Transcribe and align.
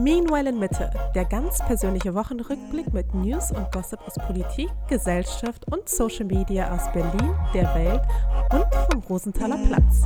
Meanwhile 0.00 0.50
in 0.50 0.58
Mitte, 0.58 0.90
der 1.14 1.24
ganz 1.24 1.58
persönliche 1.58 2.14
Wochenrückblick 2.14 2.92
mit 2.92 3.14
News 3.14 3.50
und 3.50 3.72
Gossip 3.72 4.00
aus 4.06 4.14
Politik, 4.26 4.68
Gesellschaft 4.88 5.64
und 5.72 5.88
Social 5.88 6.26
Media 6.26 6.74
aus 6.74 6.92
Berlin, 6.92 7.34
der 7.54 7.74
Welt 7.74 8.02
und 8.52 8.66
vom 8.90 9.02
Rosenthaler 9.08 9.58
Platz. 9.66 10.02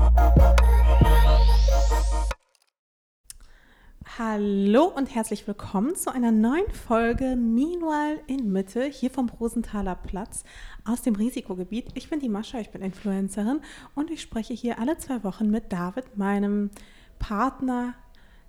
Hallo 4.18 4.84
und 4.84 5.14
herzlich 5.14 5.46
willkommen 5.46 5.96
zu 5.96 6.12
einer 6.12 6.32
neuen 6.32 6.70
Folge 6.70 7.34
Meanwhile 7.34 8.20
in 8.26 8.52
Mitte 8.52 8.84
hier 8.84 9.08
vom 9.08 9.30
Rosenthaler 9.30 9.94
Platz 9.94 10.44
aus 10.84 11.00
dem 11.00 11.14
Risikogebiet. 11.14 11.86
Ich 11.94 12.10
bin 12.10 12.20
die 12.20 12.28
Mascha, 12.28 12.58
ich 12.58 12.68
bin 12.68 12.82
Influencerin 12.82 13.62
und 13.94 14.10
ich 14.10 14.20
spreche 14.20 14.52
hier 14.52 14.78
alle 14.78 14.98
zwei 14.98 15.24
Wochen 15.24 15.50
mit 15.50 15.72
David, 15.72 16.18
meinem 16.18 16.70
Partner 17.18 17.94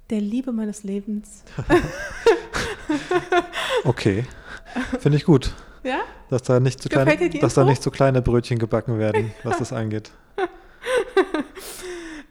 der 0.09 0.19
Liebe 0.19 0.51
meines 0.51 0.83
Lebens. 0.83 1.45
okay, 3.85 4.25
finde 4.99 5.17
ich 5.17 5.23
gut. 5.23 5.53
Ja? 5.85 6.01
Dass 6.29 6.43
da 6.43 6.59
nicht 6.59 6.81
zu 6.81 6.89
kleine, 6.89 7.29
dass 7.39 7.53
da 7.53 7.63
nicht 7.63 7.81
so 7.81 7.89
kleine 7.89 8.21
Brötchen 8.21 8.59
gebacken 8.59 8.99
werden, 8.99 9.31
was 9.43 9.59
das 9.59 9.71
angeht. 9.71 10.11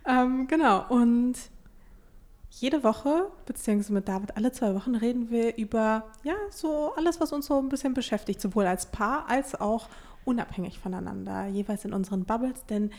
ähm, 0.06 0.46
genau, 0.48 0.84
und 0.90 1.34
jede 2.60 2.84
Woche, 2.84 3.30
beziehungsweise 3.46 3.92
mit 3.92 4.08
David 4.08 4.36
alle 4.36 4.52
zwei 4.52 4.74
Wochen, 4.74 4.94
reden 4.94 5.30
wir 5.30 5.56
über 5.56 6.04
ja, 6.22 6.34
so 6.50 6.92
alles, 6.96 7.20
was 7.20 7.32
uns 7.32 7.46
so 7.46 7.58
ein 7.58 7.68
bisschen 7.68 7.94
beschäftigt, 7.94 8.40
sowohl 8.40 8.66
als 8.66 8.86
Paar 8.86 9.28
als 9.28 9.58
auch 9.60 9.88
unabhängig 10.24 10.78
voneinander, 10.78 11.46
jeweils 11.46 11.84
in 11.84 11.92
unseren 11.92 12.24
Bubbles, 12.24 12.64
denn 12.66 12.90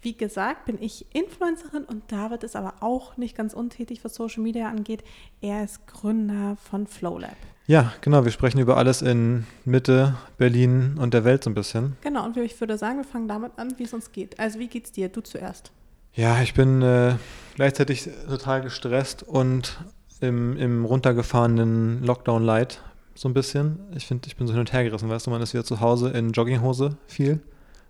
wie 0.00 0.16
gesagt, 0.16 0.66
bin 0.66 0.80
ich 0.80 1.06
Influencerin 1.12 1.84
und 1.84 2.12
David 2.12 2.44
ist 2.44 2.54
aber 2.54 2.74
auch 2.80 3.16
nicht 3.16 3.36
ganz 3.36 3.52
untätig, 3.52 4.04
was 4.04 4.14
Social 4.14 4.42
Media 4.42 4.68
angeht. 4.68 5.02
Er 5.40 5.64
ist 5.64 5.88
Gründer 5.88 6.56
von 6.56 6.86
FlowLab. 6.86 7.36
Ja, 7.66 7.92
genau. 8.00 8.24
Wir 8.24 8.30
sprechen 8.30 8.60
über 8.60 8.76
alles 8.76 9.02
in 9.02 9.44
Mitte, 9.64 10.16
Berlin 10.38 10.96
und 11.00 11.14
der 11.14 11.24
Welt 11.24 11.42
so 11.42 11.50
ein 11.50 11.54
bisschen. 11.54 11.96
Genau. 12.02 12.24
Und 12.24 12.36
ich 12.36 12.58
würde 12.60 12.78
sagen, 12.78 12.98
wir 12.98 13.04
fangen 13.04 13.26
damit 13.26 13.58
an, 13.58 13.74
wie 13.76 13.82
es 13.82 13.92
uns 13.92 14.12
geht. 14.12 14.38
Also, 14.38 14.60
wie 14.60 14.68
geht's 14.68 14.92
dir? 14.92 15.08
Du 15.08 15.20
zuerst. 15.20 15.72
Ja, 16.14 16.40
ich 16.42 16.54
bin 16.54 16.82
äh, 16.82 17.14
gleichzeitig 17.54 18.08
total 18.28 18.62
gestresst 18.62 19.22
und 19.22 19.78
im, 20.20 20.56
im 20.56 20.84
runtergefahrenen 20.84 22.02
Lockdown 22.02 22.42
Light 22.42 22.82
so 23.14 23.28
ein 23.28 23.34
bisschen. 23.34 23.78
Ich 23.94 24.06
finde, 24.06 24.28
ich 24.28 24.36
bin 24.36 24.46
so 24.46 24.52
hin 24.52 24.60
und 24.60 24.72
her 24.72 24.84
gerissen, 24.84 25.08
weißt 25.08 25.26
du, 25.26 25.30
man 25.30 25.42
ist 25.42 25.54
wieder 25.54 25.64
zu 25.64 25.80
Hause 25.80 26.10
in 26.10 26.32
Jogginghose 26.32 26.96
viel 27.06 27.40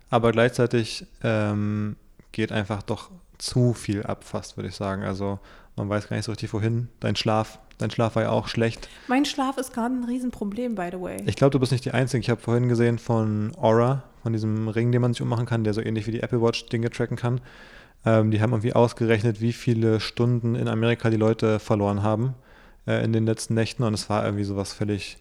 aber 0.09 0.31
gleichzeitig 0.31 1.05
ähm, 1.23 1.95
geht 2.31 2.51
einfach 2.51 2.83
doch 2.83 3.11
zu 3.37 3.73
viel 3.73 4.03
ab, 4.03 4.23
fast 4.23 4.57
würde 4.57 4.69
ich 4.69 4.75
sagen. 4.75 5.03
Also 5.03 5.39
man 5.75 5.87
weiß 5.89 6.09
gar 6.09 6.17
nicht 6.17 6.25
so 6.25 6.31
richtig 6.31 6.51
wohin. 6.53 6.89
Dein 6.99 7.15
Schlaf, 7.15 7.59
dein 7.77 7.91
Schlaf 7.91 8.15
war 8.15 8.23
ja 8.23 8.29
auch 8.31 8.47
schlecht. 8.47 8.89
Mein 9.07 9.25
Schlaf 9.25 9.57
ist 9.57 9.73
gerade 9.73 9.95
ein 9.95 10.03
Riesenproblem, 10.03 10.75
by 10.75 10.89
the 10.91 10.99
way. 10.99 11.23
Ich 11.25 11.35
glaube, 11.35 11.51
du 11.51 11.59
bist 11.59 11.71
nicht 11.71 11.85
die 11.85 11.91
Einzige. 11.91 12.21
Ich 12.21 12.29
habe 12.29 12.41
vorhin 12.41 12.67
gesehen 12.67 12.99
von 12.99 13.51
Aura, 13.57 14.03
von 14.23 14.33
diesem 14.33 14.67
Ring, 14.67 14.91
den 14.91 15.01
man 15.01 15.13
sich 15.13 15.21
ummachen 15.21 15.45
kann, 15.45 15.63
der 15.63 15.73
so 15.73 15.81
ähnlich 15.81 16.07
wie 16.07 16.11
die 16.11 16.21
Apple 16.21 16.41
Watch 16.41 16.65
Dinge 16.67 16.89
tracken 16.89 17.17
kann. 17.17 17.39
Ähm, 18.05 18.31
die 18.31 18.41
haben 18.41 18.51
irgendwie 18.51 18.73
ausgerechnet, 18.73 19.41
wie 19.41 19.53
viele 19.53 19.99
Stunden 19.99 20.55
in 20.55 20.67
Amerika 20.67 21.09
die 21.09 21.17
Leute 21.17 21.59
verloren 21.59 22.03
haben 22.03 22.35
äh, 22.87 23.03
in 23.03 23.13
den 23.13 23.25
letzten 23.25 23.53
Nächten. 23.53 23.83
Und 23.83 23.93
es 23.93 24.09
war 24.09 24.23
irgendwie 24.23 24.43
sowas 24.43 24.73
völlig 24.73 25.17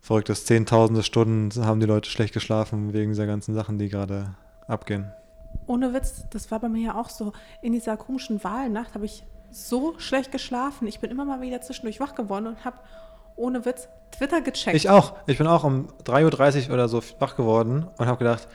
verrücktes. 0.00 0.44
Zehntausende 0.44 1.02
Stunden 1.02 1.64
haben 1.64 1.80
die 1.80 1.86
Leute 1.86 2.10
schlecht 2.10 2.34
geschlafen 2.34 2.92
wegen 2.92 3.12
dieser 3.12 3.26
ganzen 3.26 3.54
Sachen, 3.54 3.78
die 3.78 3.88
gerade 3.88 4.34
abgehen. 4.66 5.12
Ohne 5.66 5.94
Witz, 5.94 6.24
das 6.30 6.50
war 6.50 6.60
bei 6.60 6.68
mir 6.68 6.86
ja 6.86 6.94
auch 7.00 7.08
so. 7.08 7.32
In 7.60 7.72
dieser 7.72 7.96
komischen 7.96 8.42
Wahlnacht 8.42 8.94
habe 8.94 9.04
ich 9.04 9.24
so 9.50 9.94
schlecht 9.98 10.32
geschlafen. 10.32 10.88
Ich 10.88 10.98
bin 10.98 11.10
immer 11.10 11.24
mal 11.24 11.40
wieder 11.40 11.60
zwischendurch 11.60 12.00
wach 12.00 12.14
geworden 12.14 12.46
und 12.46 12.64
habe 12.64 12.78
ohne 13.36 13.64
Witz 13.64 13.88
Twitter 14.10 14.40
gecheckt. 14.40 14.76
Ich 14.76 14.90
auch. 14.90 15.14
Ich 15.26 15.38
bin 15.38 15.46
auch 15.46 15.64
um 15.64 15.88
3.30 16.04 16.68
Uhr 16.68 16.74
oder 16.74 16.88
so 16.88 17.02
wach 17.18 17.36
geworden 17.36 17.86
und 17.96 18.06
habe 18.06 18.18
gedacht, 18.18 18.48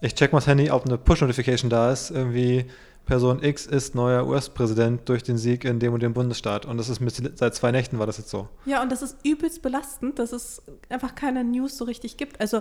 ich 0.00 0.14
check 0.14 0.32
mal 0.32 0.38
das 0.38 0.46
Handy, 0.46 0.70
ob 0.70 0.84
eine 0.84 0.98
Push-Notification 0.98 1.70
da 1.70 1.92
ist. 1.92 2.10
Irgendwie 2.10 2.66
Person 3.06 3.42
X 3.42 3.66
ist 3.66 3.94
neuer 3.94 4.26
US-Präsident 4.26 5.08
durch 5.08 5.22
den 5.22 5.36
Sieg 5.36 5.64
in 5.64 5.80
dem 5.80 5.92
und 5.92 6.02
dem 6.02 6.14
Bundesstaat. 6.14 6.66
Und 6.66 6.78
das 6.78 6.88
ist 6.88 7.00
mit, 7.00 7.38
seit 7.38 7.54
zwei 7.54 7.72
Nächten 7.72 7.98
war 7.98 8.06
das 8.06 8.18
jetzt 8.18 8.30
so. 8.30 8.48
Ja, 8.64 8.82
und 8.82 8.92
das 8.92 9.02
ist 9.02 9.16
übelst 9.24 9.62
belastend, 9.62 10.18
dass 10.18 10.32
es 10.32 10.62
einfach 10.88 11.14
keine 11.14 11.42
News 11.42 11.76
so 11.76 11.84
richtig 11.84 12.16
gibt. 12.16 12.40
Also 12.40 12.60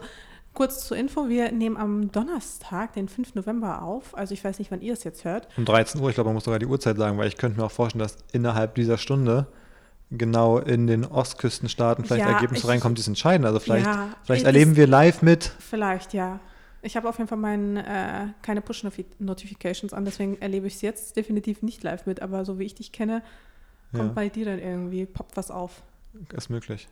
kurz 0.54 0.86
zur 0.86 0.98
Info, 0.98 1.30
wir 1.30 1.52
nehmen 1.52 1.78
am 1.78 2.12
Donnerstag, 2.12 2.94
den 2.94 3.08
5. 3.08 3.36
November 3.36 3.84
auf. 3.84 4.18
Also 4.18 4.34
ich 4.34 4.44
weiß 4.44 4.60
nicht, 4.60 4.72
wann 4.72 4.82
ihr 4.82 4.94
es 4.94 5.04
jetzt 5.04 5.26
hört. 5.26 5.48
Um 5.58 5.66
13 5.66 6.02
Uhr, 6.02 6.10
ich 6.10 6.16
glaube, 6.16 6.30
man 6.30 6.36
muss 6.36 6.46
sogar 6.46 6.60
die 6.60 6.66
Uhrzeit 6.66 6.98
sagen, 6.98 7.18
weil 7.18 7.28
ich 7.28 7.38
könnte 7.38 7.60
mir 7.60 7.66
auch 7.66 7.72
vorstellen, 7.72 8.04
dass 8.04 8.18
innerhalb 8.32 8.76
dieser 8.76 8.98
Stunde 8.98 9.48
genau 10.10 10.58
in 10.58 10.88
den 10.88 11.06
Ostküstenstaaten 11.06 12.04
vielleicht 12.04 12.26
ja, 12.26 12.34
Ergebnisse 12.34 12.68
reinkommen, 12.68 12.96
die 12.96 13.02
es 13.02 13.08
entscheiden. 13.08 13.46
Also 13.46 13.60
vielleicht, 13.60 13.86
ja, 13.86 14.10
vielleicht 14.24 14.46
erleben 14.46 14.76
wir 14.76 14.88
live 14.88 15.22
mit. 15.22 15.52
Vielleicht, 15.60 16.14
ja. 16.14 16.40
Ich 16.82 16.98
habe 16.98 17.08
auf 17.08 17.18
jeden 17.18 17.28
Fall 17.28 17.38
mein, 17.38 17.78
äh, 17.78 18.28
keine 18.42 18.62
Push-Notifications 18.62 19.94
an, 19.94 20.06
deswegen 20.06 20.42
erlebe 20.42 20.68
ich 20.68 20.76
es 20.76 20.82
jetzt 20.82 21.16
definitiv 21.16 21.62
nicht 21.62 21.84
live 21.84 22.06
mit. 22.06 22.22
Aber 22.22 22.46
so 22.46 22.60
wie 22.60 22.64
ich 22.64 22.76
dich 22.76 22.92
kenne, 22.92 23.22
kommt 23.92 24.10
ja. 24.10 24.14
bei 24.14 24.30
dir 24.30 24.46
dann 24.46 24.60
irgendwie, 24.60 25.06
poppt 25.06 25.38
was 25.38 25.52
auf. 25.52 25.84
Ist 26.34 26.50
möglich. 26.50 26.90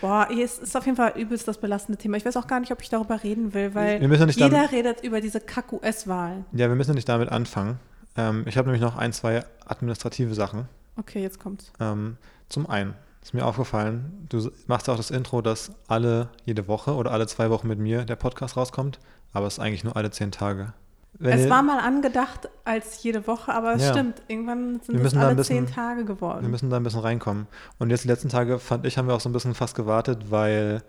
Boah, 0.00 0.28
es 0.30 0.58
ist 0.58 0.76
auf 0.76 0.86
jeden 0.86 0.96
Fall 0.96 1.14
übelst 1.16 1.48
das 1.48 1.58
belastende 1.58 1.98
Thema. 1.98 2.16
Ich 2.16 2.24
weiß 2.24 2.36
auch 2.36 2.46
gar 2.46 2.60
nicht, 2.60 2.70
ob 2.70 2.80
ich 2.82 2.88
darüber 2.88 3.22
reden 3.22 3.52
will, 3.52 3.74
weil 3.74 4.00
jeder 4.00 4.48
damit, 4.48 4.72
redet 4.72 5.02
über 5.02 5.20
diese 5.20 5.40
Kack-US-Wahlen. 5.40 6.44
Ja, 6.52 6.68
wir 6.68 6.76
müssen 6.76 6.94
nicht 6.94 7.08
damit 7.08 7.30
anfangen. 7.30 7.80
Ähm, 8.16 8.44
ich 8.46 8.56
habe 8.56 8.68
nämlich 8.68 8.82
noch 8.82 8.96
ein, 8.96 9.12
zwei 9.12 9.44
administrative 9.66 10.34
Sachen. 10.34 10.68
Okay, 10.96 11.20
jetzt 11.20 11.40
kommt's. 11.40 11.72
Ähm, 11.80 12.16
zum 12.48 12.68
einen 12.68 12.94
ist 13.22 13.34
mir 13.34 13.44
aufgefallen, 13.44 14.26
du 14.28 14.50
machst 14.66 14.86
ja 14.86 14.94
auch 14.94 14.98
das 14.98 15.10
Intro, 15.10 15.42
dass 15.42 15.72
alle 15.88 16.30
jede 16.44 16.68
Woche 16.68 16.94
oder 16.94 17.10
alle 17.10 17.26
zwei 17.26 17.50
Wochen 17.50 17.68
mit 17.68 17.78
mir 17.78 18.04
der 18.04 18.16
Podcast 18.16 18.56
rauskommt 18.56 18.98
aber 19.32 19.46
es 19.46 19.54
ist 19.54 19.58
eigentlich 19.60 19.84
nur 19.84 19.96
alle 19.96 20.10
zehn 20.10 20.32
Tage. 20.32 20.72
Wenn 21.14 21.38
es 21.38 21.50
war 21.50 21.62
mal 21.62 21.80
angedacht 21.80 22.48
als 22.64 23.02
jede 23.02 23.26
Woche, 23.26 23.52
aber 23.52 23.74
es 23.74 23.82
ja. 23.82 23.92
stimmt, 23.92 24.22
irgendwann 24.28 24.80
sind 24.80 25.04
es 25.04 25.14
alle 25.14 25.34
bisschen, 25.34 25.66
zehn 25.66 25.74
Tage 25.74 26.04
geworden. 26.04 26.42
Wir 26.42 26.48
müssen 26.48 26.70
da 26.70 26.76
ein 26.76 26.82
bisschen 26.82 27.00
reinkommen. 27.00 27.46
Und 27.78 27.90
jetzt 27.90 28.04
die 28.04 28.08
letzten 28.08 28.28
Tage, 28.28 28.58
fand 28.58 28.86
ich, 28.86 28.96
haben 28.96 29.08
wir 29.08 29.14
auch 29.14 29.20
so 29.20 29.28
ein 29.28 29.32
bisschen 29.32 29.54
fast 29.54 29.74
gewartet, 29.74 30.30
weil 30.30 30.82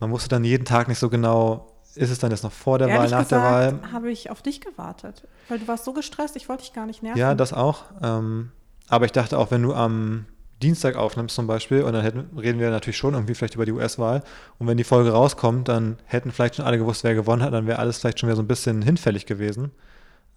man 0.00 0.10
wusste 0.10 0.28
dann 0.28 0.44
jeden 0.44 0.64
Tag 0.64 0.88
nicht 0.88 0.98
so 0.98 1.08
genau, 1.08 1.72
ist 1.94 2.10
es 2.10 2.18
dann 2.18 2.30
jetzt 2.30 2.42
noch 2.42 2.52
vor 2.52 2.78
der 2.78 2.88
Ehrlich 2.88 3.12
Wahl, 3.12 3.18
nach 3.18 3.28
gesagt, 3.28 3.44
der 3.44 3.82
Wahl? 3.82 3.92
habe 3.92 4.10
ich 4.10 4.30
auf 4.30 4.42
dich 4.42 4.60
gewartet, 4.60 5.26
weil 5.48 5.58
du 5.58 5.68
warst 5.68 5.84
so 5.84 5.92
gestresst, 5.92 6.36
ich 6.36 6.48
wollte 6.48 6.64
dich 6.64 6.72
gar 6.72 6.86
nicht 6.86 7.02
nerven. 7.02 7.18
Ja, 7.18 7.34
das 7.34 7.52
auch. 7.52 7.84
Ähm, 8.02 8.50
aber 8.88 9.04
ich 9.04 9.12
dachte 9.12 9.38
auch, 9.38 9.50
wenn 9.50 9.62
du 9.62 9.74
am 9.74 10.26
Dienstag 10.62 10.96
aufnimmst 10.96 11.34
zum 11.34 11.46
Beispiel 11.46 11.82
und 11.82 11.92
dann 11.92 12.02
hätten, 12.02 12.38
reden 12.38 12.58
wir 12.58 12.70
natürlich 12.70 12.96
schon 12.96 13.14
irgendwie 13.14 13.34
vielleicht 13.34 13.56
über 13.56 13.66
die 13.66 13.72
US-Wahl 13.72 14.22
und 14.58 14.66
wenn 14.66 14.78
die 14.78 14.84
Folge 14.84 15.10
rauskommt, 15.10 15.68
dann 15.68 15.98
hätten 16.06 16.32
vielleicht 16.32 16.56
schon 16.56 16.64
alle 16.64 16.78
gewusst, 16.78 17.04
wer 17.04 17.14
gewonnen 17.14 17.42
hat, 17.42 17.52
dann 17.52 17.66
wäre 17.66 17.78
alles 17.78 17.98
vielleicht 17.98 18.20
schon 18.20 18.28
wieder 18.28 18.36
so 18.36 18.42
ein 18.42 18.48
bisschen 18.48 18.80
hinfällig 18.80 19.26
gewesen. 19.26 19.72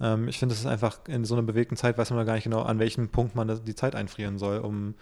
Ähm, 0.02 0.28
ich 0.28 0.38
finde, 0.38 0.53
es 0.53 0.62
ist 0.62 0.68
einfach 0.68 1.00
in 1.07 1.24
so 1.24 1.35
einer 1.35 1.44
bewegten 1.44 1.78
Zeit, 1.78 1.97
weiß 1.97 2.12
man 2.12 2.25
gar 2.25 2.34
nicht 2.34 2.44
genau, 2.44 2.63
an 2.63 2.80
welchem 2.80 3.09
Punkt 3.09 3.35
man 3.35 3.63
die 3.63 3.75
Zeit 3.75 3.96
einfrieren 3.96 4.38
soll, 4.38 4.59
um 4.59 4.96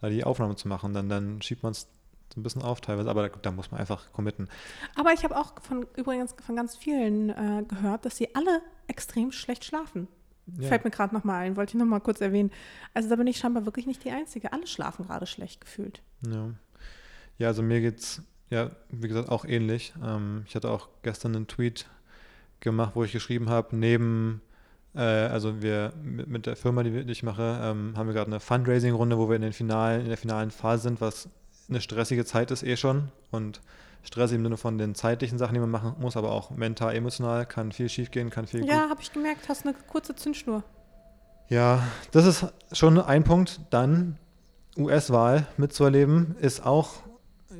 da 0.00 0.08
die 0.08 0.24
Aufnahme 0.24 0.56
zu 0.56 0.68
machen. 0.68 0.92
Dann, 0.92 1.08
dann 1.08 1.40
schiebt 1.40 1.62
man 1.62 1.72
es 1.72 1.88
so 2.34 2.40
ein 2.40 2.42
bisschen 2.42 2.62
auf 2.62 2.80
teilweise, 2.80 3.10
aber 3.10 3.28
da, 3.28 3.36
da 3.42 3.50
muss 3.52 3.70
man 3.70 3.80
einfach 3.80 4.12
committen. 4.12 4.48
Aber 4.96 5.12
ich 5.12 5.22
habe 5.24 5.36
auch 5.36 5.52
von 5.62 5.86
übrigens 5.96 6.34
von 6.44 6.56
ganz 6.56 6.76
vielen 6.76 7.30
äh, 7.30 7.64
gehört, 7.68 8.04
dass 8.04 8.16
sie 8.16 8.34
alle 8.34 8.60
extrem 8.88 9.30
schlecht 9.30 9.64
schlafen. 9.64 10.08
Ja. 10.58 10.68
Fällt 10.68 10.84
mir 10.84 10.90
gerade 10.90 11.14
nochmal 11.14 11.44
ein, 11.44 11.56
wollte 11.56 11.76
ich 11.76 11.80
nochmal 11.80 12.00
kurz 12.00 12.20
erwähnen. 12.20 12.50
Also 12.92 13.08
da 13.08 13.16
bin 13.16 13.26
ich 13.26 13.38
scheinbar 13.38 13.64
wirklich 13.64 13.86
nicht 13.86 14.04
die 14.04 14.10
Einzige. 14.10 14.52
Alle 14.52 14.66
schlafen 14.66 15.06
gerade 15.06 15.26
schlecht 15.26 15.60
gefühlt. 15.60 16.02
Ja. 16.26 16.50
Ja, 17.38 17.48
also 17.48 17.62
mir 17.62 17.80
geht's 17.80 18.22
ja, 18.50 18.70
wie 18.90 19.08
gesagt, 19.08 19.28
auch 19.28 19.44
ähnlich. 19.44 19.94
Ähm, 20.02 20.44
ich 20.46 20.54
hatte 20.54 20.70
auch 20.70 20.88
gestern 21.02 21.34
einen 21.34 21.46
Tweet 21.46 21.86
gemacht, 22.60 22.92
wo 22.94 23.04
ich 23.04 23.12
geschrieben 23.12 23.48
habe, 23.48 23.76
neben, 23.76 24.42
äh, 24.94 25.00
also 25.00 25.62
wir 25.62 25.92
mit, 26.02 26.28
mit, 26.28 26.46
der 26.46 26.56
Firma, 26.56 26.82
die 26.82 26.90
ich 27.10 27.22
mache, 27.22 27.60
ähm, 27.62 27.94
haben 27.96 28.06
wir 28.06 28.14
gerade 28.14 28.30
eine 28.30 28.40
Fundraising-Runde, 28.40 29.18
wo 29.18 29.28
wir 29.28 29.36
in, 29.36 29.42
den 29.42 29.52
finalen, 29.52 30.02
in 30.02 30.08
der 30.08 30.16
finalen 30.16 30.50
Phase 30.50 30.84
sind, 30.84 31.00
was 31.00 31.28
eine 31.68 31.80
stressige 31.80 32.24
Zeit 32.24 32.50
ist 32.50 32.62
eh 32.62 32.76
schon. 32.76 33.08
Und 33.30 33.60
Stress 34.04 34.32
im 34.32 34.42
Sinne 34.42 34.56
von 34.56 34.78
den 34.78 34.94
zeitlichen 34.94 35.38
Sachen, 35.38 35.54
die 35.54 35.60
man 35.60 35.70
machen 35.70 35.96
muss, 35.98 36.16
aber 36.16 36.30
auch 36.30 36.50
mental, 36.50 36.94
emotional, 36.94 37.46
kann 37.46 37.72
viel 37.72 37.88
schief 37.88 38.10
gehen, 38.10 38.30
kann 38.30 38.46
viel. 38.46 38.64
Ja, 38.64 38.88
habe 38.88 39.00
ich 39.00 39.12
gemerkt, 39.12 39.48
hast 39.48 39.66
eine 39.66 39.74
kurze 39.88 40.14
Zündschnur. 40.14 40.62
Ja, 41.48 41.82
das 42.12 42.26
ist 42.26 42.46
schon 42.72 42.98
ein 43.00 43.24
Punkt. 43.24 43.60
Dann 43.70 44.18
US-Wahl 44.78 45.46
mitzuerleben, 45.56 46.36
ist 46.40 46.64
auch 46.64 47.02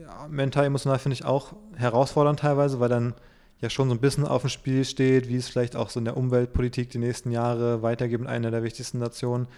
ja, 0.00 0.26
mental, 0.28 0.64
emotional 0.64 0.98
finde 0.98 1.14
ich 1.14 1.24
auch 1.24 1.54
herausfordernd 1.76 2.40
teilweise, 2.40 2.80
weil 2.80 2.88
dann 2.88 3.14
ja 3.60 3.70
schon 3.70 3.88
so 3.88 3.94
ein 3.94 4.00
bisschen 4.00 4.26
auf 4.26 4.42
dem 4.42 4.50
Spiel 4.50 4.84
steht, 4.84 5.28
wie 5.28 5.36
es 5.36 5.48
vielleicht 5.48 5.76
auch 5.76 5.90
so 5.90 5.98
in 5.98 6.04
der 6.04 6.16
Umweltpolitik 6.16 6.90
die 6.90 6.98
nächsten 6.98 7.30
Jahre 7.30 7.82
weitergeht 7.82 8.20
in 8.20 8.26
einer 8.26 8.50
der 8.50 8.62
wichtigsten 8.62 8.98
Nationen. 8.98 9.48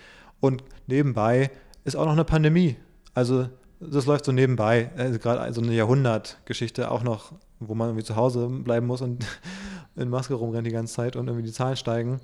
Und 0.40 0.62
nebenbei 0.86 1.50
ist 1.84 1.96
auch 1.96 2.04
noch 2.04 2.12
eine 2.12 2.24
Pandemie. 2.24 2.76
Also 3.14 3.48
das 3.80 4.06
läuft 4.06 4.24
so 4.24 4.32
nebenbei. 4.32 4.90
Also 4.96 5.18
gerade 5.18 5.52
so 5.52 5.60
eine 5.60 5.72
Jahrhundertgeschichte 5.72 6.90
auch 6.90 7.02
noch, 7.02 7.32
wo 7.60 7.74
man 7.74 7.88
irgendwie 7.88 8.04
zu 8.04 8.16
Hause 8.16 8.48
bleiben 8.48 8.86
muss 8.86 9.02
und 9.02 9.26
in 9.96 10.08
Maske 10.08 10.34
rumrennt 10.34 10.66
die 10.66 10.72
ganze 10.72 10.94
Zeit 10.94 11.16
und 11.16 11.28
irgendwie 11.28 11.46
die 11.46 11.52
Zahlen 11.52 11.76
steigen. 11.76 12.20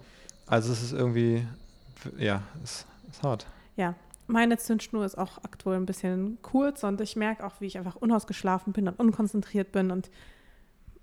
Also 0.46 0.72
es 0.72 0.82
ist 0.82 0.92
irgendwie, 0.92 1.46
ja, 2.18 2.42
es 2.62 2.86
ist 3.10 3.22
hart. 3.22 3.46
Ja, 3.76 3.94
meine 4.26 4.58
Zündschnur 4.58 5.04
ist 5.04 5.18
auch 5.18 5.38
aktuell 5.42 5.78
ein 5.78 5.86
bisschen 5.86 6.38
kurz 6.42 6.84
und 6.84 7.00
ich 7.00 7.16
merke 7.16 7.44
auch, 7.44 7.60
wie 7.60 7.66
ich 7.66 7.78
einfach 7.78 7.96
unausgeschlafen 7.96 8.72
bin 8.72 8.88
und 8.88 8.98
unkonzentriert 8.98 9.72
bin 9.72 9.90
und 9.90 10.10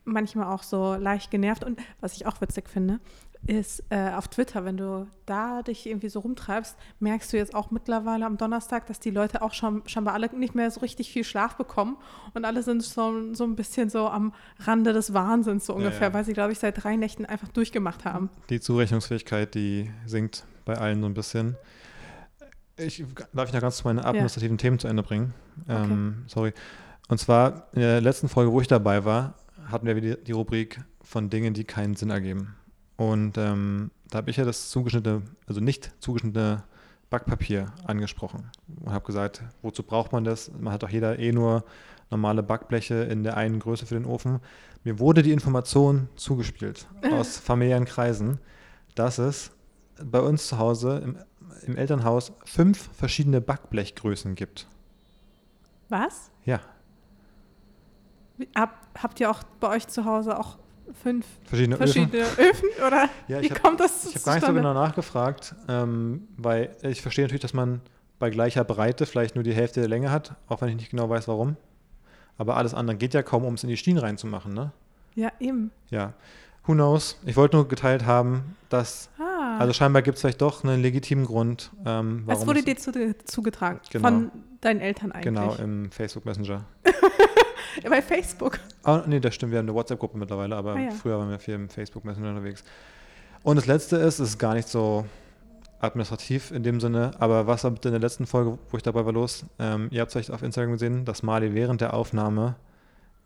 manchmal 0.06 0.54
auch 0.54 0.64
so 0.64 0.96
leicht 0.96 1.32
genervt. 1.32 1.64
Und 1.64 1.80
was 2.02 2.16
ich 2.16 2.26
auch 2.26 2.42
witzig 2.42 2.70
finde, 2.70 3.00
ist 3.48 3.84
äh, 3.90 4.12
auf 4.12 4.28
Twitter, 4.28 4.66
wenn 4.66 4.78
du 4.78 5.08
da 5.26 5.62
dich 5.64 5.88
irgendwie 5.88 6.10
so 6.10 6.20
rumtreibst, 6.20 6.76
merkst 7.00 7.32
du 7.34 7.38
jetzt 7.38 7.56
auch 7.56 7.72
mittlerweile 7.72 8.26
am 8.26 8.38
Donnerstag, 8.38 8.86
dass 8.88 9.00
die 9.00 9.10
Leute 9.10 9.42
auch 9.42 9.54
schon 9.54 9.82
scheinbar 9.88 10.14
alle 10.14 10.30
nicht 10.36 10.56
mehr 10.56 10.70
so 10.72 10.82
richtig 10.82 11.12
viel 11.12 11.24
Schlaf 11.24 11.56
bekommen 11.56 11.98
und 12.34 12.46
alle 12.46 12.64
sind 12.64 12.84
so, 12.84 13.34
so 13.34 13.44
ein 13.46 13.56
bisschen 13.56 13.90
so 13.90 14.08
am 14.08 14.34
Rande 14.60 14.94
des 14.94 15.14
Wahnsinns 15.14 15.66
so 15.66 15.74
ungefähr, 15.74 16.02
ja, 16.02 16.08
ja. 16.08 16.14
weil 16.14 16.26
sie, 16.26 16.34
glaube 16.34 16.52
ich, 16.52 16.60
seit 16.60 16.84
drei 16.84 16.96
Nächten 16.96 17.26
einfach 17.26 17.48
durchgemacht 17.48 18.06
haben. 18.06 18.30
Die 18.50 18.60
Zurechnungsfähigkeit, 18.60 19.56
die 19.56 19.90
sinkt 20.06 20.46
bei 20.66 20.78
allen 20.78 21.02
so 21.02 21.08
ein 21.08 21.14
bisschen. 21.14 21.56
Ich, 22.78 23.04
darf 23.34 23.50
ich 23.50 23.54
noch 23.54 23.62
ganz 23.62 23.84
meine 23.84 24.06
administrativen 24.06 24.58
ja. 24.58 24.62
Themen 24.62 24.80
zu 24.80 24.88
Ende 24.88 25.04
bringen? 25.04 25.34
Okay. 25.64 25.92
Ähm, 25.92 26.24
sorry. 26.28 26.54
Und 27.10 27.18
zwar 27.18 27.68
in 27.74 27.82
der 27.82 28.00
letzten 28.00 28.30
Folge, 28.30 28.52
wo 28.52 28.62
ich 28.62 28.68
dabei 28.68 29.04
war, 29.04 29.34
hatten 29.66 29.86
wir 29.86 29.96
wieder 29.96 30.16
die 30.16 30.32
Rubrik 30.32 30.80
von 31.02 31.30
Dingen, 31.30 31.54
die 31.54 31.64
keinen 31.64 31.96
Sinn 31.96 32.12
ergeben. 32.12 32.56
Und 33.00 33.38
ähm, 33.38 33.92
da 34.10 34.18
habe 34.18 34.30
ich 34.30 34.36
ja 34.36 34.44
das 34.44 34.70
zugeschnittene, 34.72 35.22
also 35.48 35.62
nicht 35.62 35.90
zugeschnittene 36.02 36.66
Backpapier 37.10 37.72
angesprochen 37.86 38.52
und 38.84 38.92
habe 38.92 39.06
gesagt, 39.06 39.42
wozu 39.62 39.84
braucht 39.84 40.12
man 40.12 40.26
das? 40.26 40.52
Man 40.60 40.74
hat 40.74 40.84
doch 40.84 40.90
jeder 40.90 41.18
eh 41.18 41.32
nur 41.32 41.64
normale 42.10 42.44
Backbleche 42.44 42.96
in 42.96 43.24
der 43.24 43.38
einen 43.38 43.62
Größe 43.62 43.86
für 43.86 43.96
den 43.96 44.04
Ofen. 44.04 44.42
Mir 44.84 45.00
wurde 45.00 45.24
die 45.24 45.32
Information 45.32 46.10
zugespielt 46.18 46.88
aus 47.14 47.38
familiären 47.38 47.86
Kreisen, 47.86 48.38
dass 48.96 49.18
es 49.18 49.52
bei 50.04 50.20
uns 50.20 50.48
zu 50.48 50.58
Hause 50.58 51.02
im, 51.02 51.18
im 51.68 51.78
Elternhaus 51.78 52.34
fünf 52.44 52.90
verschiedene 52.98 53.40
Backblechgrößen 53.40 54.36
gibt. 54.36 54.68
Was? 55.88 56.32
Ja. 56.44 56.60
Hab, 58.58 58.78
habt 59.02 59.22
ihr 59.22 59.32
auch 59.32 59.42
bei 59.62 59.70
euch 59.70 59.88
zu 59.88 60.04
Hause 60.04 60.38
auch 60.38 60.58
fünf 60.94 61.26
verschiedene, 61.46 61.78
verschiedene 61.78 62.24
Öfen? 62.24 62.46
Öfen? 62.46 62.70
Oder 62.86 63.10
ja, 63.28 63.42
wie 63.42 63.50
hab, 63.50 63.62
kommt 63.62 63.80
das 63.80 64.06
Ich 64.06 64.16
habe 64.16 64.26
gar 64.26 64.36
nicht 64.36 64.48
so 64.48 64.54
genau 64.54 64.74
nachgefragt, 64.74 65.56
ähm, 65.68 66.28
weil 66.38 66.76
ich 66.82 67.02
verstehe 67.02 67.26
natürlich, 67.26 67.42
dass 67.42 67.54
man 67.54 67.82
bei 68.20 68.30
gleicher 68.30 68.64
Breite 68.64 69.06
vielleicht 69.06 69.36
nur 69.36 69.44
die 69.44 69.54
Hälfte 69.54 69.80
der 69.80 69.90
Länge 69.90 70.12
hat, 70.12 70.36
auch 70.48 70.62
wenn 70.62 70.70
ich 70.70 70.76
nicht 70.76 70.92
genau 70.92 71.10
weiß, 71.10 71.28
warum. 71.28 71.56
Aber 72.38 72.58
alles 72.58 72.74
andere 72.74 72.98
geht 72.98 73.14
ja 73.14 73.24
kaum, 73.24 73.46
um 73.46 73.54
es 73.56 73.64
in 73.64 73.70
die 73.70 73.78
Schienen 73.78 74.00
reinzumachen, 74.00 74.54
ne? 74.54 74.72
Ja, 75.16 75.32
eben. 75.40 75.72
Ja. 75.90 76.14
Who 76.66 76.74
knows? 76.74 77.18
Ich 77.26 77.36
wollte 77.36 77.56
nur 77.56 77.68
geteilt 77.68 78.06
haben, 78.06 78.56
dass. 78.70 79.10
Ah. 79.20 79.58
Also 79.58 79.74
scheinbar 79.74 80.02
gibt 80.02 80.16
es 80.16 80.22
vielleicht 80.22 80.42
doch 80.42 80.64
einen 80.64 80.82
legitimen 80.82 81.26
Grund, 81.26 81.72
ähm, 81.86 82.24
warum. 82.26 82.42
Es 82.42 82.48
wurde 82.48 82.64
dir 82.64 82.78
zu, 82.78 83.16
zugetragen. 83.26 83.80
Genau. 83.90 84.08
Von 84.08 84.32
deinen 84.62 84.80
Eltern 84.80 85.12
eigentlich. 85.12 85.24
Genau, 85.26 85.56
im 85.56 85.92
Facebook 85.92 86.26
Messenger. 86.26 86.66
Bei 87.90 88.02
Facebook. 88.02 88.60
Ah, 88.84 89.04
nee, 89.06 89.20
das 89.20 89.36
stimmt. 89.36 89.52
Wir 89.52 89.60
haben 89.60 89.68
eine 89.68 89.76
WhatsApp-Gruppe 89.76 90.18
mittlerweile, 90.18 90.56
aber 90.56 90.74
ah, 90.74 90.80
ja. 90.80 90.92
früher 90.92 91.18
waren 91.20 91.30
wir 91.30 91.40
viel 91.40 91.56
im 91.56 91.70
Facebook 91.70 92.06
Messenger 92.06 92.30
unterwegs. 92.30 92.64
Und 93.44 93.56
das 93.56 93.66
letzte 93.66 93.98
ist, 93.98 94.20
es 94.20 94.32
ist 94.32 94.38
gar 94.38 94.54
nicht 94.54 94.68
so 94.68 95.06
administrativ 95.80 96.52
in 96.52 96.64
dem 96.64 96.80
Sinne, 96.80 97.12
aber 97.20 97.48
was 97.48 97.64
in 97.64 97.76
der 97.82 98.00
letzten 98.00 98.26
Folge, 98.26 98.58
wo 98.70 98.78
ich 98.78 98.84
dabei 98.84 99.06
war, 99.06 99.14
los? 99.14 99.46
Ähm, 99.60 99.88
ihr 99.92 100.02
habt 100.02 100.10
es 100.10 100.14
vielleicht 100.14 100.32
auf 100.32 100.44
Instagram 100.44 100.74
gesehen, 100.74 101.06
dass 101.06 101.24
Mali 101.24 101.54
während 101.54 101.82
der 101.82 101.94
Aufnahme 101.94 102.56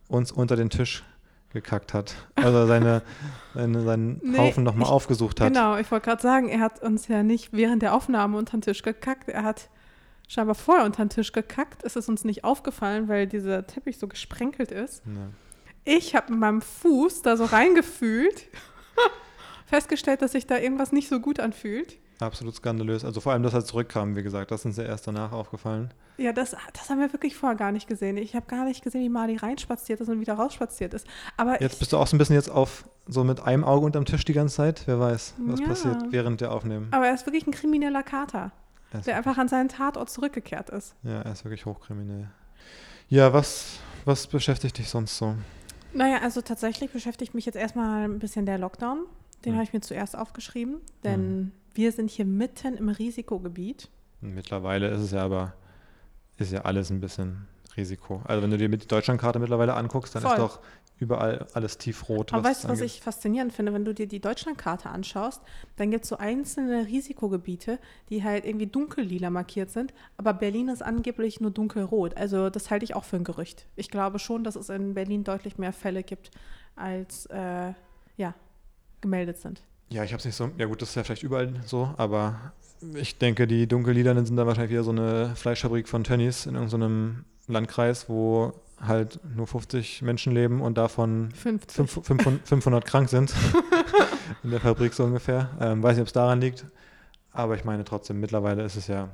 uns 0.08 0.32
unter 0.32 0.56
den 0.56 0.70
Tisch 0.70 1.04
gekackt 1.52 1.94
hat. 1.94 2.16
Also 2.36 2.66
seine, 2.68 3.02
seine 3.54 3.82
seinen 3.82 4.22
nee, 4.24 4.38
Haufen 4.38 4.64
nochmal 4.64 4.90
aufgesucht 4.90 5.40
hat. 5.40 5.48
Genau, 5.54 5.78
ich 5.78 5.90
wollte 5.92 6.06
gerade 6.06 6.22
sagen, 6.22 6.50
er 6.50 6.60
hat 6.60 6.82
uns 6.82 7.08
ja 7.08 7.24
nicht 7.24 7.54
während 7.54 7.82
der 7.82 7.94
Aufnahme 7.94 8.38
unter 8.38 8.58
den 8.58 8.62
Tisch 8.62 8.82
gekackt. 8.82 9.30
Er 9.30 9.44
hat 9.44 9.70
scheinbar 10.28 10.56
vorher 10.56 10.86
unter 10.86 11.04
den 11.04 11.10
Tisch 11.10 11.32
gekackt. 11.32 11.84
Es 11.84 11.96
ist 11.96 12.10
uns 12.10 12.24
nicht 12.24 12.44
aufgefallen, 12.44 13.08
weil 13.08 13.28
dieser 13.28 13.66
Teppich 13.66 13.98
so 13.98 14.08
gesprenkelt 14.08 14.72
ist. 14.72 15.04
Ja. 15.06 15.30
Ich 15.86 16.16
habe 16.16 16.32
mit 16.32 16.40
meinem 16.40 16.62
Fuß 16.62 17.22
da 17.22 17.38
so 17.38 17.46
reingefühlt, 17.46 18.46
festgestellt, 19.66 20.22
dass 20.22 20.32
sich 20.32 20.48
da 20.48 20.58
irgendwas 20.58 20.92
nicht 20.92 21.10
so 21.10 21.20
gut 21.20 21.40
anfühlt. 21.40 21.98
Absolut 22.20 22.56
skandalös. 22.56 23.04
Also 23.04 23.20
vor 23.20 23.34
allem, 23.34 23.44
dass 23.44 23.54
er 23.54 23.66
zurückkam, 23.66 24.16
wie 24.16 24.24
gesagt, 24.24 24.52
das 24.52 24.62
ist 24.62 24.66
uns 24.66 24.78
ja 24.78 24.84
erst 24.84 25.08
danach 25.08 25.32
aufgefallen. 25.32 25.94
Ja, 26.18 26.32
das, 26.32 26.56
das 26.74 26.90
haben 26.90 27.00
wir 27.00 27.12
wirklich 27.12 27.36
vorher 27.36 27.58
gar 27.58 27.72
nicht 27.72 27.88
gesehen. 27.88 28.18
Ich 28.18 28.36
habe 28.36 28.46
gar 28.46 28.66
nicht 28.66 28.84
gesehen, 28.84 29.02
wie 29.02 29.10
Mali 29.10 29.36
reinspaziert 29.36 30.00
ist 30.00 30.10
und 30.10 30.22
wieder 30.22 30.36
rausspaziert 30.36 30.94
ist. 30.94 31.08
Aber 31.38 31.62
jetzt 31.62 31.80
bist 31.80 31.92
du 31.92 31.98
auch 31.98 32.08
so 32.08 32.16
ein 32.16 32.20
bisschen 32.20 32.36
jetzt 32.36 32.50
auf 32.52 32.86
so 33.08 33.24
mit 33.24 33.42
einem 33.42 33.64
Auge 33.64 33.86
unterm 33.86 34.06
Tisch 34.06 34.24
die 34.24 34.34
ganze 34.34 34.56
Zeit. 34.56 34.84
Wer 34.86 35.00
weiß, 35.00 35.34
was 35.40 35.60
ja. 35.60 35.68
passiert 35.68 35.98
während 36.12 36.40
der 36.40 36.52
Aufnehmen. 36.52 36.88
Aber 36.92 37.08
er 37.08 37.14
ist 37.16 37.26
wirklich 37.26 37.48
ein 37.48 37.52
krimineller 37.52 38.04
Kater 38.04 38.52
der 39.02 39.18
einfach 39.18 39.38
an 39.38 39.48
seinen 39.48 39.70
Tatort 39.70 40.10
zurückgekehrt 40.10 40.70
ist. 40.70 40.96
Ja, 41.04 41.22
er 41.22 41.32
ist 41.32 41.44
wirklich 41.44 41.66
hochkriminell. 41.66 42.30
Ja, 43.10 43.34
was, 43.34 43.80
was 44.06 44.28
beschäftigt 44.28 44.78
dich 44.78 44.90
sonst 44.90 45.18
so? 45.18 45.36
Naja, 45.94 46.20
also 46.22 46.42
tatsächlich 46.42 46.92
beschäftigt 46.92 47.34
mich 47.34 47.46
jetzt 47.46 47.56
erstmal 47.56 48.06
ein 48.06 48.20
bisschen 48.20 48.46
der 48.46 48.58
Lockdown. 48.58 49.06
Den 49.46 49.52
hm. 49.52 49.56
habe 49.56 49.64
ich 49.64 49.74
mir 49.74 49.82
zuerst 49.82 50.18
aufgeschrieben, 50.18 50.78
denn 51.04 51.22
hm. 51.22 51.52
wir 51.74 51.92
sind 51.92 52.10
hier 52.10 52.26
mitten 52.26 52.76
im 52.76 52.90
Risikogebiet. 52.90 53.90
Mittlerweile 54.22 54.90
ist 54.90 55.02
es 55.02 55.12
ja 55.12 55.24
aber, 55.24 55.54
ist 56.38 56.52
ja 56.52 56.62
alles 56.62 56.90
ein 56.90 57.02
bisschen 57.02 57.48
Risiko. 57.78 58.22
Also 58.26 58.42
wenn 58.42 58.52
du 58.52 58.58
dir 58.58 58.70
mit 58.70 58.84
die 58.84 58.88
Deutschlandkarte 58.88 59.40
mittlerweile 59.40 59.74
anguckst, 59.74 60.16
dann 60.16 60.22
Voll. 60.22 60.32
ist 60.34 60.40
doch 60.40 60.60
überall 61.00 61.48
alles 61.54 61.78
tiefrot. 61.78 62.34
Aber 62.34 62.44
weißt 62.44 62.64
du, 62.64 62.68
was 62.70 62.82
ich 62.82 63.02
faszinierend 63.02 63.54
finde? 63.54 63.74
Wenn 63.74 63.86
du 63.86 63.94
dir 63.94 64.08
die 64.08 64.20
Deutschlandkarte 64.20 64.90
anschaust, 64.90 65.42
dann 65.76 65.92
gibt 65.92 66.04
es 66.04 66.10
so 66.10 66.18
einzelne 66.18 66.88
Risikogebiete, 66.88 67.80
die 68.10 68.24
halt 68.24 68.46
irgendwie 68.46 68.68
dunkellila 68.68 69.30
markiert 69.30 69.70
sind, 69.70 69.94
aber 70.18 70.34
Berlin 70.34 70.70
ist 70.70 70.82
angeblich 70.82 71.42
nur 71.42 71.52
dunkelrot. 71.52 72.16
Also 72.18 72.50
das 72.50 72.72
halte 72.72 72.86
ich 72.86 72.96
auch 72.96 73.04
für 73.04 73.18
ein 73.18 73.24
Gerücht. 73.24 73.68
Ich 73.76 73.90
glaube 73.90 74.20
schon, 74.20 74.44
dass 74.44 74.56
es 74.56 74.70
in 74.70 74.94
Berlin 74.94 75.24
deutlich 75.24 75.58
mehr 75.58 75.74
Fälle 75.74 76.04
gibt, 76.04 76.32
als 76.76 77.26
äh, 77.28 77.74
ja, 78.18 78.34
gemeldet 79.02 79.40
sind. 79.40 79.64
Ja, 79.90 80.04
ich 80.04 80.12
habe 80.12 80.20
es 80.20 80.26
nicht 80.26 80.36
so. 80.36 80.50
Ja, 80.58 80.66
gut, 80.66 80.82
das 80.82 80.90
ist 80.90 80.96
ja 80.96 81.04
vielleicht 81.04 81.24
überall 81.24 81.54
so, 81.66 81.94
aber 81.98 82.54
ich 82.96 83.18
denke, 83.18 83.48
die 83.48 83.68
Dunkelliedernden 83.68 84.26
sind 84.26 84.38
da 84.38 84.48
wahrscheinlich 84.48 84.72
wieder 84.72 84.84
so 84.84 84.92
eine 84.92 85.36
Fleischfabrik 85.36 85.88
von 85.88 86.04
Tönnies 86.04 86.46
in 86.46 86.56
irgendeinem 86.56 87.26
Landkreis, 87.48 88.10
wo 88.10 88.54
halt 88.80 89.20
nur 89.36 89.48
50 89.48 90.02
Menschen 90.02 90.34
leben 90.34 90.62
und 90.62 90.78
davon 90.78 91.32
50. 91.32 91.90
500, 91.90 92.48
500 92.48 92.86
krank 92.86 93.10
sind 93.10 93.34
in 94.44 94.52
der 94.52 94.60
Fabrik 94.60 94.94
so 94.94 95.06
ungefähr. 95.06 95.50
Ähm, 95.60 95.82
weiß 95.82 95.96
nicht, 95.96 96.02
ob 96.02 96.08
es 96.08 96.14
daran 96.14 96.42
liegt, 96.42 96.66
aber 97.32 97.56
ich 97.56 97.64
meine 97.64 97.84
trotzdem, 97.84 98.20
mittlerweile 98.20 98.64
ist 98.64 98.76
es 98.76 98.88
ja 98.88 99.10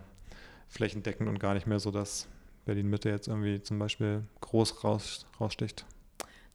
flächendeckend 0.67 1.27
und 1.29 1.39
gar 1.39 1.53
nicht 1.53 1.67
mehr 1.67 1.79
so, 1.79 1.91
dass 1.91 2.27
Berlin-Mitte 2.65 3.09
jetzt 3.09 3.27
irgendwie 3.27 3.61
zum 3.61 3.79
Beispiel 3.79 4.23
groß 4.41 4.83
raus, 4.83 5.25
raussticht. 5.39 5.85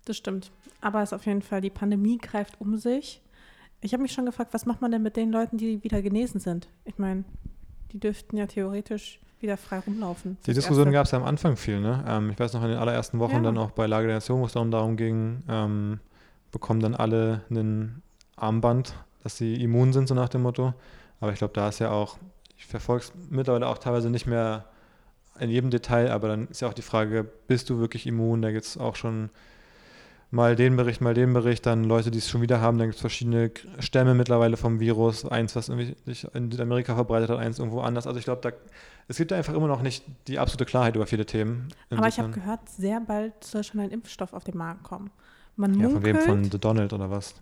Das 0.04 0.16
stimmt. 0.16 0.50
Aber 0.81 1.02
es 1.02 1.11
ist 1.11 1.14
auf 1.14 1.26
jeden 1.26 1.43
Fall, 1.43 1.61
die 1.61 1.71
Pandemie 1.71 2.19
greift 2.19 2.61
um 2.61 2.76
sich. 2.76 3.23
Ich 3.81 3.93
habe 3.93 4.02
mich 4.02 4.12
schon 4.12 4.26
gefragt, 4.26 4.54
was 4.54 4.66
macht 4.66 4.81
man 4.81 4.90
denn 4.90 5.02
mit 5.02 5.16
den 5.16 5.33
Leuten, 5.33 5.57
die 5.57 5.83
wieder 5.83 6.02
genesen 6.02 6.40
sind? 6.40 6.69
Ich 6.85 6.99
meine, 6.99 7.25
die 7.93 7.99
dürften 7.99 8.37
ja 8.37 8.47
theoretisch 8.47 9.21
wieder 9.44 9.56
frei 9.56 9.78
rumlaufen. 9.78 10.36
Die 10.46 10.54
Diskussion 10.54 10.90
gab 10.90 11.06
es 11.06 11.12
ja 11.12 11.18
am 11.18 11.24
Anfang 11.24 11.56
viel, 11.56 11.80
ne? 11.80 12.04
Ähm, 12.08 12.30
ich 12.30 12.38
weiß 12.38 12.52
noch 12.54 12.62
in 12.62 12.70
den 12.70 12.78
allerersten 12.78 13.18
Wochen 13.20 13.36
ja. 13.36 13.40
dann 13.40 13.58
auch 13.58 13.70
bei 13.70 13.86
Lage 13.86 14.06
der 14.08 14.16
Nation, 14.16 14.40
wo 14.40 14.46
es 14.46 14.52
darum, 14.52 14.70
darum 14.70 14.96
ging, 14.96 15.42
ähm, 15.48 16.00
bekommen 16.50 16.80
dann 16.80 16.94
alle 16.94 17.42
einen 17.50 18.02
Armband, 18.36 18.94
dass 19.22 19.36
sie 19.36 19.54
immun 19.62 19.92
sind, 19.92 20.08
so 20.08 20.14
nach 20.14 20.28
dem 20.28 20.42
Motto. 20.42 20.74
Aber 21.20 21.32
ich 21.32 21.38
glaube, 21.38 21.54
da 21.54 21.68
ist 21.68 21.78
ja 21.78 21.90
auch, 21.90 22.18
ich 22.56 22.66
verfolge 22.66 23.04
es 23.04 23.12
mittlerweile 23.30 23.66
auch 23.68 23.78
teilweise 23.78 24.10
nicht 24.10 24.26
mehr 24.26 24.64
in 25.38 25.50
jedem 25.50 25.70
Detail, 25.70 26.10
aber 26.10 26.28
dann 26.28 26.48
ist 26.48 26.60
ja 26.60 26.68
auch 26.68 26.74
die 26.74 26.82
Frage, 26.82 27.24
bist 27.46 27.70
du 27.70 27.78
wirklich 27.78 28.06
immun? 28.06 28.42
Da 28.42 28.50
gibt 28.50 28.64
es 28.64 28.78
auch 28.78 28.96
schon 28.96 29.30
mal 30.31 30.57
den 30.57 30.76
Bericht, 30.76 31.00
mal 31.00 31.14
den 31.14 31.33
Bericht, 31.33 31.66
dann 31.66 31.85
Leute, 31.85 32.11
die 32.11 32.19
es 32.19 32.28
schon 32.28 32.43
wieder 32.43 32.61
haben, 32.61 32.78
dann 32.78 32.88
gibt 32.88 32.97
es 32.97 33.00
verschiedene 33.00 33.50
Stämme 33.78 34.14
mittlerweile 34.14 34.57
vom 34.57 34.81
Virus, 34.81 35.25
eins, 35.25 35.54
was 35.57 35.69
irgendwie 35.69 35.95
sich 36.04 36.26
in 36.35 36.50
Südamerika 36.50 36.95
verbreitet 36.95 37.31
hat, 37.31 37.38
eins 37.38 37.59
irgendwo 37.59 37.81
anders. 37.81 38.07
Also 38.07 38.19
ich 38.19 38.25
glaube, 38.25 38.40
da, 38.43 38.50
es 39.09 39.16
gibt 39.16 39.33
einfach 39.33 39.54
immer 39.54 39.69
noch 39.69 39.83
nicht 39.83 40.04
die 40.26 40.38
absolute 40.38 40.64
Klarheit 40.64 40.97
über 40.97 41.07
viele 41.07 41.26
Themen. 41.26 41.69
Aber 41.90 42.09
ich 42.09 42.19
habe 42.19 42.31
gehört, 42.31 42.69
sehr 42.69 43.00
bald 43.00 43.45
soll 43.45 43.64
schon 43.64 43.81
ein 43.81 43.90
Impfstoff 43.90 44.33
auf 44.33 44.45
den 44.45 44.57
Markt 44.57 44.83
kommen. 44.83 45.11
Man 45.57 45.75
ja, 45.75 45.88
munkelt, 45.88 46.16
von 46.16 46.26
wem? 46.26 46.26
Von 46.26 46.50
The 46.50 46.59
Donald 46.59 46.93
oder 46.93 47.11
was? 47.11 47.35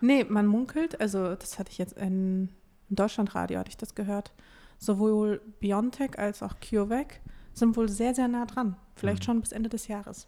Nee, 0.00 0.24
man 0.24 0.46
munkelt, 0.46 1.00
also 1.00 1.34
das 1.34 1.58
hatte 1.58 1.70
ich 1.70 1.78
jetzt 1.78 1.92
in, 1.92 2.48
in 2.88 2.96
Deutschlandradio, 2.96 3.58
hatte 3.58 3.70
ich 3.70 3.76
das 3.76 3.94
gehört, 3.94 4.32
sowohl 4.78 5.40
BioNTech 5.60 6.18
als 6.18 6.42
auch 6.42 6.54
CureVac 6.58 7.20
sind 7.52 7.76
wohl 7.76 7.88
sehr, 7.88 8.14
sehr 8.14 8.28
nah 8.28 8.46
dran. 8.46 8.76
Vielleicht 8.96 9.22
mhm. 9.22 9.24
schon 9.24 9.40
bis 9.40 9.52
Ende 9.52 9.68
des 9.68 9.88
Jahres. 9.88 10.26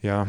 Ja. 0.00 0.26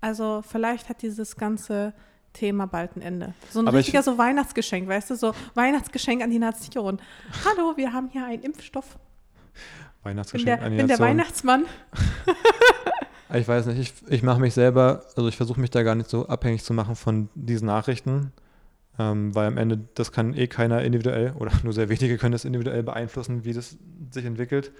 Also 0.00 0.42
vielleicht 0.46 0.88
hat 0.88 1.02
dieses 1.02 1.36
ganze 1.36 1.92
Thema 2.32 2.66
bald 2.66 2.96
ein 2.96 3.02
Ende. 3.02 3.34
So 3.50 3.60
ein 3.60 3.68
Aber 3.68 3.78
richtiger 3.78 4.02
so 4.02 4.16
Weihnachtsgeschenk, 4.16 4.88
weißt 4.88 5.10
du, 5.10 5.16
so 5.16 5.34
Weihnachtsgeschenk 5.54 6.22
an 6.22 6.30
die 6.30 6.38
Nation. 6.38 7.00
Hallo, 7.44 7.76
wir 7.76 7.92
haben 7.92 8.08
hier 8.08 8.24
einen 8.24 8.42
Impfstoff. 8.42 8.98
Weihnachtsgeschenk 10.02 10.46
bin 10.46 10.56
der, 10.56 10.66
an 10.66 10.72
die 10.72 10.76
bin 10.78 10.86
Nation. 10.86 10.98
der 10.98 11.08
Weihnachtsmann. 11.08 11.64
ich 13.34 13.46
weiß 13.46 13.66
nicht, 13.66 13.78
ich, 13.78 14.10
ich 14.10 14.22
mache 14.22 14.40
mich 14.40 14.54
selber, 14.54 15.04
also 15.16 15.28
ich 15.28 15.36
versuche 15.36 15.60
mich 15.60 15.70
da 15.70 15.82
gar 15.82 15.94
nicht 15.94 16.08
so 16.08 16.26
abhängig 16.28 16.64
zu 16.64 16.72
machen 16.72 16.96
von 16.96 17.28
diesen 17.34 17.66
Nachrichten. 17.66 18.32
Ähm, 18.98 19.34
weil 19.34 19.46
am 19.46 19.56
Ende, 19.56 19.80
das 19.94 20.12
kann 20.12 20.34
eh 20.34 20.46
keiner 20.46 20.82
individuell 20.82 21.32
oder 21.32 21.52
nur 21.62 21.72
sehr 21.72 21.88
wenige 21.88 22.18
können 22.18 22.32
das 22.32 22.44
individuell 22.44 22.82
beeinflussen, 22.82 23.44
wie 23.44 23.52
das 23.52 23.76
sich 24.10 24.24
entwickelt. 24.24 24.72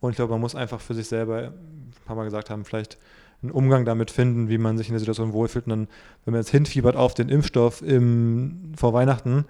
Und 0.00 0.10
ich 0.10 0.16
glaube, 0.16 0.32
man 0.32 0.40
muss 0.40 0.54
einfach 0.54 0.80
für 0.80 0.94
sich 0.94 1.06
selber, 1.06 1.52
ein 1.52 1.92
paar 2.04 2.16
Mal 2.16 2.24
gesagt 2.24 2.50
haben, 2.50 2.64
vielleicht 2.64 2.98
einen 3.42 3.50
Umgang 3.50 3.84
damit 3.84 4.10
finden, 4.10 4.48
wie 4.48 4.58
man 4.58 4.78
sich 4.78 4.88
in 4.88 4.92
der 4.92 5.00
Situation 5.00 5.32
wohlfühlt. 5.32 5.66
Und 5.66 5.70
dann, 5.70 5.88
wenn 6.24 6.32
man 6.32 6.40
jetzt 6.40 6.50
hinfiebert 6.50 6.96
auf 6.96 7.14
den 7.14 7.28
Impfstoff 7.28 7.82
im, 7.82 8.72
vor 8.76 8.92
Weihnachten 8.92 9.44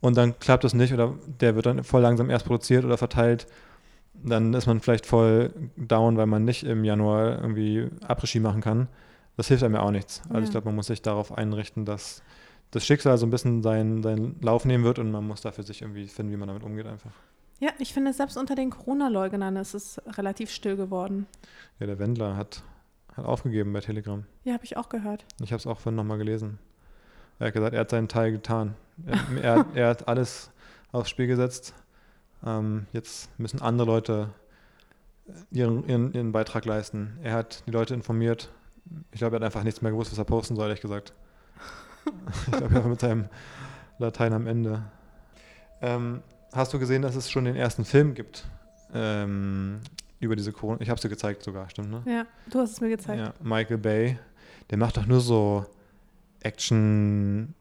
und 0.00 0.16
dann 0.16 0.38
klappt 0.38 0.64
das 0.64 0.74
nicht 0.74 0.92
oder 0.92 1.14
der 1.40 1.54
wird 1.56 1.66
dann 1.66 1.82
voll 1.84 2.02
langsam 2.02 2.30
erst 2.30 2.46
produziert 2.46 2.84
oder 2.84 2.96
verteilt, 2.98 3.46
dann 4.14 4.54
ist 4.54 4.66
man 4.66 4.80
vielleicht 4.80 5.06
voll 5.06 5.52
down, 5.76 6.16
weil 6.16 6.26
man 6.26 6.44
nicht 6.44 6.62
im 6.64 6.84
Januar 6.84 7.40
irgendwie 7.40 7.88
Après-Ski 8.06 8.40
machen 8.40 8.60
kann. 8.60 8.88
Das 9.36 9.48
hilft 9.48 9.64
einem 9.64 9.74
ja 9.74 9.80
auch 9.82 9.90
nichts. 9.90 10.22
Also 10.28 10.38
Ja. 10.38 10.44
ich 10.44 10.50
glaube, 10.50 10.66
man 10.66 10.76
muss 10.76 10.86
sich 10.86 11.02
darauf 11.02 11.36
einrichten, 11.36 11.84
dass 11.84 12.22
das 12.70 12.86
Schicksal 12.86 13.18
so 13.18 13.26
ein 13.26 13.30
bisschen 13.30 13.62
seinen, 13.62 14.02
seinen 14.02 14.36
Lauf 14.40 14.64
nehmen 14.64 14.84
wird 14.84 14.98
und 15.00 15.10
man 15.10 15.26
muss 15.26 15.40
dafür 15.40 15.64
sich 15.64 15.82
irgendwie 15.82 16.06
finden, 16.06 16.32
wie 16.32 16.36
man 16.36 16.48
damit 16.48 16.62
umgeht 16.62 16.86
einfach. 16.86 17.10
Ja, 17.60 17.70
ich 17.78 17.92
finde, 17.94 18.12
selbst 18.12 18.36
unter 18.36 18.54
den 18.54 18.70
Corona-Leugnern 18.70 19.56
ist 19.56 19.74
es 19.74 20.00
relativ 20.16 20.50
still 20.50 20.76
geworden. 20.76 21.26
Ja, 21.78 21.86
der 21.86 21.98
Wendler 21.98 22.36
hat, 22.36 22.62
hat 23.16 23.24
aufgegeben 23.24 23.72
bei 23.72 23.80
Telegram. 23.80 24.24
Ja, 24.44 24.54
habe 24.54 24.64
ich 24.64 24.76
auch 24.76 24.88
gehört. 24.88 25.24
Ich 25.40 25.52
habe 25.52 25.60
es 25.60 25.66
auch 25.66 25.78
vorhin 25.78 25.96
nochmal 25.96 26.18
gelesen. 26.18 26.58
Er 27.38 27.48
hat 27.48 27.54
gesagt, 27.54 27.74
er 27.74 27.80
hat 27.80 27.90
seinen 27.90 28.08
Teil 28.08 28.32
getan. 28.32 28.74
Er, 29.06 29.42
er, 29.42 29.66
er 29.74 29.88
hat 29.88 30.08
alles 30.08 30.50
aufs 30.92 31.10
Spiel 31.10 31.26
gesetzt. 31.26 31.74
Ähm, 32.44 32.86
jetzt 32.92 33.28
müssen 33.38 33.60
andere 33.60 33.86
Leute 33.86 34.30
ihren, 35.50 35.86
ihren, 35.88 36.12
ihren 36.12 36.32
Beitrag 36.32 36.64
leisten. 36.64 37.18
Er 37.22 37.32
hat 37.32 37.64
die 37.66 37.70
Leute 37.70 37.94
informiert. 37.94 38.52
Ich 39.12 39.18
glaube, 39.18 39.36
er 39.36 39.40
hat 39.40 39.44
einfach 39.44 39.64
nichts 39.64 39.82
mehr 39.82 39.90
gewusst, 39.90 40.12
was 40.12 40.18
er 40.18 40.24
posten 40.24 40.56
soll, 40.56 40.66
ehrlich 40.66 40.80
gesagt. 40.80 41.12
ich 42.46 42.52
glaube, 42.52 42.74
er 42.74 42.82
war 42.82 42.90
mit 42.90 43.00
seinem 43.00 43.28
Latein 43.98 44.32
am 44.32 44.46
Ende. 44.46 44.82
Ähm, 45.80 46.22
hast 46.52 46.72
du 46.72 46.78
gesehen, 46.78 47.02
dass 47.02 47.16
es 47.16 47.30
schon 47.30 47.44
den 47.44 47.56
ersten 47.56 47.84
Film 47.84 48.14
gibt? 48.14 48.46
Ähm, 48.92 49.80
über 50.24 50.36
diese 50.36 50.52
Corona. 50.52 50.80
Ich 50.80 50.88
habe 50.88 50.96
es 50.96 51.02
dir 51.02 51.08
gezeigt 51.08 51.42
sogar, 51.42 51.68
stimmt, 51.70 51.90
ne? 51.90 52.02
Ja, 52.06 52.26
du 52.50 52.58
hast 52.60 52.72
es 52.72 52.80
mir 52.80 52.88
gezeigt. 52.88 53.18
Ja, 53.20 53.32
Michael 53.42 53.78
Bay, 53.78 54.18
der 54.70 54.78
macht 54.78 54.96
doch 54.96 55.06
nur 55.06 55.20
so 55.20 55.64
Action, 56.42 57.54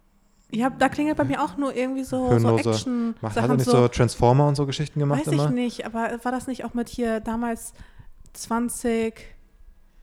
Ja, 0.52 0.70
da 0.70 0.90
klingelt 0.90 1.18
bei 1.18 1.24
mir 1.24 1.42
auch 1.44 1.58
nur 1.58 1.76
irgendwie 1.76 2.04
so, 2.04 2.26
so 2.28 2.30
Hirnlose. 2.32 2.70
action 2.72 3.16
macht, 3.22 3.36
hat 3.40 3.50
er 3.50 3.56
nicht 3.56 3.66
so, 3.66 3.88
Transformer 3.88 4.48
und 4.48 4.56
so 4.56 4.66
Geschichten 4.66 5.00
gemacht 5.00 5.22
Weiß 5.22 5.28
ich 5.28 5.40
immer? 5.40 5.50
nicht, 5.50 5.86
aber 5.86 6.20
war 6.24 6.32
das 6.32 6.48
nicht 6.48 6.66
auch 6.66 6.74
mit 6.74 6.90
hier 6.90 7.20
damals 7.20 7.74
20, 8.34 9.14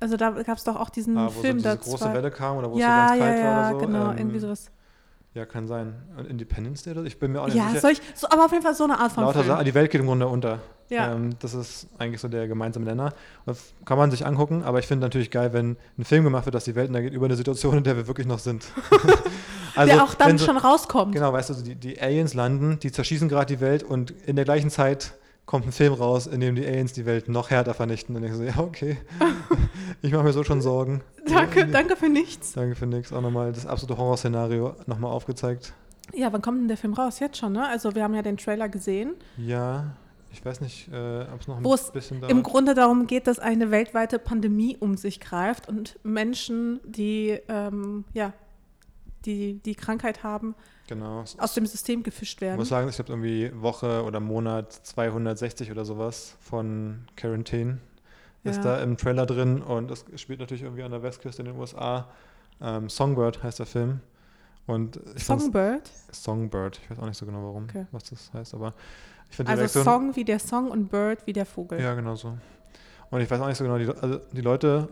also 0.00 0.16
da 0.16 0.30
gab 0.30 0.56
es 0.58 0.64
doch 0.64 0.76
auch 0.76 0.90
diesen 0.90 1.16
Ah, 1.18 1.26
wo 1.26 1.40
Film 1.40 1.60
so 1.60 1.64
diese 1.68 1.78
große 1.78 2.12
Welle 2.14 2.30
kam 2.30 2.56
oder 2.56 2.70
wo 2.70 2.78
ja, 2.78 3.06
es 3.06 3.12
so 3.12 3.18
ganz 3.18 3.20
ja, 3.20 3.26
kalt 3.26 3.38
ja, 3.38 3.44
war 3.44 3.70
oder 3.70 3.80
so. 3.80 3.86
genau, 3.86 4.10
ähm, 4.12 4.18
irgendwie 4.18 4.38
sowas. 4.38 4.70
Ja, 5.32 5.46
kann 5.46 5.68
sein. 5.68 5.94
Und 6.16 6.26
Independence 6.26 6.82
Day 6.82 6.92
oder? 6.92 7.04
Ich 7.04 7.18
bin 7.20 7.30
mir 7.32 7.40
auch 7.40 7.46
nicht 7.46 7.54
Ja, 7.56 7.68
sicher. 7.68 7.80
solch, 7.80 8.00
so, 8.16 8.28
aber 8.28 8.46
auf 8.46 8.50
jeden 8.50 8.64
Fall 8.64 8.74
so 8.74 8.82
eine 8.84 8.98
Art 8.98 9.12
von 9.12 9.22
Lauter 9.22 9.40
Film. 9.40 9.46
Sachen, 9.46 9.64
die 9.64 9.74
Welt 9.74 9.90
geht 9.92 10.00
im 10.00 10.08
Grunde 10.08 10.26
unter. 10.26 10.58
Ja. 10.88 11.12
Ähm, 11.12 11.30
das 11.38 11.54
ist 11.54 11.86
eigentlich 11.98 12.20
so 12.20 12.26
der 12.26 12.48
gemeinsame 12.48 12.84
Nenner. 12.84 13.12
Das 13.46 13.72
kann 13.84 13.96
man 13.96 14.10
sich 14.10 14.26
angucken, 14.26 14.64
aber 14.64 14.80
ich 14.80 14.88
finde 14.88 15.06
natürlich 15.06 15.30
geil, 15.30 15.52
wenn 15.52 15.76
ein 15.96 16.04
Film 16.04 16.24
gemacht 16.24 16.46
wird, 16.46 16.56
dass 16.56 16.64
die 16.64 16.74
Welt 16.74 16.88
untergeht 16.88 17.12
über 17.12 17.26
eine 17.26 17.36
Situation, 17.36 17.78
in 17.78 17.84
der 17.84 17.96
wir 17.96 18.08
wirklich 18.08 18.26
noch 18.26 18.40
sind. 18.40 18.66
also, 19.76 19.94
der 19.94 20.02
auch 20.02 20.14
dann 20.14 20.36
so- 20.36 20.46
schon 20.46 20.56
rauskommt. 20.56 21.14
Genau, 21.14 21.32
weißt 21.32 21.50
du, 21.50 21.54
die, 21.54 21.74
die 21.76 22.00
Aliens 22.02 22.34
landen, 22.34 22.80
die 22.80 22.90
zerschießen 22.90 23.28
gerade 23.28 23.54
die 23.54 23.60
Welt 23.60 23.84
und 23.84 24.10
in 24.10 24.34
der 24.34 24.44
gleichen 24.44 24.68
Zeit 24.70 25.14
kommt 25.50 25.66
ein 25.66 25.72
Film 25.72 25.94
raus, 25.94 26.28
in 26.28 26.40
dem 26.40 26.54
die 26.54 26.64
Aliens 26.64 26.92
die 26.92 27.06
Welt 27.06 27.28
noch 27.28 27.50
härter 27.50 27.74
vernichten. 27.74 28.14
Und 28.14 28.22
ich 28.22 28.32
so, 28.32 28.44
ja, 28.44 28.56
okay. 28.58 28.98
ich 30.00 30.12
mache 30.12 30.22
mir 30.22 30.32
so 30.32 30.44
schon 30.44 30.62
Sorgen. 30.62 31.02
Danke, 31.26 31.66
danke 31.66 31.96
für 31.96 32.08
nichts. 32.08 32.52
Danke 32.52 32.76
für 32.76 32.86
nix. 32.86 33.12
Auch 33.12 33.20
nochmal 33.20 33.52
das 33.52 33.66
absolute 33.66 33.98
Horrorszenario 33.98 34.76
nochmal 34.86 35.10
aufgezeigt. 35.10 35.72
Ja, 36.14 36.32
wann 36.32 36.40
kommt 36.40 36.60
denn 36.60 36.68
der 36.68 36.76
Film 36.76 36.94
raus? 36.94 37.18
Jetzt 37.18 37.36
schon, 37.36 37.54
ne? 37.54 37.66
Also 37.68 37.96
wir 37.96 38.04
haben 38.04 38.14
ja 38.14 38.22
den 38.22 38.36
Trailer 38.36 38.68
gesehen, 38.68 39.14
Ja, 39.38 39.96
ich 40.32 40.44
weiß 40.44 40.60
nicht, 40.60 40.86
äh, 40.92 41.22
ob 41.34 41.40
es 41.40 41.48
noch 41.48 41.56
ein 41.56 41.64
Wo 41.64 41.76
bisschen 41.92 42.20
dauert. 42.20 42.30
im 42.30 42.44
Grunde 42.44 42.74
darum 42.74 43.08
geht, 43.08 43.26
dass 43.26 43.40
eine 43.40 43.72
weltweite 43.72 44.20
Pandemie 44.20 44.76
um 44.78 44.96
sich 44.96 45.18
greift 45.18 45.68
und 45.68 45.98
Menschen, 46.04 46.78
die 46.84 47.40
ähm, 47.48 48.04
ja, 48.12 48.32
die, 49.24 49.54
die 49.54 49.74
Krankheit 49.74 50.22
haben, 50.22 50.54
Genau. 50.90 51.24
aus 51.38 51.54
dem 51.54 51.64
System 51.66 52.02
gefischt 52.02 52.38
Ich 52.38 52.40
werden. 52.42 52.56
muss 52.58 52.68
sagen, 52.68 52.88
ich 52.88 52.96
glaube 52.96 53.12
irgendwie 53.12 53.50
Woche 53.54 54.02
oder 54.04 54.18
Monat 54.20 54.72
260 54.72 55.70
oder 55.70 55.84
sowas 55.84 56.36
von 56.40 57.06
Quarantine 57.16 57.78
ist 58.42 58.56
Ja. 58.56 58.62
da 58.78 58.82
im 58.82 58.96
Trailer 58.96 59.24
drin 59.24 59.62
und 59.62 59.90
es 59.90 60.04
spielt 60.16 60.40
natürlich 60.40 60.62
irgendwie 60.64 60.82
an 60.82 60.90
der 60.90 61.02
Westküste 61.02 61.42
in 61.42 61.46
den 61.46 61.56
USA. 61.58 62.08
Ähm, 62.60 62.88
Songbird 62.88 63.42
heißt 63.42 63.60
der 63.60 63.66
Film. 63.66 64.00
Und 64.66 64.96
ich 65.16 65.24
fand's- 65.24 65.44
Songbird, 65.44 65.90
Songbird, 66.10 66.80
ich 66.82 66.90
weiß 66.90 66.98
auch 66.98 67.06
nicht 67.06 67.16
so 67.18 67.24
genau 67.26 67.42
warum, 67.44 67.64
Okay. 67.64 67.86
was 67.92 68.04
das 68.04 68.32
heißt, 68.32 68.54
aber 68.54 68.74
ich 69.30 69.36
finde 69.36 69.50
also 69.52 69.60
Reaktion. 69.60 69.84
Song 69.84 70.16
wie 70.16 70.24
der 70.24 70.38
Song 70.38 70.70
und 70.70 70.90
Bird 70.90 71.26
wie 71.26 71.32
der 71.32 71.46
Vogel. 71.46 71.80
Ja, 71.80 71.94
genau 71.94 72.14
so. 72.16 72.36
Und 73.10 73.20
ich 73.20 73.30
weiß 73.30 73.40
auch 73.40 73.46
nicht 73.46 73.56
so 73.58 73.64
genau, 73.64 73.78
die, 73.78 73.88
also 73.88 74.18
die 74.32 74.40
Leute, 74.40 74.88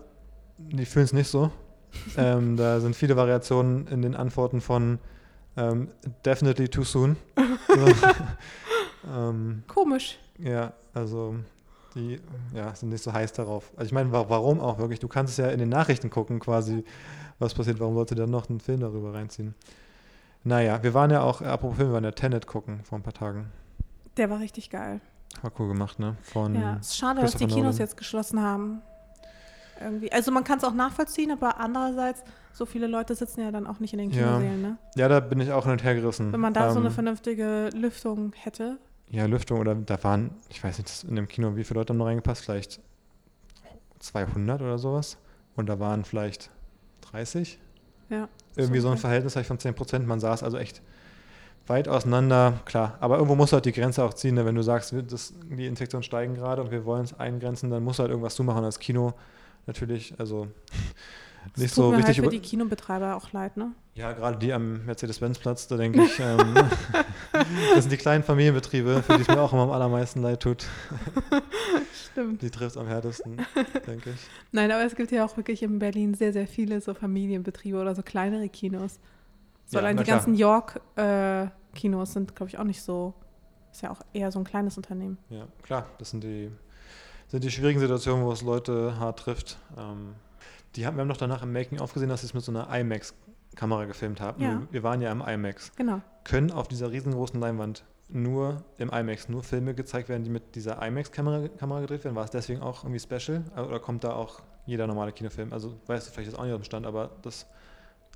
die 0.59 0.85
fühlen 0.87 1.05
es 1.07 1.13
nicht 1.13 1.29
so. 1.29 1.51
ähm, 2.17 2.57
da 2.57 2.81
sind 2.81 2.95
viele 2.95 3.17
Variationen 3.17 3.87
in 3.89 4.03
den 4.03 4.15
Antworten 4.15 4.61
von 4.61 4.99
ähm, 5.59 5.89
definitely 6.25 6.69
too 6.69 6.85
soon. 6.85 7.17
ähm, 9.15 9.63
Komisch. 9.67 10.19
ja, 10.39 10.73
also 10.95 11.37
die 11.95 12.21
ja, 12.55 12.75
sind 12.75 12.91
nicht 12.91 13.03
so 13.03 13.13
heiß 13.13 13.33
darauf. 13.33 13.73
Also 13.77 13.87
ich 13.87 13.93
meine, 13.93 14.13
wa 14.13 14.27
warum 14.29 14.61
auch 14.61 14.79
wirklich? 14.79 15.01
Du 15.01 15.09
kannst 15.09 15.33
es 15.33 15.37
ja 15.39 15.51
in 15.51 15.59
den 15.59 15.69
Nachrichten 15.69 16.11
gucken, 16.11 16.39
quasi, 16.39 16.85
was 17.39 17.55
passiert. 17.55 17.81
Warum 17.81 17.95
sollte 17.95 18.15
dann 18.15 18.31
noch 18.31 18.49
einen 18.49 18.61
Film 18.61 18.81
darüber 18.81 19.15
reinziehen? 19.15 19.55
Naja, 20.45 20.83
wir 20.83 20.95
waren 20.95 21.11
ja 21.11 21.23
auch, 21.23 21.43
apropos 21.43 21.77
Film, 21.77 21.89
wir 21.89 21.95
waren 21.95 22.05
ja 22.05 22.13
Tenet 22.13 22.47
gucken 22.47 22.81
vor 22.85 22.99
ein 22.99 23.03
paar 23.03 23.15
Tagen. 23.15 23.51
Der 24.17 24.31
war 24.31 24.39
richtig 24.39 24.71
geil. 24.71 25.01
War 25.43 25.53
cool 25.59 25.69
gemacht, 25.69 25.99
ne? 25.99 26.17
Von 26.23 26.55
Ja, 26.55 26.79
es 26.81 26.89
ist 26.89 26.97
schade, 26.99 27.21
dass 27.21 27.33
die 27.33 27.47
Kinos 27.47 27.57
Nolan. 27.57 27.77
jetzt 27.77 27.97
geschlossen 27.97 28.41
haben. 28.43 28.81
Irgendwie. 29.81 30.11
Also 30.13 30.33
man 30.33 30.45
kann 30.45 30.59
es 30.59 30.65
auch 30.65 30.75
nachvollziehen, 30.75 31.31
aber 31.31 31.59
andererseits, 31.61 32.23
so 32.53 32.67
viele 32.67 32.87
Leute 32.87 33.15
sitzen 33.15 33.41
ja 33.41 33.51
dann 33.53 33.67
auch 33.67 33.79
nicht 33.81 33.93
in 33.93 34.01
den 34.01 34.11
Ja. 34.11 34.27
Kinosälen, 34.27 34.63
ne? 34.63 34.79
Ja, 34.97 35.09
da 35.09 35.21
bin 35.21 35.41
ich 35.41 35.53
auch 35.53 35.65
hin 35.65 35.73
und 35.73 35.85
her 35.85 35.95
gerissen. 35.95 36.33
Wenn 36.33 36.41
man 36.41 36.55
da 36.55 36.73
so 36.73 36.79
eine 36.79 36.89
Ähm, 36.89 36.95
vernünftige 36.95 37.71
Lüftung 37.75 38.33
hätte. 38.37 38.79
Ja, 39.11 39.27
Lüftung 39.27 39.61
oder 39.61 39.75
da 39.75 40.03
waren, 40.05 40.31
ich 40.49 40.63
weiß 40.63 40.79
nicht, 40.79 41.05
in 41.05 41.17
dem 41.17 41.29
Kino, 41.29 41.57
wie 41.57 41.65
viele 41.65 41.81
Leute 41.81 41.93
haben 41.93 41.99
noch 41.99 42.07
reingepasst? 42.07 42.45
Vielleicht 42.45 42.81
200 44.01 44.61
oder 44.61 44.79
sowas. 44.79 45.19
Und 45.57 45.69
da 45.69 45.79
waren 45.81 46.05
vielleicht 46.05 46.51
30. 47.11 47.59
Ja. 48.11 48.29
Irgendwie 48.57 48.81
so 48.81 48.89
ein 48.89 48.93
okay. 48.93 49.01
Verhältnis 49.03 49.33
vielleicht 49.33 49.49
von 49.49 49.59
10 49.59 49.75
Prozent. 49.75 50.07
Man 50.07 50.21
saß 50.21 50.43
also 50.43 50.57
echt 50.59 50.83
weit 51.67 51.89
auseinander. 51.89 52.61
Klar, 52.65 52.97
aber 53.01 53.17
irgendwo 53.17 53.35
muss 53.35 53.53
halt 53.53 53.65
die 53.67 53.73
Grenze 53.73 54.03
auch 54.03 54.15
ziehen. 54.15 54.35
Ne? 54.35 54.45
Wenn 54.45 54.55
du 54.55 54.63
sagst, 54.63 54.95
das, 55.09 55.35
die 55.51 55.67
Infektionen 55.67 56.03
steigen 56.03 56.35
gerade 56.35 56.63
und 56.63 56.71
wir 56.71 56.85
wollen 56.85 57.05
es 57.05 57.19
eingrenzen, 57.19 57.71
dann 57.71 57.85
musst 57.85 57.99
du 57.99 58.03
halt 58.03 58.11
irgendwas 58.11 58.35
zumachen 58.35 58.65
als 58.65 58.79
Kino. 58.79 59.15
Natürlich, 59.69 60.15
also 60.19 60.49
nicht 61.57 61.75
tut 61.75 61.85
so 61.85 61.91
mir 61.91 61.99
richtig 61.99 62.07
halt 62.07 62.17
für 62.17 62.23
über. 62.23 62.31
die 62.31 62.41
Kinobetreiber 62.41 63.15
auch 63.17 63.33
leid, 63.33 63.57
ne? 63.57 63.73
Ja, 63.95 64.13
gerade 64.13 64.39
die 64.39 64.53
am 64.53 64.85
Mercedes-Benz-Platz, 64.87 65.69
da 65.69 65.77
denke 65.77 66.03
ich, 66.05 66.19
ähm, 66.21 66.55
das 67.75 67.85
sind 67.85 67.91
die 67.93 67.97
kleinen 67.97 68.25
Familienbetriebe, 68.25 69.03
für 69.03 69.17
die 69.17 69.23
es 69.23 69.29
mir 69.29 69.41
auch 69.41 69.53
immer 69.53 69.63
am 69.63 69.71
allermeisten 69.71 70.23
leid 70.23 70.41
tut. 70.41 70.67
Stimmt. 72.13 72.43
Die 72.43 72.51
trifft 72.51 72.73
es 72.73 72.77
am 72.77 72.87
härtesten, 72.87 73.37
denke 73.87 74.11
ich. 74.11 74.21
Nein, 74.53 74.71
aber 74.73 74.85
es 74.85 74.95
gibt 74.95 75.11
ja 75.13 75.25
auch 75.25 75.37
wirklich 75.37 75.63
in 75.63 75.79
Berlin 75.79 76.15
sehr, 76.15 76.33
sehr 76.33 76.47
viele 76.47 76.81
so 76.81 76.95
Familienbetriebe 76.95 77.79
oder 77.79 77.95
so 77.95 78.03
kleinere 78.03 78.49
Kinos. 78.49 78.99
So 79.67 79.77
Ja, 79.77 79.83
allein 79.85 79.97
die 79.97 80.05
klar. 80.05 80.17
ganzen 80.17 80.35
York-Kinos 80.35 82.13
sind, 82.13 82.35
glaube 82.35 82.51
ich, 82.51 82.59
auch 82.59 82.65
nicht 82.65 82.83
so. 82.83 83.15
Ist 83.73 83.83
ja 83.83 83.91
auch 83.91 84.01
eher 84.15 84.33
so 84.33 84.39
ein 84.39 84.45
kleines 84.45 84.77
Unternehmen. 84.77 85.19
Ja, 85.29 85.47
klar, 85.63 85.87
das 85.99 86.11
sind 86.11 86.25
die, 86.25 86.51
sind 87.29 87.45
die 87.45 87.51
schwierigen 87.51 87.81
Situationen, 87.81 88.25
wo 88.25 88.33
es 88.33 88.43
Leute 88.43 88.99
hart 88.99 89.21
trifft. 89.21 89.59
Ähm, 89.77 90.15
die 90.77 90.87
haben, 90.87 90.97
wir 90.97 91.03
haben 91.03 91.09
noch 91.09 91.17
danach 91.17 91.43
im 91.43 91.53
Making-of 91.53 91.93
gesehen, 91.93 92.09
dass 92.09 92.23
sie 92.23 92.27
es 92.27 92.35
mit 92.35 92.43
so 92.43 92.53
einer 92.53 92.69
IMAX-Kamera 92.75 93.85
gefilmt 93.85 94.21
haben. 94.21 94.43
Ja. 94.43 94.51
Wir, 94.51 94.69
wir 94.71 94.83
waren 94.83 95.01
ja 95.01 95.13
im 95.13 95.21
IMAX. 95.21 95.73
Genau. 95.77 96.01
Können 96.25 96.51
auf 96.51 96.69
dieser 96.69 96.91
riesengroßen 96.91 97.39
Leinwand 97.39 97.85
nur 98.11 98.63
im 98.79 98.91
IMAX 98.91 99.29
nur 99.29 99.43
Filme 99.43 99.75
gezeigt 99.75 100.09
werden, 100.09 100.25
die 100.25 100.31
mit 100.31 100.55
dieser 100.55 100.83
IMAX-Kamera 100.85 101.49
Kamera 101.49 101.81
gedreht 101.81 102.05
werden? 102.05 102.17
War 102.17 102.25
es 102.25 102.31
deswegen 102.31 102.63
auch 102.63 102.85
irgendwie 102.85 103.01
special? 103.01 103.45
Oder 103.55 103.81
kommt 103.81 104.05
da 104.05 104.15
auch 104.15 104.41
jeder 104.67 104.87
normale 104.87 105.13
Kinofilm? 105.13 105.53
Also 105.53 105.75
weißt 105.87 106.09
du 106.09 106.13
vielleicht 106.13 106.31
jetzt 106.31 106.39
auch 106.39 106.45
nicht 106.45 106.53
aus 106.53 106.61
dem 106.61 106.65
Stand, 106.65 106.87
aber 106.87 107.11
das 107.23 107.47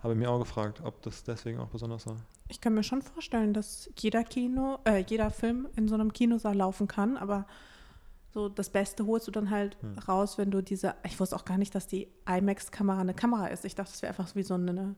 habe 0.02 0.14
ich 0.14 0.18
mir 0.18 0.30
auch 0.30 0.38
gefragt, 0.38 0.80
ob 0.84 1.00
das 1.02 1.22
deswegen 1.22 1.60
auch 1.60 1.68
besonders 1.68 2.06
war. 2.06 2.16
Ich 2.48 2.60
kann 2.60 2.74
mir 2.74 2.82
schon 2.82 3.02
vorstellen, 3.02 3.54
dass 3.54 3.90
jeder 3.98 4.24
Kino, 4.24 4.78
äh, 4.84 5.04
jeder 5.06 5.30
Film 5.30 5.68
in 5.76 5.88
so 5.88 5.94
einem 5.94 6.12
Kinosaal 6.12 6.56
laufen 6.56 6.88
kann, 6.88 7.16
aber 7.16 7.46
so 8.32 8.48
das 8.48 8.70
Beste 8.70 9.06
holst 9.06 9.26
du 9.26 9.30
dann 9.30 9.50
halt 9.50 9.76
Hm. 9.82 9.98
raus, 9.98 10.38
wenn 10.38 10.50
du 10.50 10.62
diese. 10.62 10.94
Ich 11.04 11.18
wusste 11.20 11.36
auch 11.36 11.44
gar 11.44 11.58
nicht, 11.58 11.74
dass 11.74 11.86
die 11.86 12.08
IMAX-Kamera 12.26 13.00
eine 13.00 13.14
Kamera 13.14 13.48
ist. 13.48 13.64
Ich 13.64 13.74
dachte, 13.74 13.90
das 13.92 14.02
wäre 14.02 14.10
einfach 14.10 14.34
wie 14.34 14.42
so 14.42 14.54
eine. 14.54 14.94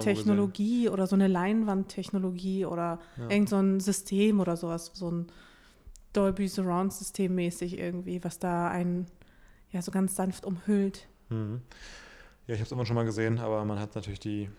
Technologie 0.00 0.88
oder 0.88 1.06
so 1.06 1.14
eine 1.14 1.28
Leinwandtechnologie 1.28 2.66
oder 2.66 2.98
Ja. 3.16 3.30
irgend 3.30 3.48
so 3.48 3.56
ein 3.56 3.78
System 3.80 4.40
oder 4.40 4.56
sowas, 4.56 4.90
so 4.94 5.10
ein 5.10 5.26
Dolby 6.12 6.48
Surround 6.48 6.92
System 6.92 7.34
mäßig 7.36 7.78
irgendwie, 7.78 8.22
was 8.24 8.38
da 8.38 8.68
einen 8.68 9.06
ja 9.70 9.80
so 9.82 9.90
ganz 9.92 10.16
sanft 10.16 10.44
umhüllt. 10.44 11.06
Mhm. 11.28 11.62
Ja, 12.46 12.54
ich 12.54 12.60
habe 12.60 12.66
es 12.66 12.72
immer 12.72 12.84
schon 12.84 12.96
mal 12.96 13.04
gesehen, 13.04 13.38
aber 13.38 13.64
man 13.64 13.78
hat 13.78 13.94
natürlich 13.94 14.20
die 14.20 14.50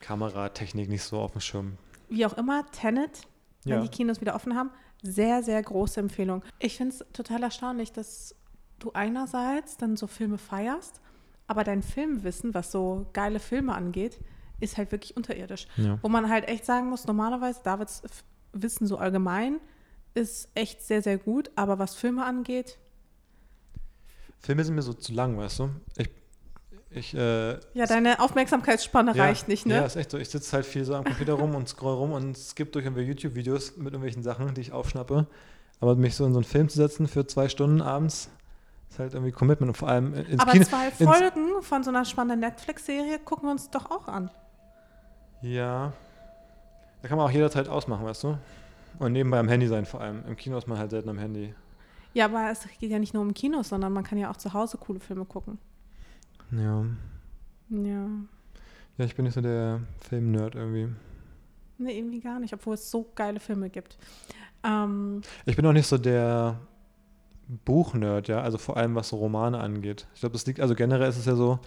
Kameratechnik 0.00 0.88
nicht 0.88 1.02
so 1.04 1.18
auf 1.20 1.32
dem 1.32 1.40
Schirm. 1.40 1.78
wie 2.08 2.26
auch 2.26 2.36
immer, 2.36 2.66
Tenet, 2.72 3.22
wenn 3.64 3.74
Ja. 3.74 3.80
die 3.80 3.88
Kinos 3.88 4.20
wieder 4.20 4.34
offen 4.34 4.54
haben, 4.54 4.70
sehr, 5.02 5.42
sehr 5.42 5.62
große 5.62 6.00
Empfehlung. 6.00 6.42
Ich 6.58 6.76
finde 6.76 6.94
es 6.94 7.04
total 7.12 7.42
erstaunlich, 7.42 7.92
dass 7.92 8.34
du 8.78 8.92
einerseits 8.92 9.76
dann 9.76 9.96
so 9.96 10.06
Filme 10.06 10.38
feierst, 10.38 11.00
aber 11.46 11.64
dein 11.64 11.82
Filmwissen, 11.82 12.54
was 12.54 12.72
so 12.72 13.06
geile 13.12 13.40
Filme 13.40 13.74
angeht, 13.74 14.18
ist 14.60 14.76
halt 14.76 14.92
wirklich 14.92 15.16
unterirdisch. 15.16 15.66
Ja. 15.76 15.98
Wo 16.02 16.08
man 16.08 16.28
halt 16.28 16.48
echt 16.48 16.64
sagen 16.64 16.88
muss, 16.88 17.06
normalerweise 17.06 17.60
Davids 17.62 18.02
Wissen 18.52 18.86
so 18.86 18.98
allgemein 18.98 19.60
ist 20.14 20.50
echt 20.54 20.82
sehr, 20.82 21.02
sehr 21.02 21.16
gut, 21.18 21.50
aber 21.56 21.78
was 21.78 21.94
Filme 21.94 22.24
angeht, 22.24 22.78
Filme 24.42 24.64
sind 24.64 24.74
mir 24.74 24.82
so 24.82 24.92
zu 24.92 25.12
lang, 25.12 25.38
weißt 25.38 25.60
du? 25.60 25.70
Ich, 25.96 26.10
ich, 26.94 27.14
äh, 27.14 27.52
ja, 27.74 27.86
deine 27.86 28.20
Aufmerksamkeitsspanne 28.20 29.14
ja, 29.14 29.24
reicht 29.24 29.48
nicht, 29.48 29.66
ne? 29.66 29.76
Ja, 29.76 29.86
ist 29.86 29.96
echt 29.96 30.10
so. 30.10 30.18
Ich 30.18 30.28
sitze 30.28 30.52
halt 30.52 30.66
viel 30.66 30.84
so 30.84 30.94
am 30.94 31.04
Computer 31.04 31.34
rum 31.34 31.54
und 31.54 31.68
scroll 31.68 31.94
rum 31.94 32.12
und 32.12 32.36
skippe 32.36 32.70
durch 32.72 32.84
irgendwelche 32.84 33.10
YouTube-Videos 33.10 33.76
mit 33.76 33.86
irgendwelchen 33.86 34.22
Sachen, 34.22 34.52
die 34.54 34.60
ich 34.60 34.72
aufschnappe. 34.72 35.26
Aber 35.80 35.96
mich 35.96 36.14
so 36.14 36.24
in 36.24 36.32
so 36.32 36.38
einen 36.38 36.44
Film 36.44 36.68
zu 36.68 36.76
setzen 36.76 37.08
für 37.08 37.26
zwei 37.26 37.48
Stunden 37.48 37.80
abends, 37.80 38.30
ist 38.88 38.98
halt 38.98 39.14
irgendwie 39.14 39.32
Commitment 39.32 39.70
und 39.70 39.76
vor 39.76 39.88
allem 39.88 40.14
ins 40.14 40.40
aber 40.40 40.52
Kino. 40.52 40.64
zwei 40.64 40.90
Folgen 40.90 41.62
von 41.62 41.82
so 41.82 41.90
einer 41.90 42.04
spannenden 42.04 42.40
Netflix-Serie 42.40 43.18
gucken 43.18 43.48
wir 43.48 43.52
uns 43.52 43.70
doch 43.70 43.90
auch 43.90 44.06
an. 44.06 44.30
Ja. 45.40 45.92
Da 47.00 47.08
kann 47.08 47.18
man 47.18 47.26
auch 47.26 47.32
jederzeit 47.32 47.68
ausmachen, 47.68 48.04
weißt 48.04 48.24
du? 48.24 48.38
Und 48.98 49.12
nebenbei 49.12 49.38
am 49.38 49.48
Handy 49.48 49.66
sein 49.66 49.86
vor 49.86 50.00
allem. 50.00 50.24
Im 50.26 50.36
Kino 50.36 50.56
ist 50.56 50.68
man 50.68 50.78
halt 50.78 50.90
selten 50.90 51.08
am 51.08 51.18
Handy. 51.18 51.54
Ja, 52.14 52.26
aber 52.26 52.50
es 52.50 52.66
geht 52.78 52.90
ja 52.90 52.98
nicht 52.98 53.14
nur 53.14 53.22
um 53.22 53.32
Kinos, 53.34 53.70
sondern 53.70 53.92
man 53.92 54.04
kann 54.04 54.18
ja 54.18 54.30
auch 54.30 54.36
zu 54.36 54.52
Hause 54.52 54.76
coole 54.78 55.00
Filme 55.00 55.24
gucken. 55.24 55.58
Ja. 56.52 56.84
Ja. 57.70 58.08
Ja, 58.98 59.04
ich 59.04 59.14
bin 59.16 59.24
nicht 59.24 59.34
so 59.34 59.40
der 59.40 59.80
Film-Nerd 60.08 60.54
irgendwie. 60.54 60.88
Nee, 61.78 61.98
irgendwie 61.98 62.20
gar 62.20 62.38
nicht, 62.38 62.52
obwohl 62.52 62.74
es 62.74 62.90
so 62.90 63.10
geile 63.14 63.40
Filme 63.40 63.70
gibt. 63.70 63.96
Ähm, 64.62 65.22
Ich 65.46 65.56
bin 65.56 65.66
auch 65.66 65.72
nicht 65.72 65.86
so 65.86 65.98
der 65.98 66.60
Buchnerd, 67.64 68.28
ja, 68.28 68.40
also 68.42 68.58
vor 68.58 68.76
allem 68.76 68.94
was 68.94 69.08
so 69.08 69.16
Romane 69.16 69.58
angeht. 69.58 70.06
Ich 70.14 70.20
glaube, 70.20 70.34
das 70.34 70.46
liegt, 70.46 70.60
also 70.60 70.74
generell 70.74 71.08
ist 71.08 71.18
es 71.18 71.26
ja 71.26 71.34
so, 71.34 71.58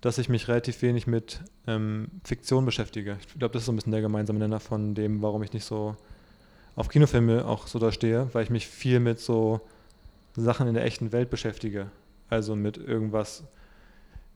dass 0.00 0.18
ich 0.18 0.28
mich 0.28 0.48
relativ 0.48 0.80
wenig 0.82 1.06
mit 1.06 1.40
ähm, 1.66 2.08
Fiktion 2.24 2.64
beschäftige. 2.64 3.16
Ich 3.20 3.38
glaube, 3.38 3.52
das 3.52 3.62
ist 3.62 3.66
so 3.66 3.72
ein 3.72 3.76
bisschen 3.76 3.92
der 3.92 4.00
gemeinsame 4.00 4.38
Nenner 4.38 4.60
von 4.60 4.94
dem, 4.94 5.22
warum 5.22 5.42
ich 5.42 5.52
nicht 5.52 5.64
so 5.64 5.96
auf 6.76 6.88
Kinofilme 6.88 7.44
auch 7.44 7.66
so 7.66 7.78
da 7.78 7.90
stehe, 7.92 8.28
weil 8.32 8.44
ich 8.44 8.50
mich 8.50 8.66
viel 8.68 9.00
mit 9.00 9.18
so 9.18 9.60
Sachen 10.36 10.68
in 10.68 10.74
der 10.74 10.84
echten 10.84 11.12
Welt 11.12 11.28
beschäftige. 11.28 11.90
Also 12.30 12.54
mit 12.54 12.78
irgendwas 12.78 13.42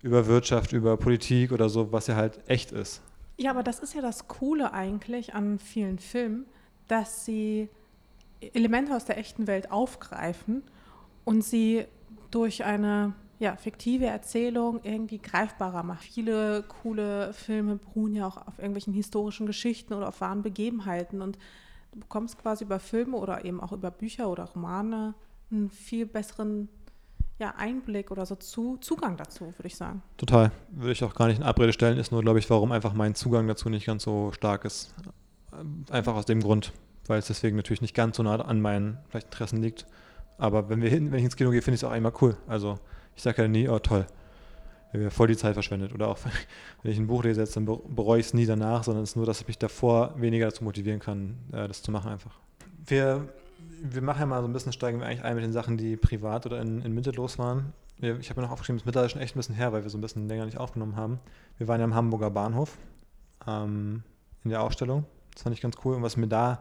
über 0.04 0.26
Wirtschaft, 0.26 0.74
über 0.74 0.98
Politik 0.98 1.50
oder 1.50 1.70
so, 1.70 1.90
was 1.90 2.08
ja 2.08 2.14
halt 2.14 2.38
echt 2.46 2.72
ist. 2.72 3.00
ja, 3.38 3.50
aber 3.50 3.62
das 3.62 3.78
ist 3.78 3.94
ja 3.94 4.02
das 4.02 4.28
Coole 4.28 4.72
eigentlich 4.74 5.34
an 5.34 5.58
vielen 5.58 5.98
Filmen, 5.98 6.44
dass 6.88 7.24
sie 7.24 7.70
Elemente 8.52 8.94
aus 8.94 9.06
der 9.06 9.16
echten 9.16 9.46
Welt 9.46 9.70
aufgreifen 9.70 10.62
und 11.24 11.42
sie 11.42 11.86
durch 12.30 12.64
eine 12.64 13.14
ja, 13.38 13.56
fiktive 13.56 14.04
Erzählung 14.04 14.80
irgendwie 14.82 15.18
greifbarer 15.18 15.82
machen. 15.82 16.02
Viele 16.02 16.64
coole 16.82 17.32
Filme 17.32 17.76
beruhen 17.76 18.14
ja 18.14 18.26
auch 18.26 18.36
auf 18.36 18.58
irgendwelchen 18.58 18.92
historischen 18.92 19.46
Geschichten 19.46 19.94
oder 19.94 20.08
auf 20.08 20.20
wahren 20.20 20.42
Begebenheiten 20.42 21.22
und 21.22 21.38
du 21.92 22.00
bekommst 22.00 22.38
quasi 22.38 22.64
über 22.64 22.78
Filme 22.78 23.16
oder 23.16 23.44
eben 23.46 23.60
auch 23.60 23.72
über 23.72 23.90
Bücher 23.90 24.28
oder 24.28 24.44
Romane 24.44 25.14
einen 25.50 25.70
viel 25.70 26.04
besseren 26.04 26.68
ja, 27.38 27.54
Einblick 27.56 28.10
oder 28.10 28.26
so 28.26 28.36
zu, 28.36 28.76
Zugang 28.78 29.16
dazu, 29.16 29.46
würde 29.56 29.66
ich 29.66 29.76
sagen. 29.76 30.02
Total. 30.16 30.52
Würde 30.70 30.92
ich 30.92 31.02
auch 31.04 31.14
gar 31.14 31.26
nicht 31.28 31.38
in 31.38 31.42
Abrede 31.42 31.72
stellen, 31.72 31.98
ist 31.98 32.12
nur, 32.12 32.22
glaube 32.22 32.38
ich, 32.38 32.48
warum 32.50 32.70
einfach 32.72 32.92
mein 32.94 33.14
Zugang 33.14 33.46
dazu 33.48 33.68
nicht 33.68 33.86
ganz 33.86 34.04
so 34.04 34.30
stark 34.32 34.64
ist. 34.64 34.94
Ähm, 35.52 35.84
Einfach 35.90 36.14
aus 36.14 36.26
dem 36.26 36.40
Grund, 36.40 36.72
weil 37.06 37.18
es 37.18 37.26
deswegen 37.26 37.56
natürlich 37.56 37.82
nicht 37.82 37.94
ganz 37.94 38.16
so 38.16 38.22
nah 38.22 38.36
an 38.36 38.60
meinen 38.60 38.98
vielleicht 39.08 39.26
Interessen 39.26 39.62
liegt. 39.62 39.86
Aber 40.38 40.68
wenn, 40.68 40.80
wir 40.82 40.90
hin, 40.90 41.10
wenn 41.12 41.18
ich 41.18 41.24
ins 41.24 41.36
Kino 41.36 41.50
gehe, 41.50 41.62
finde 41.62 41.74
ich 41.76 41.80
es 41.80 41.84
auch 41.84 41.90
einmal 41.92 42.12
cool. 42.20 42.36
Also 42.46 42.78
ich 43.16 43.22
sage 43.22 43.42
ja 43.42 43.48
nie, 43.48 43.68
oh 43.68 43.78
toll, 43.78 44.06
wir 44.92 44.98
haben 45.00 45.04
ja 45.04 45.10
voll 45.10 45.26
die 45.28 45.36
Zeit 45.36 45.54
verschwendet. 45.54 45.92
Oder 45.92 46.08
auch 46.08 46.18
wenn 46.82 46.92
ich 46.92 46.98
ein 46.98 47.06
Buch 47.08 47.24
lese, 47.24 47.40
jetzt, 47.40 47.56
dann 47.56 47.64
be- 47.64 47.80
bereue 47.88 48.20
ich 48.20 48.26
es 48.26 48.34
nie 48.34 48.46
danach, 48.46 48.84
sondern 48.84 49.02
es 49.04 49.10
ist 49.10 49.16
nur, 49.16 49.26
dass 49.26 49.40
ich 49.40 49.48
mich 49.48 49.58
davor 49.58 50.14
weniger 50.20 50.46
dazu 50.46 50.62
motivieren 50.64 51.00
kann, 51.00 51.36
äh, 51.52 51.66
das 51.68 51.82
zu 51.82 51.90
machen 51.90 52.10
einfach. 52.10 52.38
Wir, 52.86 53.28
wir 53.82 54.02
machen 54.02 54.20
ja 54.20 54.26
mal 54.26 54.40
so 54.40 54.48
ein 54.48 54.52
bisschen, 54.52 54.72
steigen 54.72 55.00
wir 55.00 55.06
eigentlich 55.06 55.24
ein 55.24 55.34
mit 55.34 55.44
den 55.44 55.52
Sachen, 55.52 55.76
die 55.76 55.96
privat 55.96 56.46
oder 56.46 56.60
in, 56.60 56.80
in 56.82 56.92
Mitte 56.92 57.10
los 57.10 57.38
waren. 57.38 57.72
Ich 58.00 58.28
habe 58.28 58.40
mir 58.40 58.46
noch 58.46 58.52
aufgeschrieben, 58.52 58.78
das 58.78 58.82
ist 58.82 58.86
mittlerweile 58.86 59.10
schon 59.10 59.20
echt 59.20 59.36
ein 59.36 59.38
bisschen 59.38 59.54
her, 59.54 59.72
weil 59.72 59.82
wir 59.82 59.90
so 59.90 59.98
ein 59.98 60.00
bisschen 60.00 60.28
länger 60.28 60.46
nicht 60.46 60.58
aufgenommen 60.58 60.96
haben. 60.96 61.20
Wir 61.58 61.68
waren 61.68 61.80
ja 61.80 61.84
am 61.84 61.94
Hamburger 61.94 62.30
Bahnhof 62.30 62.76
ähm, 63.46 64.02
in 64.42 64.50
der 64.50 64.62
Ausstellung. 64.62 65.04
Das 65.32 65.42
fand 65.42 65.54
ich 65.54 65.62
ganz 65.62 65.76
cool. 65.84 65.94
Und 65.94 66.02
was 66.02 66.16
mir 66.16 66.26
da 66.26 66.60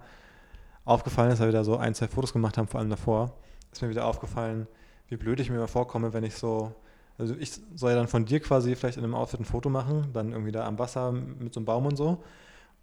aufgefallen 0.85 1.31
ist, 1.31 1.39
weil 1.39 1.47
wir 1.47 1.53
da 1.53 1.63
so 1.63 1.77
ein, 1.77 1.95
zwei 1.95 2.07
Fotos 2.07 2.33
gemacht 2.33 2.57
haben, 2.57 2.67
vor 2.67 2.79
allem 2.79 2.89
davor, 2.89 3.33
ist 3.71 3.81
mir 3.81 3.89
wieder 3.89 4.05
aufgefallen, 4.05 4.67
wie 5.07 5.17
blöd 5.17 5.39
ich 5.39 5.49
mir 5.49 5.57
immer 5.57 5.67
vorkomme, 5.67 6.13
wenn 6.13 6.23
ich 6.23 6.35
so, 6.35 6.73
also 7.17 7.35
ich 7.35 7.51
soll 7.75 7.91
ja 7.91 7.97
dann 7.97 8.07
von 8.07 8.25
dir 8.25 8.39
quasi 8.39 8.75
vielleicht 8.75 8.97
in 8.97 9.03
einem 9.03 9.15
Outfit 9.15 9.39
ein 9.39 9.45
Foto 9.45 9.69
machen, 9.69 10.09
dann 10.13 10.31
irgendwie 10.31 10.51
da 10.51 10.65
am 10.65 10.77
Wasser 10.79 11.11
mit 11.11 11.53
so 11.53 11.59
einem 11.59 11.65
Baum 11.65 11.85
und 11.85 11.95
so. 11.95 12.23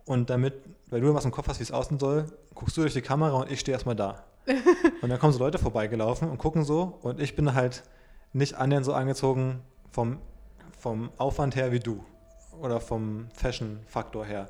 Und 0.05 0.31
damit, 0.31 0.55
weil 0.89 1.01
du 1.01 1.15
was 1.15 1.25
im 1.25 1.31
Kopf 1.31 1.49
hast, 1.49 1.61
wie 1.61 1.65
es 1.65 1.73
aussehen 1.73 1.99
soll, 1.99 2.27
guckst 2.55 2.77
du 2.77 2.83
durch 2.83 2.95
die 2.95 3.03
Kamera 3.03 3.37
und 3.39 3.51
ich 3.51 3.61
stehe 3.61 3.75
erstmal 3.75 3.97
da. 3.97 4.25
und 5.03 5.09
dann 5.09 5.19
kommen 5.19 5.33
so 5.33 5.39
Leute 5.39 5.59
vorbeigelaufen 5.59 6.29
und 6.29 6.39
gucken 6.39 6.65
so 6.65 6.99
und 7.03 7.21
ich 7.21 7.37
bin 7.37 7.55
halt 7.55 7.83
nicht 8.33 8.55
annähernd 8.55 8.87
so 8.87 8.95
angezogen 8.95 9.61
vom, 9.91 10.19
vom 10.79 11.11
Aufwand 11.19 11.57
her 11.57 11.73
wie 11.73 11.81
du 11.81 12.05
oder 12.61 12.81
vom 12.81 13.29
Fashion-Faktor 13.35 14.25
her. 14.25 14.49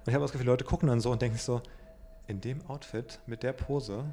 Und 0.00 0.08
ich 0.08 0.14
habe 0.14 0.24
das 0.24 0.32
Gefühl, 0.32 0.46
Leute 0.46 0.64
gucken 0.64 0.88
dann 0.88 1.00
so 1.00 1.10
und 1.10 1.22
denken 1.22 1.36
sich 1.36 1.44
so, 1.44 1.60
in 2.26 2.40
dem 2.40 2.64
Outfit, 2.68 3.20
mit 3.26 3.42
der 3.42 3.52
Pose, 3.52 4.04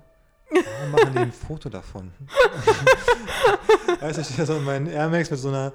warum 0.49 0.91
machen 0.91 1.13
die 1.13 1.19
ein 1.19 1.31
Foto 1.31 1.69
davon? 1.69 2.11
weißt 3.99 4.17
du, 4.17 4.21
ich 4.21 4.27
stehe 4.27 4.45
so 4.45 4.55
in 4.55 4.63
meinen 4.63 4.87
Air 4.87 5.09
Max 5.09 5.29
mit 5.29 5.39
so 5.39 5.49
einer 5.49 5.73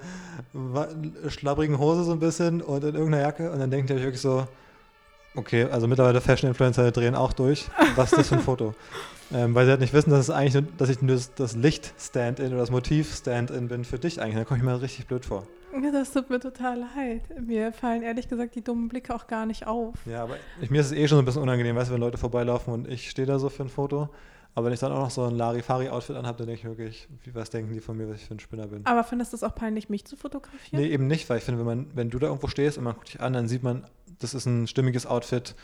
schlabbrigen 1.28 1.78
Hose 1.78 2.04
so 2.04 2.12
ein 2.12 2.20
bisschen 2.20 2.60
und 2.60 2.84
in 2.84 2.94
irgendeiner 2.94 3.22
Jacke 3.22 3.50
und 3.50 3.58
dann 3.58 3.70
denke 3.70 3.94
ich 3.94 4.02
wirklich 4.02 4.20
so, 4.20 4.46
okay, 5.36 5.64
also 5.64 5.86
mittlerweile 5.86 6.20
Fashion-Influencer 6.20 6.90
drehen 6.92 7.14
auch 7.14 7.32
durch. 7.32 7.66
Was 7.96 8.12
ist 8.12 8.18
das 8.18 8.28
für 8.28 8.34
ein 8.36 8.40
Foto? 8.40 8.74
Ähm, 9.32 9.54
weil 9.54 9.64
sie 9.64 9.70
halt 9.70 9.80
nicht 9.80 9.94
wissen, 9.94 10.10
dass 10.10 10.20
es 10.20 10.30
eigentlich 10.30 10.52
nur, 10.52 10.64
dass 10.76 10.90
ich 10.90 11.00
nur 11.00 11.16
das, 11.16 11.34
das 11.34 11.56
Licht-Stand-in 11.56 12.48
oder 12.48 12.58
das 12.58 12.70
Motiv-Stand-in 12.70 13.68
bin 13.68 13.84
für 13.84 13.98
dich 13.98 14.20
eigentlich. 14.20 14.36
Da 14.36 14.44
komme 14.44 14.58
ich 14.58 14.64
mir 14.64 14.80
richtig 14.80 15.06
blöd 15.06 15.24
vor. 15.24 15.46
Ja, 15.72 15.90
Das 15.90 16.12
tut 16.12 16.28
mir 16.30 16.38
total 16.38 16.80
leid. 16.94 17.22
Mir 17.40 17.72
fallen 17.72 18.02
ehrlich 18.02 18.28
gesagt 18.28 18.54
die 18.54 18.62
dummen 18.62 18.88
Blicke 18.88 19.14
auch 19.14 19.26
gar 19.26 19.46
nicht 19.46 19.66
auf. 19.66 19.94
Ja, 20.04 20.22
aber 20.22 20.36
ich, 20.60 20.70
mir 20.70 20.82
ist 20.82 20.88
es 20.88 20.92
eh 20.92 21.08
schon 21.08 21.16
so 21.16 21.22
ein 21.22 21.24
bisschen 21.24 21.42
unangenehm, 21.42 21.74
weißt 21.74 21.88
du, 21.88 21.94
wenn 21.94 22.02
Leute 22.02 22.18
vorbeilaufen 22.18 22.72
und 22.74 22.86
ich 22.86 23.10
stehe 23.10 23.26
da 23.26 23.38
so 23.38 23.48
für 23.48 23.62
ein 23.64 23.70
Foto. 23.70 24.10
Aber 24.54 24.66
wenn 24.66 24.72
ich 24.72 24.80
dann 24.80 24.92
auch 24.92 25.00
noch 25.00 25.10
so 25.10 25.24
ein 25.24 25.36
Larifari-Outfit 25.36 26.16
anhabe, 26.16 26.38
dann 26.38 26.46
denke 26.46 26.60
ich 26.60 26.64
wirklich, 26.64 27.08
wie, 27.24 27.34
was 27.34 27.50
denken 27.50 27.72
die 27.72 27.80
von 27.80 27.96
mir, 27.96 28.08
was 28.08 28.16
ich 28.16 28.26
für 28.26 28.34
ein 28.34 28.40
Spinner 28.40 28.68
bin? 28.68 28.86
Aber 28.86 29.02
findest 29.02 29.32
du 29.32 29.36
es 29.36 29.42
auch 29.42 29.54
peinlich, 29.54 29.88
mich 29.88 30.04
zu 30.04 30.16
fotografieren? 30.16 30.80
Nee, 30.80 30.88
eben 30.88 31.08
nicht, 31.08 31.28
weil 31.28 31.38
ich 31.38 31.44
finde, 31.44 31.58
wenn, 31.60 31.66
man, 31.66 31.86
wenn 31.94 32.10
du 32.10 32.18
da 32.20 32.28
irgendwo 32.28 32.46
stehst 32.46 32.78
und 32.78 32.84
man 32.84 32.94
guckt 32.94 33.08
dich 33.08 33.20
an, 33.20 33.32
dann 33.32 33.48
sieht 33.48 33.64
man, 33.64 33.86
das 34.20 34.32
ist 34.32 34.46
ein 34.46 34.68
stimmiges 34.68 35.06
Outfit, 35.06 35.56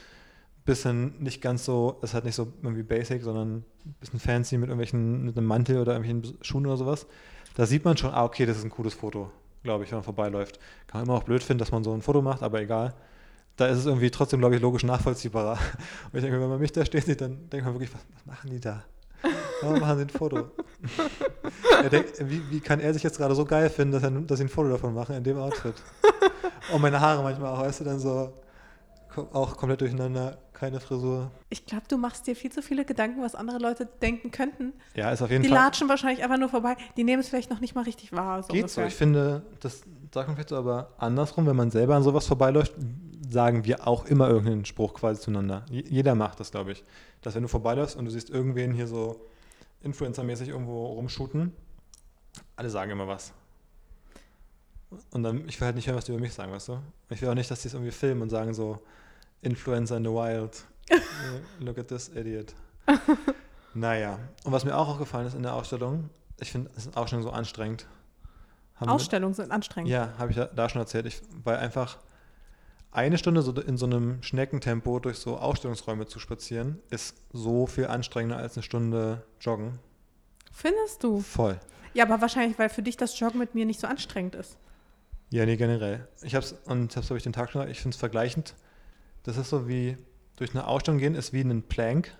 bisschen 0.64 1.20
nicht 1.22 1.40
ganz 1.40 1.64
so, 1.64 1.98
es 2.02 2.10
ist 2.10 2.14
halt 2.14 2.24
nicht 2.24 2.34
so 2.34 2.52
irgendwie 2.62 2.82
basic, 2.82 3.22
sondern 3.22 3.58
ein 3.84 3.94
bisschen 4.00 4.20
fancy 4.20 4.58
mit 4.58 4.68
irgendwelchen, 4.68 5.24
mit 5.24 5.36
einem 5.36 5.46
Mantel 5.46 5.78
oder 5.78 5.92
irgendwelchen 5.92 6.38
Schuhen 6.42 6.66
oder 6.66 6.76
sowas. 6.76 7.06
Da 7.54 7.66
sieht 7.66 7.84
man 7.84 7.96
schon, 7.96 8.10
ah, 8.12 8.24
okay, 8.24 8.46
das 8.46 8.58
ist 8.58 8.64
ein 8.64 8.70
cooles 8.70 8.94
Foto, 8.94 9.30
glaube 9.62 9.84
ich, 9.84 9.90
wenn 9.90 9.98
man 9.98 10.04
vorbeiläuft. 10.04 10.58
Kann 10.86 11.00
man 11.00 11.08
immer 11.08 11.18
auch 11.18 11.24
blöd 11.24 11.42
finden, 11.42 11.58
dass 11.58 11.72
man 11.72 11.82
so 11.84 11.92
ein 11.92 12.02
Foto 12.02 12.22
macht, 12.22 12.42
aber 12.42 12.60
egal. 12.60 12.94
Da 13.60 13.66
ist 13.66 13.76
es 13.76 13.84
irgendwie 13.84 14.10
trotzdem, 14.10 14.40
glaube 14.40 14.56
ich, 14.56 14.62
logisch 14.62 14.84
nachvollziehbarer. 14.84 15.58
Und 16.12 16.14
ich 16.14 16.22
denke, 16.22 16.40
wenn 16.40 16.48
man 16.48 16.58
mich 16.58 16.72
da 16.72 16.82
steht 16.82 17.04
sieht, 17.04 17.20
dann 17.20 17.46
denkt 17.50 17.66
man 17.66 17.74
wirklich, 17.74 17.92
was, 17.92 18.00
machen 18.24 18.48
die 18.48 18.58
da? 18.58 18.84
Warum 19.60 19.80
machen 19.80 19.98
sie 19.98 20.04
ein 20.04 20.08
Foto? 20.08 20.50
denkt, 21.92 22.26
wie, 22.30 22.40
wie 22.50 22.60
kann 22.60 22.80
er 22.80 22.94
sich 22.94 23.02
jetzt 23.02 23.18
gerade 23.18 23.34
so 23.34 23.44
geil 23.44 23.68
finden, 23.68 23.92
dass, 23.92 24.02
er, 24.02 24.12
dass 24.12 24.38
sie 24.38 24.44
ein 24.44 24.48
Foto 24.48 24.70
davon 24.70 24.94
machen 24.94 25.14
in 25.14 25.22
dem 25.24 25.36
Outfit? 25.36 25.74
Und 26.72 26.80
meine 26.80 27.00
Haare 27.00 27.22
manchmal 27.22 27.52
auch, 27.52 27.58
weißt 27.58 27.80
du, 27.80 27.84
dann 27.84 27.98
so 27.98 28.32
auch 29.14 29.58
komplett 29.58 29.82
durcheinander, 29.82 30.38
keine 30.54 30.80
Frisur. 30.80 31.30
Ich 31.50 31.66
glaube, 31.66 31.84
du 31.86 31.98
machst 31.98 32.26
dir 32.26 32.34
viel 32.36 32.50
zu 32.50 32.62
viele 32.62 32.86
Gedanken, 32.86 33.20
was 33.20 33.34
andere 33.34 33.58
Leute 33.58 33.86
denken 34.00 34.30
könnten. 34.30 34.72
Ja, 34.94 35.10
ist 35.10 35.20
auf 35.20 35.30
jeden 35.30 35.42
Die 35.42 35.50
Fall. 35.50 35.58
latschen 35.58 35.86
wahrscheinlich 35.90 36.22
einfach 36.24 36.38
nur 36.38 36.48
vorbei. 36.48 36.76
Die 36.96 37.04
nehmen 37.04 37.20
es 37.20 37.28
vielleicht 37.28 37.50
noch 37.50 37.60
nicht 37.60 37.74
mal 37.74 37.84
richtig 37.84 38.12
wahr. 38.12 38.42
So 38.42 38.48
Geht 38.54 38.70
so. 38.70 38.80
ungefähr. 38.80 38.86
Ich 38.86 38.94
finde, 38.94 39.42
das 39.60 39.82
sagt 40.14 40.28
man 40.28 40.36
vielleicht 40.36 40.48
so, 40.50 40.56
aber 40.56 40.94
andersrum, 40.96 41.46
wenn 41.46 41.56
man 41.56 41.70
selber 41.70 41.96
an 41.96 42.02
sowas 42.02 42.26
vorbeiläuft, 42.26 42.72
sagen 43.30 43.64
wir 43.64 43.86
auch 43.86 44.06
immer 44.06 44.28
irgendeinen 44.28 44.64
Spruch 44.64 44.94
quasi 44.94 45.20
zueinander. 45.20 45.64
Jeder 45.70 46.14
macht 46.14 46.40
das, 46.40 46.50
glaube 46.50 46.72
ich. 46.72 46.84
Dass 47.22 47.34
wenn 47.34 47.42
du 47.42 47.48
vorbeiläufst 47.48 47.96
und 47.96 48.04
du 48.04 48.10
siehst 48.10 48.30
irgendwen 48.30 48.72
hier 48.72 48.86
so 48.86 49.20
Influencer-mäßig 49.82 50.48
irgendwo 50.48 50.86
rumshooten, 50.86 51.52
alle 52.56 52.70
sagen 52.70 52.90
immer 52.90 53.08
was. 53.08 53.32
Und 55.12 55.22
dann, 55.22 55.48
ich 55.48 55.60
will 55.60 55.66
halt 55.66 55.76
nicht 55.76 55.86
hören, 55.86 55.96
was 55.96 56.06
die 56.06 56.12
über 56.12 56.20
mich 56.20 56.34
sagen, 56.34 56.52
weißt 56.52 56.68
du? 56.68 56.78
Ich 57.10 57.22
will 57.22 57.28
auch 57.28 57.34
nicht, 57.34 57.50
dass 57.50 57.62
die 57.62 57.68
es 57.68 57.74
irgendwie 57.74 57.92
filmen 57.92 58.22
und 58.22 58.30
sagen 58.30 58.52
so, 58.54 58.80
Influencer 59.42 59.96
in 59.96 60.04
the 60.04 60.10
wild. 60.10 60.64
Look 61.60 61.78
at 61.78 61.88
this 61.88 62.08
idiot. 62.08 62.54
naja. 63.74 64.18
Und 64.44 64.52
was 64.52 64.64
mir 64.64 64.76
auch 64.76 64.88
aufgefallen 64.88 65.26
ist 65.26 65.34
in 65.34 65.42
der 65.42 65.54
Ausstellung, 65.54 66.10
ich 66.40 66.50
finde, 66.50 66.70
es 66.76 66.86
ist 66.86 66.96
Ausstellung 66.96 67.22
so 67.22 67.30
anstrengend. 67.30 67.86
Haben 68.76 68.88
Ausstellungen 68.88 69.34
sind 69.34 69.52
anstrengend. 69.52 69.90
ja, 69.90 70.14
habe 70.18 70.30
ich 70.30 70.36
da, 70.36 70.46
da 70.46 70.68
schon 70.68 70.80
erzählt, 70.80 71.06
ich, 71.06 71.20
weil 71.44 71.58
einfach 71.58 71.98
eine 72.92 73.18
Stunde 73.18 73.42
so 73.42 73.52
in 73.52 73.76
so 73.76 73.86
einem 73.86 74.22
Schneckentempo 74.22 74.98
durch 74.98 75.18
so 75.18 75.36
Ausstellungsräume 75.36 76.06
zu 76.06 76.18
spazieren, 76.18 76.80
ist 76.90 77.16
so 77.32 77.66
viel 77.66 77.86
anstrengender 77.86 78.36
als 78.36 78.56
eine 78.56 78.62
Stunde 78.62 79.24
joggen. 79.40 79.78
Findest 80.50 81.04
du? 81.04 81.20
Voll. 81.20 81.58
Ja, 81.94 82.04
aber 82.04 82.20
wahrscheinlich, 82.20 82.58
weil 82.58 82.68
für 82.68 82.82
dich 82.82 82.96
das 82.96 83.18
Joggen 83.18 83.38
mit 83.38 83.54
mir 83.54 83.64
nicht 83.64 83.80
so 83.80 83.86
anstrengend 83.86 84.34
ist. 84.34 84.56
Ja, 85.30 85.46
nee, 85.46 85.56
generell. 85.56 86.08
Ich 86.22 86.34
hab's, 86.34 86.54
und 86.64 86.96
hab's, 86.96 87.08
habe 87.08 87.18
ich 87.18 87.22
den 87.22 87.32
Tag 87.32 87.50
schon, 87.50 87.68
ich 87.68 87.80
finde 87.80 87.94
es 87.94 88.00
vergleichend. 88.00 88.54
Das 89.22 89.36
ist 89.36 89.50
so 89.50 89.68
wie 89.68 89.96
durch 90.36 90.50
eine 90.50 90.66
Ausstellung 90.66 90.98
gehen, 90.98 91.14
ist 91.14 91.32
wie 91.32 91.42
ein 91.42 91.62
Plank. 91.62 92.16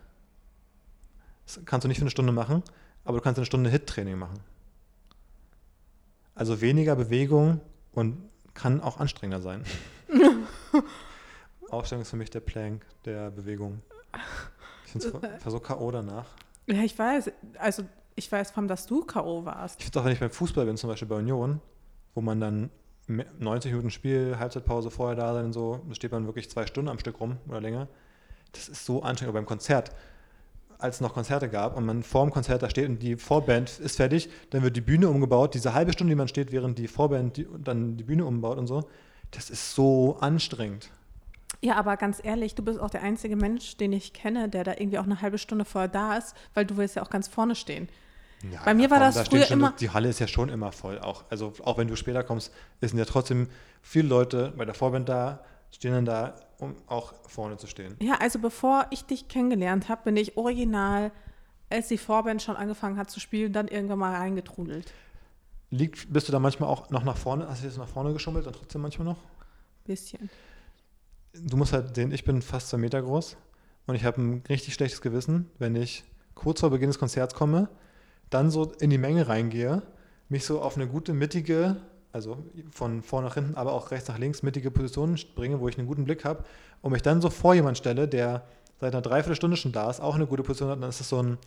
Das 1.46 1.60
kannst 1.64 1.84
du 1.84 1.88
nicht 1.88 1.98
für 1.98 2.04
eine 2.04 2.10
Stunde 2.10 2.32
machen, 2.32 2.62
aber 3.04 3.18
du 3.18 3.24
kannst 3.24 3.38
eine 3.38 3.46
Stunde 3.46 3.70
Hit-Training 3.70 4.16
machen. 4.16 4.38
Also 6.34 6.60
weniger 6.60 6.94
Bewegung 6.94 7.60
und 7.92 8.16
kann 8.54 8.80
auch 8.80 8.98
anstrengender 8.98 9.40
sein. 9.40 9.64
Ausstellung 11.70 12.02
ist 12.02 12.10
für 12.10 12.16
mich 12.16 12.30
der 12.30 12.40
Plank 12.40 12.84
der 13.04 13.30
Bewegung. 13.30 13.80
Ich 14.86 14.94
es 14.94 15.04
so 15.44 15.60
K.O. 15.60 15.90
danach. 15.90 16.26
Ja, 16.66 16.82
ich 16.82 16.98
weiß. 16.98 17.30
Also 17.58 17.84
ich 18.16 18.30
weiß, 18.30 18.50
vom, 18.50 18.68
dass 18.68 18.86
du 18.86 19.04
K.O. 19.04 19.44
warst. 19.44 19.78
Ich 19.78 19.84
finde 19.84 19.98
es 19.98 20.02
auch, 20.02 20.04
wenn 20.04 20.12
ich 20.12 20.20
beim 20.20 20.30
Fußball 20.30 20.66
bin, 20.66 20.76
zum 20.76 20.90
Beispiel 20.90 21.08
bei 21.08 21.16
Union, 21.16 21.60
wo 22.14 22.20
man 22.20 22.40
dann 22.40 22.70
90 23.06 23.72
Minuten 23.72 23.90
Spiel, 23.90 24.36
Halbzeitpause 24.38 24.90
vorher 24.90 25.16
da 25.16 25.34
sein 25.34 25.46
und 25.46 25.52
so, 25.52 25.80
da 25.88 25.94
steht 25.94 26.12
man 26.12 26.26
wirklich 26.26 26.50
zwei 26.50 26.66
Stunden 26.66 26.88
am 26.88 26.98
Stück 26.98 27.20
rum 27.20 27.38
oder 27.48 27.60
länger. 27.60 27.88
Das 28.52 28.68
ist 28.68 28.84
so 28.84 29.02
anstrengend. 29.02 29.30
Aber 29.30 29.38
beim 29.38 29.46
Konzert, 29.46 29.90
als 30.78 30.96
es 30.96 31.00
noch 31.00 31.14
Konzerte 31.14 31.48
gab 31.48 31.76
und 31.76 31.86
man 31.86 32.02
vor 32.02 32.24
dem 32.24 32.32
Konzert 32.32 32.62
da 32.62 32.70
steht 32.70 32.88
und 32.88 33.00
die 33.00 33.16
Vorband 33.16 33.78
ist 33.78 33.96
fertig, 33.96 34.28
dann 34.50 34.62
wird 34.62 34.76
die 34.76 34.80
Bühne 34.80 35.08
umgebaut. 35.08 35.54
Diese 35.54 35.74
halbe 35.74 35.92
Stunde, 35.92 36.12
die 36.12 36.16
man 36.16 36.28
steht, 36.28 36.52
während 36.52 36.78
die 36.78 36.88
Vorband 36.88 37.36
die, 37.36 37.46
dann 37.58 37.96
die 37.96 38.04
Bühne 38.04 38.24
umbaut 38.24 38.58
und 38.58 38.66
so, 38.66 38.88
das 39.30 39.50
ist 39.50 39.74
so 39.74 40.18
anstrengend. 40.20 40.90
Ja, 41.60 41.76
aber 41.76 41.96
ganz 41.96 42.20
ehrlich, 42.22 42.54
du 42.54 42.62
bist 42.62 42.80
auch 42.80 42.90
der 42.90 43.02
einzige 43.02 43.36
Mensch, 43.36 43.76
den 43.76 43.92
ich 43.92 44.12
kenne, 44.12 44.48
der 44.48 44.64
da 44.64 44.72
irgendwie 44.72 44.98
auch 44.98 45.04
eine 45.04 45.20
halbe 45.20 45.38
Stunde 45.38 45.64
vorher 45.64 45.88
da 45.88 46.16
ist, 46.16 46.34
weil 46.54 46.64
du 46.64 46.76
willst 46.76 46.96
ja 46.96 47.02
auch 47.02 47.10
ganz 47.10 47.28
vorne 47.28 47.54
stehen. 47.54 47.88
Ja, 48.50 48.62
Bei 48.64 48.72
mir 48.72 48.90
war 48.90 48.98
das 48.98 49.16
da 49.16 49.24
früher 49.24 49.44
schon, 49.44 49.58
immer. 49.58 49.74
Die 49.78 49.90
Halle 49.90 50.08
ist 50.08 50.18
ja 50.18 50.26
schon 50.26 50.48
immer 50.48 50.72
voll. 50.72 50.98
Auch, 50.98 51.24
also 51.28 51.52
auch 51.62 51.76
wenn 51.76 51.88
du 51.88 51.96
später 51.96 52.22
kommst, 52.22 52.52
sind 52.80 52.98
ja 52.98 53.04
trotzdem 53.04 53.48
viele 53.82 54.08
Leute 54.08 54.54
bei 54.56 54.64
der 54.64 54.74
Vorband 54.74 55.08
da, 55.10 55.44
stehen 55.70 55.92
dann 55.92 56.06
da, 56.06 56.36
um 56.58 56.74
auch 56.86 57.12
vorne 57.28 57.58
zu 57.58 57.66
stehen. 57.66 57.96
Ja, 58.00 58.14
also 58.14 58.38
bevor 58.38 58.86
ich 58.90 59.04
dich 59.04 59.28
kennengelernt 59.28 59.90
habe, 59.90 60.02
bin 60.04 60.16
ich 60.16 60.38
original, 60.38 61.12
als 61.68 61.88
die 61.88 61.98
Vorband 61.98 62.42
schon 62.42 62.56
angefangen 62.56 62.96
hat 62.96 63.10
zu 63.10 63.20
spielen, 63.20 63.52
dann 63.52 63.68
irgendwann 63.68 63.98
mal 63.98 64.14
reingetrudelt. 64.14 64.92
Liegt, 65.70 66.12
bist 66.12 66.28
du 66.28 66.32
da 66.32 66.38
manchmal 66.38 66.68
auch 66.68 66.90
noch 66.90 67.04
nach 67.04 67.16
vorne, 67.16 67.48
hast 67.48 67.62
du 67.62 67.66
jetzt 67.66 67.78
nach 67.78 67.88
vorne 67.88 68.12
geschummelt 68.12 68.46
und 68.46 68.54
trotzdem 68.56 68.82
manchmal 68.82 69.06
noch? 69.06 69.18
Bisschen 69.84 70.30
du 71.32 71.56
musst 71.56 71.72
halt 71.72 71.94
sehen, 71.94 72.12
ich 72.12 72.24
bin 72.24 72.42
fast 72.42 72.68
zwei 72.68 72.78
Meter 72.78 73.02
groß 73.02 73.36
und 73.86 73.94
ich 73.94 74.04
habe 74.04 74.20
ein 74.20 74.42
richtig 74.48 74.74
schlechtes 74.74 75.00
Gewissen, 75.00 75.50
wenn 75.58 75.76
ich 75.76 76.04
kurz 76.34 76.60
vor 76.60 76.70
Beginn 76.70 76.90
des 76.90 76.98
Konzerts 76.98 77.34
komme, 77.34 77.68
dann 78.30 78.50
so 78.50 78.72
in 78.80 78.90
die 78.90 78.98
Menge 78.98 79.28
reingehe, 79.28 79.82
mich 80.28 80.44
so 80.44 80.60
auf 80.60 80.76
eine 80.76 80.86
gute 80.86 81.12
mittige, 81.12 81.76
also 82.12 82.44
von 82.70 83.02
vorne 83.02 83.28
nach 83.28 83.34
hinten, 83.34 83.54
aber 83.54 83.72
auch 83.72 83.90
rechts 83.90 84.08
nach 84.08 84.18
links 84.18 84.42
mittige 84.42 84.70
Position 84.70 85.18
bringe, 85.34 85.60
wo 85.60 85.68
ich 85.68 85.78
einen 85.78 85.86
guten 85.86 86.04
Blick 86.04 86.24
habe 86.24 86.44
und 86.82 86.92
mich 86.92 87.02
dann 87.02 87.20
so 87.20 87.30
vor 87.30 87.54
jemand 87.54 87.78
stelle, 87.78 88.08
der 88.08 88.46
seit 88.80 88.94
einer 88.94 89.02
Dreiviertelstunde 89.02 89.56
schon 89.56 89.72
da 89.72 89.90
ist, 89.90 90.00
auch 90.00 90.14
eine 90.14 90.26
gute 90.26 90.42
Position 90.42 90.70
hat, 90.70 90.82
dann 90.82 90.88
ist 90.88 91.00
es 91.00 91.08
so 91.08 91.22
ein 91.22 91.38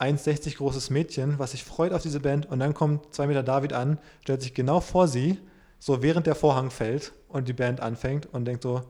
1,60 0.00 0.56
großes 0.56 0.90
Mädchen, 0.90 1.38
was 1.38 1.52
sich 1.52 1.64
freut 1.64 1.92
auf 1.92 2.02
diese 2.02 2.20
Band 2.20 2.46
und 2.46 2.60
dann 2.60 2.74
kommt 2.74 3.14
zwei 3.14 3.26
Meter 3.26 3.42
David 3.42 3.72
an, 3.72 3.98
stellt 4.22 4.42
sich 4.42 4.54
genau 4.54 4.80
vor 4.80 5.08
sie, 5.08 5.38
so 5.78 6.02
während 6.02 6.26
der 6.26 6.34
Vorhang 6.34 6.70
fällt 6.70 7.12
und 7.28 7.48
die 7.48 7.52
Band 7.52 7.80
anfängt 7.80 8.26
und 8.26 8.44
denkt 8.44 8.62
so, 8.62 8.82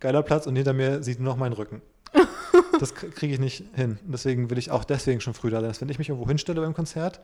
geiler 0.00 0.22
Platz 0.22 0.46
und 0.46 0.56
hinter 0.56 0.72
mir 0.72 1.02
sieht 1.02 1.20
nur 1.20 1.32
noch 1.32 1.38
mein 1.38 1.52
Rücken. 1.52 1.82
das 2.80 2.94
kriege 2.94 3.34
ich 3.34 3.40
nicht 3.40 3.64
hin. 3.74 3.98
Deswegen 4.04 4.50
will 4.50 4.58
ich 4.58 4.70
auch 4.70 4.84
deswegen 4.84 5.20
schon 5.20 5.34
früh 5.34 5.50
da 5.50 5.60
sein. 5.60 5.74
Wenn 5.80 5.88
ich 5.88 5.98
mich 5.98 6.08
irgendwo 6.08 6.28
hinstelle 6.28 6.60
beim 6.60 6.74
Konzert, 6.74 7.20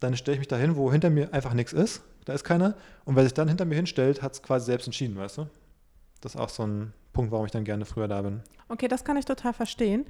dann 0.00 0.16
stelle 0.16 0.34
ich 0.34 0.40
mich 0.40 0.48
da 0.48 0.56
hin, 0.56 0.76
wo 0.76 0.90
hinter 0.90 1.10
mir 1.10 1.32
einfach 1.32 1.54
nichts 1.54 1.72
ist. 1.72 2.02
Da 2.24 2.32
ist 2.32 2.44
keiner. 2.44 2.74
Und 3.04 3.16
wer 3.16 3.24
sich 3.24 3.34
dann 3.34 3.48
hinter 3.48 3.64
mir 3.64 3.76
hinstellt, 3.76 4.22
hat 4.22 4.32
es 4.32 4.42
quasi 4.42 4.66
selbst 4.66 4.86
entschieden, 4.86 5.16
weißt 5.16 5.38
du? 5.38 5.46
Das 6.20 6.34
ist 6.34 6.40
auch 6.40 6.48
so 6.48 6.64
ein 6.66 6.92
Punkt, 7.12 7.30
warum 7.30 7.46
ich 7.46 7.52
dann 7.52 7.64
gerne 7.64 7.84
früher 7.84 8.08
da 8.08 8.22
bin. 8.22 8.40
Okay, 8.68 8.88
das 8.88 9.04
kann 9.04 9.16
ich 9.16 9.24
total 9.24 9.52
verstehen. 9.52 10.06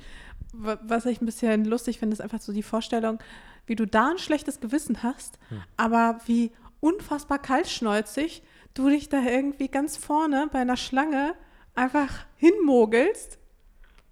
Was 0.52 1.06
ich 1.06 1.20
ein 1.20 1.26
bisschen 1.26 1.64
lustig 1.64 1.98
finde, 1.98 2.14
ist 2.14 2.20
einfach 2.20 2.40
so 2.40 2.52
die 2.52 2.62
Vorstellung, 2.62 3.18
wie 3.66 3.74
du 3.74 3.86
da 3.86 4.10
ein 4.10 4.18
schlechtes 4.18 4.60
Gewissen 4.60 5.02
hast, 5.02 5.38
hm. 5.48 5.62
aber 5.76 6.20
wie 6.26 6.52
unfassbar 6.80 7.38
kaltschnäuzig 7.38 8.42
du 8.74 8.88
dich 8.88 9.08
da 9.08 9.22
irgendwie 9.22 9.68
ganz 9.68 9.96
vorne 9.96 10.48
bei 10.52 10.60
einer 10.60 10.76
Schlange 10.76 11.34
einfach 11.74 12.26
hinmogelst 12.36 13.38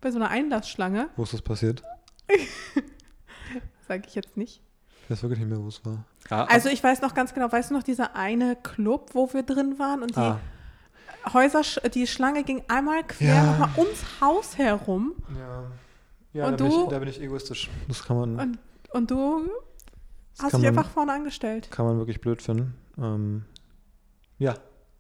bei 0.00 0.10
so 0.10 0.18
einer 0.18 0.28
Einlassschlange. 0.28 1.10
Wo 1.16 1.24
ist 1.24 1.34
das 1.34 1.42
passiert? 1.42 1.82
Sag 3.88 4.06
ich 4.06 4.14
jetzt 4.14 4.36
nicht. 4.36 4.62
Ich 5.04 5.10
weiß 5.10 5.22
wirklich 5.22 5.40
nicht 5.40 5.48
mehr, 5.48 5.62
wo 5.62 5.68
es 5.68 5.84
war. 5.84 6.04
Ah, 6.28 6.44
also 6.44 6.68
ich 6.68 6.82
weiß 6.82 7.02
noch 7.02 7.14
ganz 7.14 7.34
genau, 7.34 7.50
weißt 7.50 7.70
du 7.70 7.74
noch, 7.74 7.82
dieser 7.82 8.14
eine 8.14 8.56
Club, 8.56 9.10
wo 9.12 9.32
wir 9.32 9.42
drin 9.42 9.78
waren 9.78 10.02
und 10.02 10.14
die 10.14 10.20
ah. 10.20 10.40
Häuser, 11.32 11.62
die 11.90 12.06
Schlange 12.06 12.44
ging 12.44 12.62
einmal 12.68 13.04
quer 13.04 13.34
ja. 13.34 13.44
nochmal 13.44 13.70
ums 13.76 14.04
Haus 14.20 14.58
herum. 14.58 15.14
Ja, 15.38 15.64
ja 16.32 16.46
und 16.46 16.60
da, 16.60 16.64
du, 16.64 16.70
bin 16.70 16.80
ich, 16.80 16.88
da 16.88 16.98
bin 16.98 17.08
ich 17.08 17.20
egoistisch. 17.20 17.70
Das 17.88 18.04
kann 18.04 18.16
man. 18.16 18.38
Und, 18.38 18.58
und 18.92 19.10
du 19.10 19.48
hast 20.38 20.54
dich 20.54 20.62
man, 20.62 20.78
einfach 20.78 20.90
vorne 20.90 21.12
angestellt. 21.12 21.70
Kann 21.70 21.86
man 21.86 21.98
wirklich 21.98 22.20
blöd 22.20 22.42
finden. 22.42 22.74
Ähm, 22.98 23.44
ja, 24.38 24.54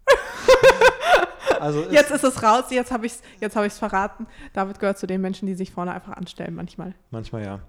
also 1.60 1.84
jetzt 1.90 2.10
ist 2.10 2.24
es 2.24 2.42
raus, 2.42 2.64
jetzt 2.70 2.90
habe 2.90 3.06
ich 3.06 3.12
es 3.12 3.22
jetzt 3.40 3.56
hab 3.56 3.70
verraten. 3.72 4.26
David 4.52 4.78
gehört 4.78 4.98
zu 4.98 5.06
den 5.06 5.20
Menschen, 5.20 5.46
die 5.46 5.54
sich 5.54 5.72
vorne 5.72 5.92
einfach 5.92 6.12
anstellen 6.12 6.54
manchmal. 6.54 6.94
Manchmal 7.10 7.44
ja. 7.44 7.60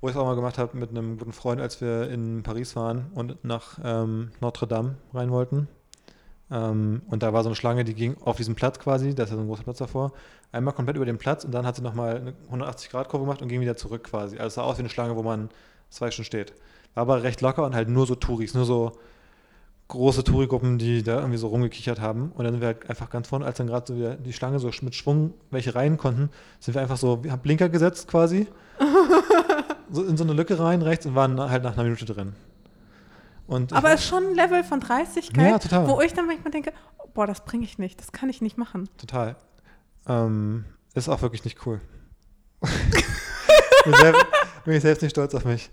Wo 0.00 0.08
ich 0.08 0.14
es 0.14 0.20
auch 0.20 0.26
mal 0.26 0.34
gemacht 0.34 0.58
habe 0.58 0.76
mit 0.76 0.90
einem 0.90 1.18
guten 1.18 1.32
Freund, 1.32 1.60
als 1.60 1.80
wir 1.80 2.10
in 2.10 2.42
Paris 2.42 2.76
waren 2.76 3.10
und 3.14 3.42
nach 3.44 3.78
ähm, 3.82 4.32
Notre 4.40 4.66
Dame 4.66 4.96
rein 5.14 5.30
wollten. 5.30 5.68
Ähm, 6.50 7.02
und 7.08 7.22
da 7.22 7.32
war 7.32 7.42
so 7.42 7.48
eine 7.48 7.56
Schlange, 7.56 7.84
die 7.84 7.94
ging 7.94 8.16
auf 8.20 8.36
diesem 8.36 8.54
Platz 8.54 8.78
quasi, 8.78 9.14
da 9.14 9.24
ist 9.24 9.30
ja 9.30 9.36
so 9.36 9.42
ein 9.42 9.48
großer 9.48 9.62
Platz 9.64 9.78
davor, 9.78 10.12
einmal 10.52 10.74
komplett 10.74 10.96
über 10.96 11.06
den 11.06 11.18
Platz 11.18 11.44
und 11.44 11.52
dann 11.52 11.66
hat 11.66 11.76
sie 11.76 11.82
nochmal 11.82 12.34
eine 12.50 12.64
180-Grad-Kurve 12.64 13.24
gemacht 13.24 13.42
und 13.42 13.48
ging 13.48 13.60
wieder 13.60 13.76
zurück 13.76 14.04
quasi. 14.04 14.36
Also 14.36 14.48
es 14.48 14.54
sah 14.54 14.62
aus 14.62 14.76
wie 14.76 14.82
eine 14.82 14.90
Schlange, 14.90 15.16
wo 15.16 15.22
man 15.22 15.48
zwei 15.90 16.10
Stunden 16.10 16.26
steht. 16.26 16.52
War 16.94 17.02
aber 17.02 17.22
recht 17.22 17.40
locker 17.40 17.64
und 17.64 17.74
halt 17.74 17.88
nur 17.88 18.06
so 18.06 18.14
Touris, 18.14 18.54
nur 18.54 18.64
so 18.64 18.92
große 19.88 20.24
Touri-Gruppen, 20.24 20.78
die 20.78 21.02
da 21.02 21.18
irgendwie 21.18 21.38
so 21.38 21.48
rumgekichert 21.48 22.00
haben. 22.00 22.32
Und 22.34 22.44
dann 22.44 22.54
sind 22.54 22.60
wir 22.60 22.68
halt 22.68 22.88
einfach 22.88 23.10
ganz 23.10 23.28
vorne, 23.28 23.44
als 23.44 23.58
dann 23.58 23.66
gerade 23.66 23.86
so 23.86 23.96
wieder 23.96 24.14
die 24.16 24.32
Schlange 24.32 24.58
so 24.58 24.70
mit 24.82 24.94
Schwung 24.94 25.34
welche 25.50 25.74
rein 25.74 25.98
konnten, 25.98 26.30
sind 26.60 26.74
wir 26.74 26.82
einfach 26.82 26.96
so, 26.96 27.22
wir 27.22 27.32
haben 27.32 27.42
Blinker 27.42 27.68
gesetzt 27.68 28.08
quasi, 28.08 28.46
so 29.90 30.04
in 30.04 30.16
so 30.16 30.24
eine 30.24 30.32
Lücke 30.32 30.58
rein 30.58 30.82
rechts 30.82 31.06
und 31.06 31.14
waren 31.14 31.38
halt 31.38 31.62
nach 31.62 31.74
einer 31.74 31.84
Minute 31.84 32.04
drin. 32.06 32.34
Und 33.46 33.72
Aber 33.72 33.92
es 33.92 34.00
ist 34.00 34.08
schon 34.08 34.28
ein 34.28 34.34
Level 34.34 34.64
von 34.64 34.80
Dreistigkeit, 34.80 35.50
ja, 35.50 35.58
total. 35.58 35.88
wo 35.88 36.00
ich 36.00 36.14
dann 36.14 36.26
manchmal 36.26 36.50
denke, 36.50 36.72
boah, 37.12 37.26
das 37.26 37.44
bringe 37.44 37.64
ich 37.64 37.78
nicht, 37.78 38.00
das 38.00 38.12
kann 38.12 38.28
ich 38.28 38.40
nicht 38.40 38.56
machen. 38.56 38.88
Total. 38.96 39.36
Ähm, 40.06 40.64
ist 40.94 41.08
auch 41.08 41.22
wirklich 41.22 41.44
nicht 41.44 41.66
cool. 41.66 41.80
bin, 42.60 43.94
selbst, 43.94 44.26
bin 44.64 44.74
ich 44.74 44.82
selbst 44.82 45.02
nicht 45.02 45.12
stolz 45.12 45.34
auf 45.34 45.44
mich. 45.44 45.70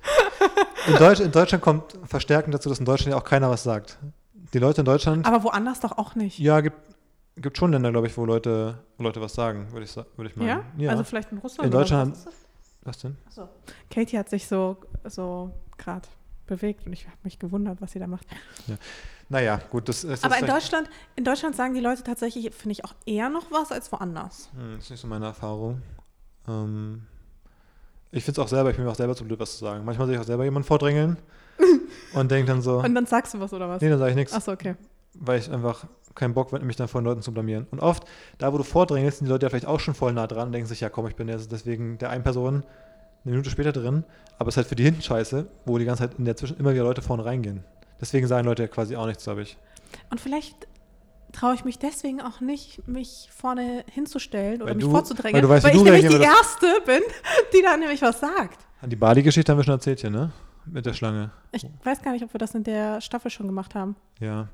In, 0.88 0.96
Deutsch, 0.96 1.20
in, 1.20 1.32
Deutschland 1.32 1.64
kommt 1.64 1.98
verstärkend 2.06 2.54
dazu, 2.54 2.68
dass 2.70 2.80
in 2.80 2.86
Deutschland 2.86 3.12
ja 3.12 3.18
auch 3.18 3.24
keiner 3.24 3.50
was 3.50 3.64
sagt. 3.64 4.00
Die 4.54 4.60
Leute 4.60 4.82
in 4.82 4.86
Deutschland. 4.86 5.26
Aber 5.26 5.44
woanders 5.44 5.80
doch 5.80 5.98
auch 5.98 6.16
nicht. 6.16 6.40
Ja, 6.40 6.60
gibt, 6.62 6.78
gibt 7.38 7.58
schon 7.58 7.72
Länder, 7.72 7.92
glaube 7.92 8.08
ich, 8.08 8.18
wo 8.18 8.26
Leute, 8.26 8.80
wo 8.98 9.04
Leute 9.04 9.22
was 9.22 9.34
sagen, 9.34 9.72
würde 9.72 9.86
ich, 9.86 9.96
würd 9.96 10.30
ich 10.30 10.36
meinen. 10.36 10.48
Ja? 10.48 10.64
ja? 10.78 10.90
Also 10.92 11.04
vielleicht 11.04 11.32
in 11.32 11.38
Russland. 11.38 11.68
In 11.68 11.72
Deutschland. 11.72 12.18
Was, 12.26 12.34
was 12.82 12.98
denn? 12.98 13.18
Achso. 13.28 13.48
Katie 13.90 14.18
hat 14.18 14.30
sich 14.30 14.48
so, 14.48 14.78
so 15.06 15.52
gerade 15.78 16.08
bewegt 16.52 16.86
und 16.86 16.94
ich 16.94 17.06
habe 17.06 17.18
mich 17.24 17.40
gewundert, 17.40 17.82
was 17.82 17.94
sie 17.94 18.00
da 18.00 18.08
macht. 18.08 18.28
Ja. 18.68 18.76
Naja, 19.30 19.62
gut, 19.70 19.88
das 19.88 20.04
ist. 20.04 20.26
Aber 20.26 20.38
in 20.38 20.46
Deutschland, 20.46 20.90
in 21.16 21.24
Deutschland 21.24 21.56
sagen 21.56 21.74
die 21.74 21.80
Leute 21.80 22.04
tatsächlich, 22.04 22.54
finde 22.54 22.74
ich, 22.74 22.84
auch 22.84 22.94
eher 23.06 23.30
noch 23.30 23.50
was 23.50 23.72
als 23.72 23.90
woanders. 23.92 24.50
Hm, 24.54 24.76
das 24.76 24.86
ist 24.86 24.92
nicht 24.92 25.00
so 25.00 25.08
meine 25.08 25.26
Erfahrung. 25.26 25.82
Ähm, 26.50 27.04
ich 28.12 28.26
finde 28.26 28.42
es 28.42 28.46
auch 28.46 28.50
selber, 28.50 28.72
ich 28.72 28.76
bin 28.76 28.84
mir 28.84 28.92
auch 28.92 28.96
selber 28.96 29.16
zu 29.16 29.24
blöd, 29.24 29.40
was 29.40 29.54
zu 29.58 29.64
sagen. 29.64 29.86
Manchmal 29.86 30.08
sehe 30.08 30.16
ich 30.16 30.22
auch 30.22 30.26
selber 30.26 30.44
jemanden 30.44 30.68
vordrängeln 30.68 31.18
und 32.14 32.30
denke 32.30 32.52
dann 32.52 32.62
so. 32.62 32.80
Und 32.80 32.94
dann 32.94 33.06
sagst 33.06 33.34
du 33.34 33.40
was 33.40 33.54
oder 33.54 33.70
was? 33.70 33.82
Nee, 33.82 33.90
dann 33.90 34.00
sage 34.00 34.12
ich 34.12 34.18
nichts. 34.18 34.34
Achso, 34.34 34.52
okay. 34.52 34.76
Weil 35.14 35.40
ich 35.40 35.50
einfach 35.50 35.86
keinen 36.14 36.34
Bock 36.34 36.52
habe, 36.52 36.66
mich 36.66 36.76
dann 36.76 36.90
vor 36.90 37.00
den 37.00 37.06
Leuten 37.06 37.22
zu 37.22 37.32
blamieren. 37.32 37.68
Und 37.72 37.80
oft, 37.80 38.04
da 38.38 38.52
wo 38.52 38.58
du 38.58 38.64
vordrängelst, 38.64 39.20
sind 39.20 39.28
die 39.28 39.32
Leute 39.32 39.46
ja 39.46 39.50
vielleicht 39.50 39.66
auch 39.66 39.80
schon 39.80 39.94
voll 39.94 40.12
nah 40.12 40.28
dran 40.28 40.48
und 40.48 40.52
denken 40.52 40.68
sich, 40.68 40.82
ja 40.82 40.90
komm, 40.90 41.08
ich 41.08 41.16
bin 41.16 41.30
jetzt 41.30 41.54
deswegen 41.54 41.98
der 42.00 42.10
einen 42.10 42.24
Person 42.24 42.66
eine 43.24 43.32
Minute 43.32 43.50
später 43.50 43.72
drin. 43.72 44.04
Aber 44.38 44.50
es 44.50 44.54
ist 44.54 44.58
halt 44.58 44.68
für 44.68 44.76
die 44.76 44.84
hinten 44.84 45.02
scheiße, 45.02 45.48
wo 45.66 45.78
die 45.78 45.86
ganze 45.86 46.04
Zeit 46.04 46.18
in 46.18 46.26
der 46.26 46.36
Zwischen 46.36 46.58
immer 46.58 46.74
wieder 46.74 46.84
Leute 46.84 47.02
vorne 47.02 47.26
reingehen. 47.26 47.64
Deswegen 48.00 48.28
sagen 48.28 48.46
Leute 48.46 48.64
ja 48.64 48.68
quasi 48.68 48.96
auch 48.96 49.06
nichts, 49.06 49.24
glaube 49.24 49.44
ich. 49.44 49.58
Und 50.10 50.20
vielleicht 50.20 50.68
traue 51.32 51.54
ich 51.54 51.64
mich 51.64 51.78
deswegen 51.78 52.22
auch 52.22 52.42
nicht, 52.42 52.88
mich 52.88 53.30
vorne 53.32 53.86
hinzustellen 53.92 54.62
oder 54.62 54.72
weil 54.72 54.76
mich 54.76 54.86
du, 54.86 54.92
vorzudrängen, 54.92 55.36
weil, 55.36 55.42
du 55.42 55.50
weißt, 55.50 55.66
weil 55.66 55.76
ich 55.76 55.84
nämlich 55.84 56.08
die 56.08 56.24
Erste 56.24 56.68
bin, 56.86 57.02
die 57.54 57.62
da 57.62 57.78
nämlich 57.78 58.02
was 58.02 58.20
sagt. 58.20 58.60
Die 58.84 58.96
Bali-Geschichte 58.96 59.52
haben 59.52 59.60
wir 59.60 59.64
schon 59.64 59.76
erzählt 59.76 60.02
hier, 60.02 60.10
ne? 60.10 60.32
Mit 60.66 60.86
der 60.86 60.94
Schlange. 60.94 61.32
Ich 61.52 61.66
weiß 61.84 62.02
gar 62.02 62.12
nicht, 62.12 62.24
ob 62.24 62.34
wir 62.34 62.40
das 62.40 62.56
in 62.56 62.64
der 62.64 63.02
Staffel 63.02 63.32
schon 63.32 63.48
gemacht 63.48 63.76
haben. 63.76 63.96
Ja. 64.20 64.48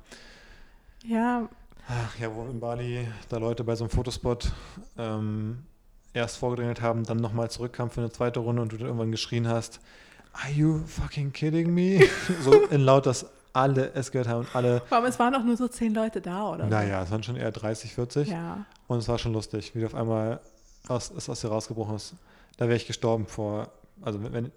Ja, 1.04 1.48
Ach 1.88 2.18
ja, 2.18 2.34
wo 2.34 2.44
in 2.44 2.60
Bali 2.60 3.08
da 3.30 3.38
Leute 3.38 3.64
bei 3.64 3.74
so 3.74 3.84
einem 3.84 3.90
Fotospot 3.90 4.52
ähm, 4.98 5.64
erst 6.18 6.36
vorgedrängelt 6.36 6.80
haben, 6.82 7.04
dann 7.04 7.18
nochmal 7.18 7.50
zurückkamen 7.50 7.90
für 7.90 8.00
eine 8.00 8.10
zweite 8.10 8.40
Runde 8.40 8.62
und 8.62 8.72
du 8.72 8.76
dann 8.76 8.86
irgendwann 8.86 9.10
geschrien 9.10 9.48
hast, 9.48 9.80
Are 10.32 10.52
you 10.52 10.80
fucking 10.86 11.32
kidding 11.32 11.72
me? 11.72 12.00
so 12.42 12.52
in 12.66 12.82
laut, 12.82 13.06
dass 13.06 13.26
alle 13.52 13.92
es 13.94 14.12
gehört 14.12 14.28
haben 14.28 14.40
und 14.40 14.54
alle. 14.54 14.82
Allem, 14.90 15.04
es 15.06 15.18
waren 15.18 15.34
auch 15.34 15.42
nur 15.42 15.56
so 15.56 15.66
zehn 15.66 15.94
Leute 15.94 16.20
da, 16.20 16.50
oder? 16.52 16.66
Naja, 16.66 17.02
es 17.02 17.10
waren 17.10 17.22
schon 17.22 17.34
eher 17.36 17.50
30, 17.50 17.94
40. 17.94 18.28
Ja. 18.28 18.64
Und 18.86 18.98
es 18.98 19.08
war 19.08 19.18
schon 19.18 19.32
lustig, 19.32 19.74
wie 19.74 19.80
du 19.80 19.86
auf 19.86 19.94
einmal 19.94 20.40
aus, 20.86 21.10
es 21.16 21.28
aus 21.28 21.40
dir 21.40 21.48
rausgebrochen 21.48 21.96
ist. 21.96 22.14
Da 22.56 22.66
wäre 22.66 22.76
ich 22.76 22.86
gestorben 22.86 23.26
vor, 23.26 23.70
also 24.02 24.22
wenn- 24.22 24.32
wenn 24.32 24.52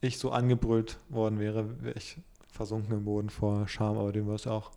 ich 0.00 0.18
so 0.18 0.30
angebrüllt 0.30 0.98
worden 1.08 1.40
wäre, 1.40 1.82
wäre 1.82 1.96
ich 1.96 2.18
versunken 2.52 2.92
im 2.94 3.04
Boden 3.04 3.30
vor 3.30 3.66
Scham, 3.66 3.98
aber 3.98 4.12
dem 4.12 4.28
war 4.28 4.34
es 4.36 4.46
auch 4.46 4.70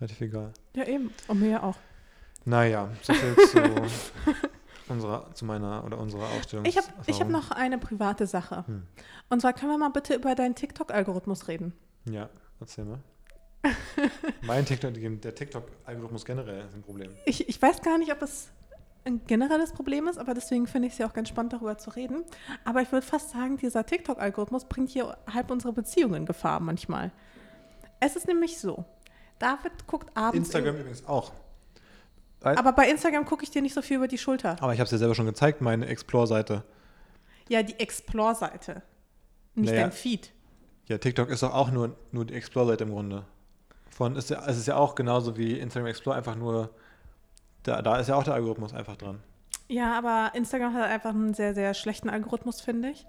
relativ 0.00 0.20
egal. 0.20 0.52
Ja, 0.74 0.84
eben. 0.84 1.10
Und 1.28 1.40
mir 1.40 1.62
auch. 1.62 1.76
Naja, 2.44 2.88
so 3.02 3.12
viel 3.14 3.36
zu 3.46 3.58
unserer, 4.92 5.34
zu 5.34 5.44
meiner 5.44 5.84
oder 5.84 5.98
unserer 5.98 6.28
Ausstellung. 6.38 6.64
Ich 6.64 6.76
habe 6.76 6.88
hab 7.06 7.28
noch 7.28 7.50
eine 7.50 7.78
private 7.78 8.26
Sache. 8.26 8.66
Hm. 8.66 8.82
Und 9.28 9.40
zwar 9.40 9.52
können 9.52 9.72
wir 9.72 9.78
mal 9.78 9.90
bitte 9.90 10.14
über 10.14 10.34
deinen 10.34 10.54
TikTok-Algorithmus 10.54 11.48
reden. 11.48 11.72
Ja, 12.04 12.28
erzähl 12.60 12.84
mal. 12.84 13.00
mein 14.42 14.64
TikTok, 14.64 14.94
der 14.94 15.34
TikTok-Algorithmus 15.34 16.24
generell 16.24 16.66
ist 16.66 16.74
ein 16.74 16.82
Problem. 16.82 17.10
Ich, 17.26 17.48
ich 17.48 17.60
weiß 17.60 17.82
gar 17.82 17.98
nicht, 17.98 18.12
ob 18.12 18.22
es 18.22 18.50
ein 19.04 19.24
generelles 19.26 19.72
Problem 19.72 20.06
ist, 20.08 20.18
aber 20.18 20.34
deswegen 20.34 20.66
finde 20.66 20.88
ich 20.88 20.94
es 20.94 20.98
ja 20.98 21.08
auch 21.08 21.12
ganz 21.12 21.28
spannend, 21.28 21.52
darüber 21.52 21.78
zu 21.78 21.90
reden. 21.90 22.24
Aber 22.64 22.82
ich 22.82 22.92
würde 22.92 23.06
fast 23.06 23.30
sagen, 23.30 23.56
dieser 23.56 23.84
TikTok-Algorithmus 23.84 24.64
bringt 24.64 24.90
hier 24.90 25.16
halb 25.32 25.50
unsere 25.50 25.72
Beziehung 25.72 26.14
in 26.14 26.26
Gefahr 26.26 26.60
manchmal. 26.60 27.12
Es 28.00 28.16
ist 28.16 28.26
nämlich 28.26 28.58
so, 28.58 28.84
David 29.38 29.86
guckt 29.86 30.16
abends... 30.16 30.48
Instagram 30.48 30.76
übrigens 30.76 31.06
auch. 31.06 31.32
Aber 32.44 32.72
bei 32.72 32.88
Instagram 32.88 33.24
gucke 33.24 33.44
ich 33.44 33.50
dir 33.50 33.62
nicht 33.62 33.74
so 33.74 33.82
viel 33.82 33.96
über 33.96 34.08
die 34.08 34.18
Schulter. 34.18 34.56
Aber 34.60 34.72
ich 34.72 34.80
habe 34.80 34.84
es 34.84 34.90
dir 34.90 34.98
selber 34.98 35.14
schon 35.14 35.26
gezeigt, 35.26 35.60
meine 35.60 35.86
Explore-Seite. 35.86 36.64
Ja, 37.48 37.62
die 37.62 37.78
Explore-Seite. 37.78 38.82
Nicht 39.54 39.70
Naja. 39.70 39.82
dein 39.82 39.92
Feed. 39.92 40.32
Ja, 40.86 40.98
TikTok 40.98 41.28
ist 41.28 41.42
doch 41.42 41.54
auch 41.54 41.70
nur, 41.70 41.96
nur 42.10 42.24
die 42.24 42.34
Explore-Seite 42.34 42.84
im 42.84 42.90
Grunde. 42.90 43.24
Von, 43.90 44.16
ist 44.16 44.30
ja, 44.30 44.42
es 44.46 44.56
ist 44.56 44.66
ja 44.66 44.76
auch 44.76 44.94
genauso 44.94 45.36
wie 45.36 45.58
Instagram 45.58 45.88
Explore, 45.88 46.16
einfach 46.16 46.34
nur, 46.34 46.70
da, 47.62 47.82
da 47.82 47.98
ist 47.98 48.08
ja 48.08 48.16
auch 48.16 48.24
der 48.24 48.34
Algorithmus 48.34 48.72
einfach 48.72 48.96
dran. 48.96 49.20
Ja, 49.68 49.96
aber 49.96 50.34
Instagram 50.34 50.74
hat 50.74 50.84
einfach 50.84 51.10
einen 51.10 51.34
sehr, 51.34 51.54
sehr 51.54 51.74
schlechten 51.74 52.10
Algorithmus, 52.10 52.60
finde 52.60 52.90
ich. 52.90 53.06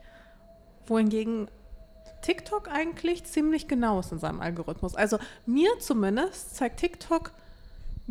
Wohingegen 0.85 1.49
TikTok 2.21 2.69
eigentlich 2.69 3.23
ziemlich 3.25 3.67
genau 3.67 3.99
ist 3.99 4.11
in 4.11 4.19
seinem 4.19 4.41
Algorithmus. 4.41 4.95
Also 4.95 5.19
mir 5.45 5.69
zumindest 5.79 6.55
zeigt 6.55 6.79
TikTok 6.79 7.31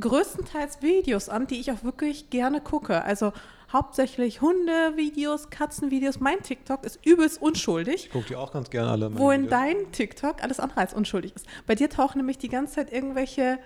größtenteils 0.00 0.82
Videos 0.82 1.28
an, 1.28 1.46
die 1.46 1.60
ich 1.60 1.70
auch 1.70 1.82
wirklich 1.84 2.30
gerne 2.30 2.60
gucke. 2.60 3.02
Also 3.04 3.32
hauptsächlich 3.72 4.40
Hunde-Videos, 4.40 5.50
Katzen-Videos. 5.50 6.20
Mein 6.20 6.42
TikTok 6.42 6.84
ist 6.84 7.04
übelst 7.06 7.40
unschuldig. 7.40 8.06
Ich 8.06 8.10
gucke 8.10 8.26
die 8.28 8.36
auch 8.36 8.52
ganz 8.52 8.70
gerne 8.70 8.90
alle. 8.90 9.16
Wo 9.18 9.30
in 9.30 9.42
Videos. 9.44 9.50
dein 9.50 9.92
TikTok 9.92 10.42
alles 10.42 10.60
andere 10.60 10.80
als 10.80 10.94
unschuldig 10.94 11.34
ist. 11.34 11.46
Bei 11.66 11.74
dir 11.74 11.88
tauchen 11.90 12.18
nämlich 12.18 12.38
die 12.38 12.48
ganze 12.48 12.74
Zeit 12.76 12.92
irgendwelche 12.92 13.58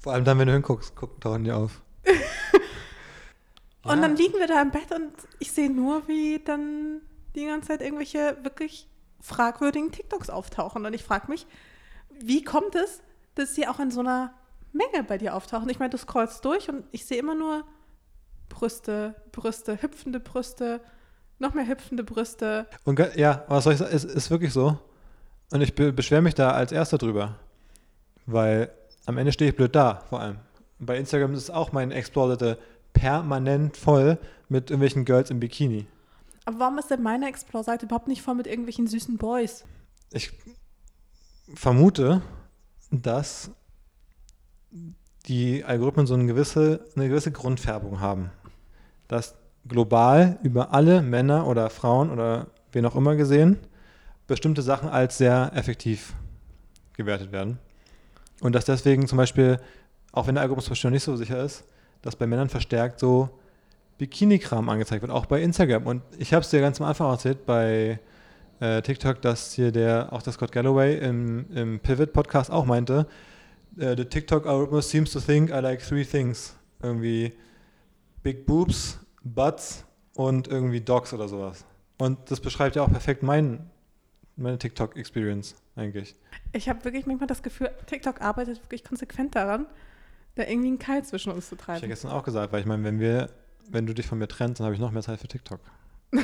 Vor 0.00 0.12
allem 0.12 0.24
dann, 0.24 0.38
wenn 0.38 0.46
du 0.48 0.52
hinguckst, 0.54 0.94
gucken, 0.96 1.20
tauchen 1.20 1.44
die 1.44 1.52
auf. 1.52 1.82
Und 3.82 3.96
Ja. 3.96 4.00
dann 4.02 4.16
liegen 4.16 4.34
wir 4.38 4.48
da 4.48 4.60
im 4.62 4.72
Bett 4.72 4.90
und 4.92 5.12
ich 5.38 5.52
sehe 5.52 5.70
nur, 5.70 6.08
wie 6.08 6.40
dann 6.44 7.02
die 7.36 7.46
ganze 7.46 7.68
Zeit 7.68 7.82
irgendwelche 7.82 8.36
wirklich 8.42 8.88
fragwürdigen 9.20 9.92
TikToks 9.92 10.28
auftauchen. 10.28 10.84
Und 10.86 10.92
ich 10.92 11.04
frage 11.04 11.30
mich, 11.30 11.46
wie 12.10 12.42
kommt 12.42 12.74
es, 12.74 13.00
dass 13.36 13.54
sie 13.54 13.68
auch 13.68 13.78
in 13.78 13.92
so 13.92 14.00
einer 14.00 14.34
Menge 14.76 15.04
bei 15.04 15.18
dir 15.18 15.34
auftauchen? 15.34 15.68
Ich 15.68 15.78
meine, 15.78 15.90
du 15.90 15.98
scrollst 15.98 16.44
durch 16.44 16.68
und 16.68 16.84
ich 16.92 17.04
sehe 17.06 17.18
immer 17.18 17.34
nur 17.34 17.64
Brüste, 18.48 19.14
Brüste, 19.32 19.80
hüpfende 19.82 20.20
Brüste, 20.20 20.80
noch 21.38 21.54
mehr 21.54 21.66
hüpfende 21.66 22.04
Brüste. 22.04 22.66
Und 22.84 22.98
ja, 23.16 23.44
was 23.48 23.64
soll 23.64 23.74
ich 23.74 23.78
sagen, 23.78 23.94
es 23.94 24.04
ist 24.04 24.30
wirklich 24.30 24.52
so. 24.52 24.78
Und 25.50 25.60
ich 25.60 25.74
be 25.74 25.92
beschwere 25.92 26.22
mich 26.22 26.34
da 26.34 26.52
als 26.52 26.72
Erster 26.72 26.98
drüber. 26.98 27.36
Weil 28.26 28.70
am 29.06 29.18
Ende 29.18 29.32
stehe 29.32 29.50
ich 29.50 29.56
blöd 29.56 29.74
da, 29.74 30.02
vor 30.08 30.20
allem. 30.20 30.38
Bei 30.78 30.96
Instagram 30.98 31.34
ist 31.34 31.50
auch 31.50 31.72
meine 31.72 31.94
Explore-Seite 31.94 32.58
permanent 32.92 33.76
voll 33.76 34.18
mit 34.48 34.70
irgendwelchen 34.70 35.04
Girls 35.04 35.30
im 35.30 35.40
Bikini. 35.40 35.86
Aber 36.44 36.58
warum 36.60 36.78
ist 36.78 36.90
denn 36.90 37.02
meine 37.02 37.28
Explore-Seite 37.28 37.86
überhaupt 37.86 38.08
nicht 38.08 38.22
voll 38.22 38.34
mit 38.34 38.46
irgendwelchen 38.46 38.86
süßen 38.86 39.16
Boys? 39.16 39.64
Ich 40.12 40.32
vermute, 41.54 42.22
dass 42.90 43.50
die 45.26 45.64
Algorithmen 45.64 46.06
so 46.06 46.14
eine 46.14 46.26
gewisse, 46.26 46.84
eine 46.94 47.08
gewisse 47.08 47.32
Grundfärbung 47.32 48.00
haben. 48.00 48.30
Dass 49.08 49.34
global 49.66 50.38
über 50.42 50.72
alle 50.72 51.02
Männer 51.02 51.46
oder 51.46 51.70
Frauen 51.70 52.10
oder 52.10 52.48
wen 52.72 52.86
auch 52.86 52.96
immer 52.96 53.16
gesehen, 53.16 53.58
bestimmte 54.26 54.62
Sachen 54.62 54.88
als 54.88 55.18
sehr 55.18 55.52
effektiv 55.54 56.14
gewertet 56.94 57.32
werden. 57.32 57.58
Und 58.40 58.54
dass 58.54 58.64
deswegen 58.64 59.06
zum 59.06 59.18
Beispiel, 59.18 59.58
auch 60.12 60.26
wenn 60.26 60.34
der 60.34 60.42
Algorithmus 60.42 60.82
noch 60.84 60.90
nicht 60.90 61.02
so 61.02 61.16
sicher 61.16 61.42
ist, 61.42 61.64
dass 62.02 62.16
bei 62.16 62.26
Männern 62.26 62.48
verstärkt 62.48 63.00
so 63.00 63.30
Bikini-Kram 63.98 64.68
angezeigt 64.68 65.02
wird, 65.02 65.12
auch 65.12 65.26
bei 65.26 65.40
Instagram. 65.40 65.86
Und 65.86 66.02
ich 66.18 66.34
habe 66.34 66.42
es 66.42 66.50
dir 66.50 66.60
ganz 66.60 66.80
am 66.80 66.86
Anfang 66.86 67.10
erzählt 67.10 67.46
bei 67.46 67.98
äh, 68.60 68.82
TikTok, 68.82 69.22
dass 69.22 69.52
hier 69.52 69.72
der, 69.72 70.12
auch 70.12 70.22
der 70.22 70.32
Scott 70.32 70.52
Galloway 70.52 70.98
im, 70.98 71.46
im 71.52 71.80
Pivot-Podcast 71.80 72.50
auch 72.50 72.66
meinte, 72.66 73.06
äh, 73.78 73.96
the 73.96 74.04
TikTok 74.04 74.46
algorithm 74.46 74.80
seems 74.82 75.12
to 75.12 75.20
think 75.20 75.50
I 75.50 75.60
like 75.60 75.80
three 75.86 76.04
things. 76.04 76.54
Irgendwie 76.82 77.32
Big 78.22 78.46
Boobs, 78.46 78.98
Butts 79.22 79.84
und 80.14 80.48
irgendwie 80.48 80.80
Dogs 80.80 81.12
oder 81.12 81.28
sowas. 81.28 81.64
Und 81.98 82.30
das 82.30 82.40
beschreibt 82.40 82.76
ja 82.76 82.82
auch 82.82 82.90
perfekt 82.90 83.22
mein, 83.22 83.70
meine 84.36 84.58
TikTok-Experience 84.58 85.54
eigentlich. 85.76 86.14
Ich 86.52 86.68
habe 86.68 86.84
wirklich 86.84 87.06
manchmal 87.06 87.26
das 87.26 87.42
Gefühl, 87.42 87.70
TikTok 87.86 88.20
arbeitet 88.20 88.62
wirklich 88.62 88.84
konsequent 88.84 89.34
daran, 89.34 89.66
da 90.34 90.42
irgendwie 90.44 90.68
einen 90.68 90.78
Keil 90.78 91.04
zwischen 91.04 91.32
uns 91.32 91.48
zu 91.48 91.54
Ich 91.54 91.62
habe 91.62 91.78
treiben. 91.78 91.88
gestern 91.88 92.10
auch 92.10 92.22
gesagt, 92.22 92.52
weil 92.52 92.60
ich 92.60 92.66
meine, 92.66 92.84
wenn 92.84 93.00
wir, 93.00 93.30
wenn 93.70 93.86
du 93.86 93.94
dich 93.94 94.06
von 94.06 94.18
mir 94.18 94.28
trennst, 94.28 94.60
dann 94.60 94.66
habe 94.66 94.74
ich 94.74 94.80
noch 94.80 94.90
mehr 94.90 95.02
Zeit 95.02 95.20
für 95.20 95.28
TikTok. 95.28 95.60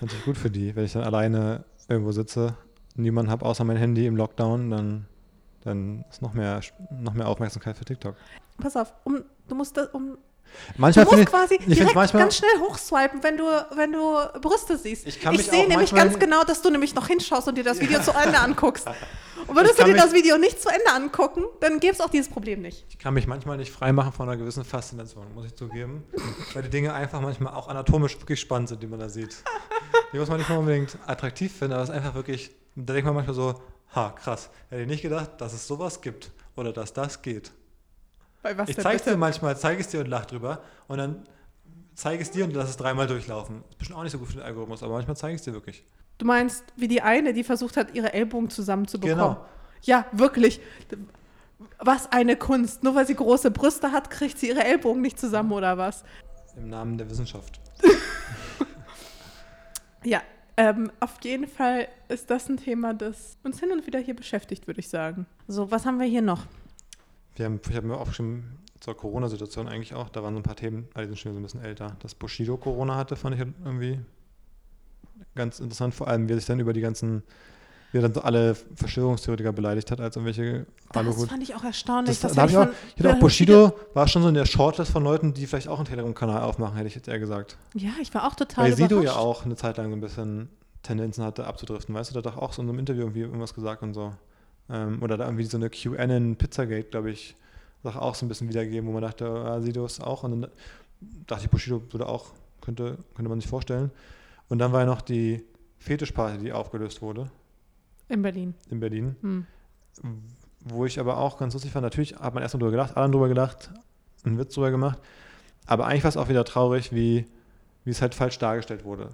Natürlich 0.00 0.24
gut 0.24 0.36
für 0.36 0.50
die, 0.50 0.74
wenn 0.76 0.84
ich 0.84 0.92
dann 0.92 1.02
alleine 1.02 1.64
irgendwo 1.88 2.12
sitze, 2.12 2.56
niemanden 2.94 3.30
habe 3.30 3.44
außer 3.44 3.64
mein 3.64 3.76
Handy 3.76 4.06
im 4.06 4.16
Lockdown, 4.16 4.70
dann, 4.70 5.06
dann 5.64 6.04
ist 6.10 6.22
noch 6.22 6.32
mehr, 6.34 6.60
noch 6.90 7.14
mehr 7.14 7.28
Aufmerksamkeit 7.28 7.76
für 7.76 7.84
TikTok. 7.84 8.14
Pass 8.58 8.76
auf, 8.76 8.92
um, 9.04 9.22
du 9.48 9.54
musst 9.54 9.76
das, 9.76 9.88
um, 9.88 10.12
du 10.12 10.18
Manchmal 10.76 11.04
musst 11.04 11.16
finde 11.16 11.22
ich, 11.30 11.30
quasi 11.30 11.54
find's 11.58 11.74
direkt 11.76 11.94
manchmal- 11.94 12.22
ganz 12.24 12.36
schnell 12.36 12.50
hochswipen, 12.60 13.22
wenn 13.22 13.36
du, 13.36 13.44
wenn 13.76 13.92
du 13.92 14.16
Brüste 14.40 14.76
siehst. 14.76 15.06
Ich 15.06 15.24
mich 15.30 15.46
sehe 15.46 15.68
nämlich 15.68 15.94
ganz 15.94 16.18
genau, 16.18 16.44
dass 16.44 16.60
du 16.62 16.70
nämlich 16.70 16.94
noch 16.94 17.06
hinschaust 17.06 17.48
und 17.48 17.56
dir 17.56 17.64
das 17.64 17.80
Video 17.80 18.00
zu 18.00 18.10
Ende 18.12 18.38
anguckst. 18.38 18.86
Und 19.46 19.56
würdest 19.56 19.78
Ich 19.78 19.80
du 19.80 19.84
dir 19.86 19.94
mich- 19.94 20.02
das 20.02 20.12
Video 20.12 20.36
nicht 20.36 20.60
zu 20.60 20.68
Ende 20.68 20.92
angucken, 20.94 21.42
dann 21.60 21.80
gäbe 21.80 21.94
es 21.94 22.00
auch 22.02 22.10
dieses 22.10 22.28
Problem 22.28 22.60
nicht. 22.60 22.84
ich 22.90 22.98
kann 22.98 23.14
mich 23.14 23.26
manchmal 23.26 23.56
nicht 23.56 23.72
freimachen 23.72 24.12
von 24.12 24.28
einer 24.28 24.36
gewissen 24.36 24.64
Faszination, 24.66 25.24
muss 25.34 25.46
ich 25.46 25.54
zugeben. 25.56 26.04
weil 26.52 26.62
die 26.62 26.68
Dinge 26.68 26.92
einfach 26.92 27.20
manchmal 27.22 27.54
auch 27.54 27.66
anatomisch 27.66 28.20
wirklich 28.20 28.38
spannend 28.38 28.68
sind, 28.68 28.82
die 28.82 28.86
man 28.86 29.00
da 29.00 29.08
sieht. 29.08 29.42
Die 30.12 30.18
muss 30.18 30.28
man 30.28 30.38
nicht 30.38 30.50
unbedingt 30.50 30.96
attraktiv 31.06 31.56
finden, 31.56 31.72
aber 31.72 31.82
es 31.82 31.88
ist 31.88 31.94
einfach 31.96 32.14
wirklich, 32.14 32.50
da 32.76 32.92
denkt 32.92 33.06
man 33.06 33.14
manchmal 33.14 33.34
so, 33.34 33.60
ha, 33.94 34.10
krass, 34.10 34.50
hätte 34.68 34.82
ich 34.82 34.88
nicht 34.88 35.02
gedacht, 35.02 35.32
dass 35.38 35.52
es 35.52 35.66
sowas 35.66 36.00
gibt 36.00 36.30
oder 36.56 36.72
dass 36.72 36.92
das 36.92 37.22
geht. 37.22 37.52
Bei 38.42 38.56
was 38.56 38.68
Ich 38.68 38.76
zeige 38.76 38.96
es 38.96 39.02
dir 39.02 39.16
manchmal, 39.16 39.56
zeige 39.56 39.80
es 39.80 39.88
dir 39.88 40.00
und 40.00 40.08
lach 40.08 40.26
drüber 40.26 40.62
und 40.88 40.98
dann 40.98 41.26
zeige 41.94 42.22
es 42.22 42.30
dir 42.30 42.44
und 42.44 42.54
lass 42.54 42.70
es 42.70 42.76
dreimal 42.76 43.06
durchlaufen. 43.06 43.62
Ist 43.70 43.78
bestimmt 43.78 43.98
auch 43.98 44.02
nicht 44.02 44.12
so 44.12 44.18
gut 44.18 44.28
für 44.28 44.34
den 44.34 44.42
Algorithmus, 44.42 44.82
aber 44.82 44.94
manchmal 44.94 45.16
zeige 45.16 45.34
ich 45.34 45.40
es 45.40 45.44
dir 45.44 45.52
wirklich. 45.52 45.84
Du 46.18 46.26
meinst, 46.26 46.64
wie 46.76 46.88
die 46.88 47.02
eine, 47.02 47.32
die 47.32 47.44
versucht 47.44 47.76
hat, 47.76 47.94
ihre 47.94 48.12
Ellbogen 48.12 48.50
zusammenzubekommen. 48.50 49.36
Genau. 49.36 49.46
Ja, 49.82 50.06
wirklich. 50.12 50.60
Was 51.78 52.12
eine 52.12 52.36
Kunst. 52.36 52.82
Nur 52.82 52.94
weil 52.94 53.06
sie 53.06 53.14
große 53.14 53.50
Brüste 53.50 53.92
hat, 53.92 54.10
kriegt 54.10 54.38
sie 54.38 54.48
ihre 54.48 54.64
Ellbogen 54.64 55.00
nicht 55.02 55.18
zusammen 55.18 55.52
oder 55.52 55.78
was? 55.78 56.04
Im 56.56 56.68
Namen 56.68 56.98
der 56.98 57.08
Wissenschaft. 57.08 57.60
Ja, 60.02 60.22
ähm, 60.56 60.90
auf 61.00 61.16
jeden 61.22 61.46
Fall 61.46 61.88
ist 62.08 62.30
das 62.30 62.48
ein 62.48 62.56
Thema, 62.56 62.94
das 62.94 63.38
uns 63.42 63.60
hin 63.60 63.72
und 63.72 63.86
wieder 63.86 63.98
hier 63.98 64.14
beschäftigt, 64.14 64.66
würde 64.66 64.80
ich 64.80 64.88
sagen. 64.88 65.26
So, 65.48 65.70
was 65.70 65.86
haben 65.86 65.98
wir 65.98 66.06
hier 66.06 66.22
noch? 66.22 66.46
Wir 67.36 67.46
haben, 67.46 67.60
ich 67.68 67.76
habe 67.76 67.86
mir 67.86 67.96
aufgeschrieben, 67.96 68.58
zur 68.80 68.96
Corona-Situation 68.96 69.68
eigentlich 69.68 69.94
auch, 69.94 70.08
da 70.08 70.22
waren 70.22 70.34
so 70.34 70.40
ein 70.40 70.42
paar 70.42 70.56
Themen, 70.56 70.88
alle 70.94 71.06
sind 71.06 71.18
schon 71.18 71.32
so 71.32 71.38
ein 71.38 71.42
bisschen 71.42 71.62
älter. 71.62 71.96
Dass 72.00 72.14
Bushido 72.14 72.56
Corona 72.56 72.96
hatte, 72.96 73.14
fand 73.14 73.34
ich 73.34 73.40
halt 73.40 73.52
irgendwie 73.64 74.00
ganz 75.34 75.60
interessant, 75.60 75.94
vor 75.94 76.08
allem 76.08 76.28
wie 76.28 76.32
er 76.32 76.36
sich 76.36 76.46
dann 76.46 76.60
über 76.60 76.72
die 76.72 76.80
ganzen, 76.80 77.22
wie 77.92 77.98
er 77.98 78.02
dann 78.02 78.14
so 78.14 78.20
alle 78.22 78.54
Verschwörungstheoretiker 78.76 79.52
beleidigt 79.52 79.90
hat, 79.90 80.00
als 80.00 80.16
irgendwelche 80.16 80.66
Das 80.92 80.96
Aluhut. 80.98 81.28
fand 81.28 81.42
ich 81.42 81.54
auch 81.54 81.64
erstaunlich. 81.64 82.20
Das, 82.20 82.34
da 82.34 82.46
ich, 82.46 82.56
auch, 82.56 82.68
ich 82.96 83.04
hätte 83.04 83.14
auch 83.14 83.18
Bushido 83.18 83.72
war 83.94 84.06
schon 84.08 84.22
so 84.22 84.28
in 84.28 84.34
der 84.34 84.46
Shortlist 84.46 84.92
von 84.92 85.02
Leuten, 85.02 85.34
die 85.34 85.46
vielleicht 85.46 85.68
auch 85.68 85.78
einen 85.78 85.86
Telegram-Kanal 85.88 86.42
aufmachen, 86.42 86.76
hätte 86.76 86.88
ich 86.88 86.94
jetzt 86.94 87.08
eher 87.08 87.18
gesagt. 87.18 87.56
Ja, 87.74 87.90
ich 88.00 88.12
war 88.14 88.26
auch 88.26 88.34
total 88.34 88.64
Weil 88.64 88.76
Sido 88.76 89.02
ja 89.02 89.16
auch 89.16 89.44
eine 89.44 89.56
Zeit 89.56 89.76
lang 89.76 89.90
so 89.90 89.96
ein 89.96 90.00
bisschen 90.00 90.48
Tendenzen 90.82 91.24
hatte 91.24 91.46
abzudriften, 91.46 91.94
weißt 91.94 92.10
du, 92.10 92.20
der 92.20 92.30
hat 92.30 92.36
doch 92.36 92.42
auch 92.42 92.52
so 92.52 92.62
in 92.62 92.68
einem 92.68 92.78
Interview 92.78 93.02
irgendwie 93.02 93.20
irgendwas 93.20 93.54
gesagt 93.54 93.82
und 93.82 93.92
so. 93.94 94.12
Ähm, 94.70 95.02
oder 95.02 95.16
da 95.16 95.24
irgendwie 95.24 95.44
so 95.44 95.56
eine 95.56 95.68
QAnon 95.68 96.36
Pizzagate, 96.36 96.90
glaube 96.90 97.10
ich, 97.10 97.34
Sache 97.82 98.00
auch 98.00 98.14
so 98.14 98.24
ein 98.24 98.28
bisschen 98.28 98.48
wiedergeben, 98.48 98.88
wo 98.88 98.92
man 98.92 99.02
dachte, 99.02 99.26
ah, 99.28 99.60
Sido 99.60 99.84
ist 99.84 100.00
auch. 100.02 100.22
Und 100.22 100.42
dann 100.42 100.50
dachte 101.26 101.44
ich, 101.44 101.50
Bushido 101.50 101.82
würde 101.90 102.06
auch, 102.06 102.26
könnte, 102.60 102.98
könnte 103.14 103.28
man 103.28 103.40
sich 103.40 103.48
vorstellen. 103.50 103.90
Und 104.48 104.58
dann 104.58 104.72
war 104.72 104.80
ja 104.80 104.86
noch 104.86 105.00
die 105.00 105.42
Fetischparty, 105.78 106.38
die 106.38 106.52
aufgelöst 106.52 107.00
wurde. 107.02 107.30
In 108.10 108.22
Berlin. 108.22 108.54
In 108.68 108.80
Berlin. 108.80 109.16
Hm. 109.22 109.46
Wo 110.64 110.84
ich 110.84 111.00
aber 111.00 111.16
auch 111.16 111.38
ganz 111.38 111.54
lustig 111.54 111.72
fand, 111.72 111.84
natürlich 111.84 112.16
hat 112.16 112.34
man 112.34 112.42
erstmal 112.42 112.58
drüber 112.60 112.72
gedacht, 112.72 112.96
alle 112.96 113.10
drüber 113.10 113.28
gedacht, 113.28 113.70
einen 114.24 114.38
Witz 114.38 114.54
drüber 114.54 114.70
gemacht. 114.70 114.98
Aber 115.66 115.86
eigentlich 115.86 116.04
war 116.04 116.10
es 116.10 116.16
auch 116.16 116.28
wieder 116.28 116.44
traurig, 116.44 116.92
wie, 116.92 117.26
wie 117.84 117.90
es 117.90 118.02
halt 118.02 118.14
falsch 118.14 118.38
dargestellt 118.38 118.84
wurde 118.84 119.10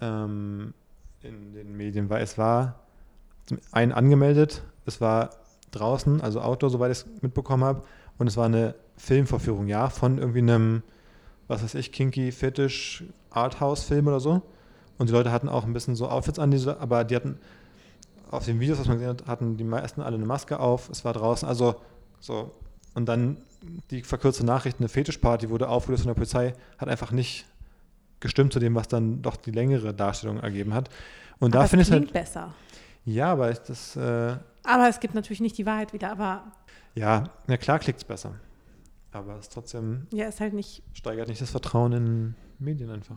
ähm, 0.00 0.74
in 1.22 1.52
den 1.52 1.76
Medien, 1.76 2.10
weil 2.10 2.22
es 2.22 2.38
war 2.38 2.80
zum 3.46 3.58
einen 3.72 3.92
angemeldet, 3.92 4.62
es 4.86 5.00
war 5.00 5.30
draußen, 5.70 6.20
also 6.20 6.40
Outdoor, 6.40 6.70
soweit 6.70 6.92
ich 6.92 6.98
es 6.98 7.22
mitbekommen 7.22 7.64
habe, 7.64 7.82
und 8.18 8.26
es 8.26 8.36
war 8.36 8.46
eine 8.46 8.74
Filmvorführung, 8.96 9.68
ja, 9.68 9.90
von 9.90 10.18
irgendwie 10.18 10.40
einem, 10.40 10.82
was 11.46 11.62
weiß 11.62 11.74
ich, 11.76 11.92
kinky, 11.92 12.32
fetisch, 12.32 13.04
Arthouse-Film 13.30 14.06
oder 14.08 14.20
so. 14.20 14.42
Und 14.98 15.08
die 15.08 15.12
Leute 15.12 15.30
hatten 15.30 15.48
auch 15.48 15.64
ein 15.64 15.72
bisschen 15.72 15.94
so 15.94 16.08
Outfits 16.08 16.38
an, 16.38 16.50
diese, 16.50 16.80
aber 16.80 17.04
die 17.04 17.14
hatten 17.14 17.38
auf 18.30 18.44
den 18.44 18.60
Videos, 18.60 18.78
was 18.78 18.86
man 18.86 18.98
gesehen 18.98 19.10
hat, 19.10 19.26
hatten 19.26 19.56
die 19.56 19.64
meisten 19.64 20.00
alle 20.00 20.16
eine 20.16 20.26
Maske 20.26 20.60
auf. 20.60 20.88
Es 20.90 21.04
war 21.04 21.12
draußen, 21.12 21.48
also 21.48 21.76
so. 22.20 22.52
Und 22.94 23.06
dann 23.06 23.38
die 23.90 24.02
verkürzte 24.02 24.44
Nachricht, 24.44 24.78
eine 24.78 24.88
Fetischparty 24.88 25.50
wurde 25.50 25.68
aufgelöst 25.68 26.02
von 26.02 26.08
der 26.10 26.14
Polizei, 26.14 26.54
hat 26.78 26.88
einfach 26.88 27.10
nicht 27.10 27.46
gestimmt 28.20 28.52
zu 28.52 28.58
dem, 28.58 28.74
was 28.74 28.88
dann 28.88 29.22
doch 29.22 29.36
die 29.36 29.50
längere 29.50 29.94
Darstellung 29.94 30.40
ergeben 30.40 30.74
hat. 30.74 30.90
Und 31.38 31.54
aber 31.54 31.64
da 31.64 31.68
finde 31.68 31.84
ich 31.84 31.90
halt. 31.90 32.12
besser. 32.12 32.54
Ja, 33.04 33.32
aber 33.32 33.50
ich 33.50 33.58
das. 33.58 33.96
Äh, 33.96 34.36
Aber 34.64 34.88
es 34.88 35.00
gibt 35.00 35.14
natürlich 35.14 35.40
nicht 35.40 35.56
die 35.56 35.66
Wahrheit 35.66 35.92
wieder, 35.92 36.10
aber 36.10 36.52
ja, 36.94 37.30
na 37.46 37.56
klar 37.56 37.78
klickt 37.78 37.98
es 38.00 38.04
besser. 38.04 38.34
Aber 39.12 39.38
es 39.38 39.48
trotzdem 39.48 40.06
ja, 40.12 40.26
ist 40.26 40.40
halt 40.40 40.52
nicht. 40.52 40.82
steigert 40.92 41.28
nicht 41.28 41.40
das 41.40 41.50
Vertrauen 41.50 41.92
in 41.92 42.34
Medien 42.58 42.90
einfach. 42.90 43.16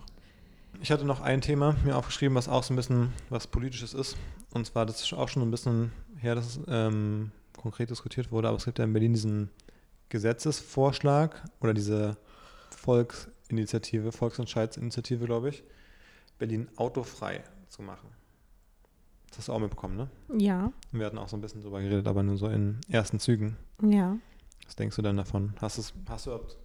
Ich 0.80 0.92
hatte 0.92 1.06
noch 1.06 1.22
ein 1.22 1.42
Thema 1.42 1.76
mir 1.84 1.96
aufgeschrieben, 1.98 2.36
was 2.36 2.48
auch 2.48 2.64
so 2.64 2.74
ein 2.74 2.78
bisschen 2.78 3.14
was 3.30 3.48
Politisches 3.48 3.94
ist. 3.94 4.18
Und 4.54 4.66
zwar, 4.66 4.86
das 4.86 5.02
ist 5.02 5.14
auch 5.14 5.28
schon 5.30 5.44
ein 5.44 5.52
bisschen 5.52 5.92
her, 6.18 6.36
dass 6.36 6.46
es 6.58 6.60
ähm, 6.68 7.32
konkret 7.58 7.90
diskutiert 7.90 8.32
wurde, 8.32 8.48
aber 8.48 8.58
es 8.58 8.66
gibt 8.66 8.80
ja 8.80 8.86
in 8.86 8.94
Berlin 8.94 9.14
diesen 9.14 9.50
Gesetzesvorschlag 10.10 11.44
oder 11.60 11.74
diese 11.74 12.18
Volksinitiative, 12.78 14.12
Volksentscheidsinitiative, 14.12 15.26
glaube 15.26 15.50
ich, 15.50 15.64
Berlin 16.40 16.68
autofrei 16.78 17.44
zu 17.68 17.82
machen. 17.82 18.10
Das 19.30 19.40
hast 19.40 19.48
du 19.48 19.54
auch 19.54 19.60
mitbekommen, 19.60 19.96
ne? 19.96 20.10
Ja, 20.38 20.72
Wir 20.92 21.06
hatten 21.06 21.18
auch 21.18 21.30
so 21.30 21.38
ein 21.38 21.42
bisschen 21.42 21.62
drüber 21.62 21.80
geredet, 21.82 22.08
aber 22.08 22.22
nur 22.24 22.38
so 22.38 22.48
in 22.48 22.80
ersten 22.90 23.20
Zügen. 23.20 23.58
ja. 23.82 24.18
Was 24.66 24.76
denkst 24.78 24.96
du 24.96 25.02
denn 25.02 25.18
davon? 25.18 25.54
Hast, 25.60 25.78
es, 25.78 25.94
hast 26.08 26.26
du, 26.28 26.30
überhaupt- 26.30 26.56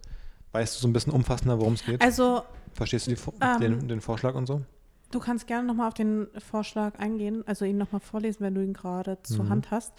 weißt 0.51 0.75
du 0.75 0.81
so 0.81 0.87
ein 0.87 0.93
bisschen 0.93 1.13
umfassender, 1.13 1.59
worum 1.59 1.73
es 1.73 1.83
geht? 1.85 2.01
Also, 2.01 2.43
Verstehst 2.73 3.07
du 3.07 3.15
die, 3.15 3.21
ähm, 3.41 3.59
den, 3.59 3.87
den 3.87 4.01
Vorschlag 4.01 4.35
und 4.35 4.45
so? 4.45 4.61
du 5.09 5.19
kannst 5.21 5.47
gerne 5.47 5.65
nochmal 5.65 5.87
auf 5.87 5.93
den 5.93 6.27
Vorschlag 6.37 6.99
eingehen, 6.99 7.41
also 7.47 7.63
ihn 7.63 7.77
nochmal 7.77 8.01
vorlesen, 8.01 8.41
wenn 8.41 8.53
du 8.55 8.61
ihn 8.61 8.73
gerade 8.73 9.17
zur 9.23 9.45
Mhm. 9.45 9.49
Hand 9.49 9.71
hast. 9.71 9.93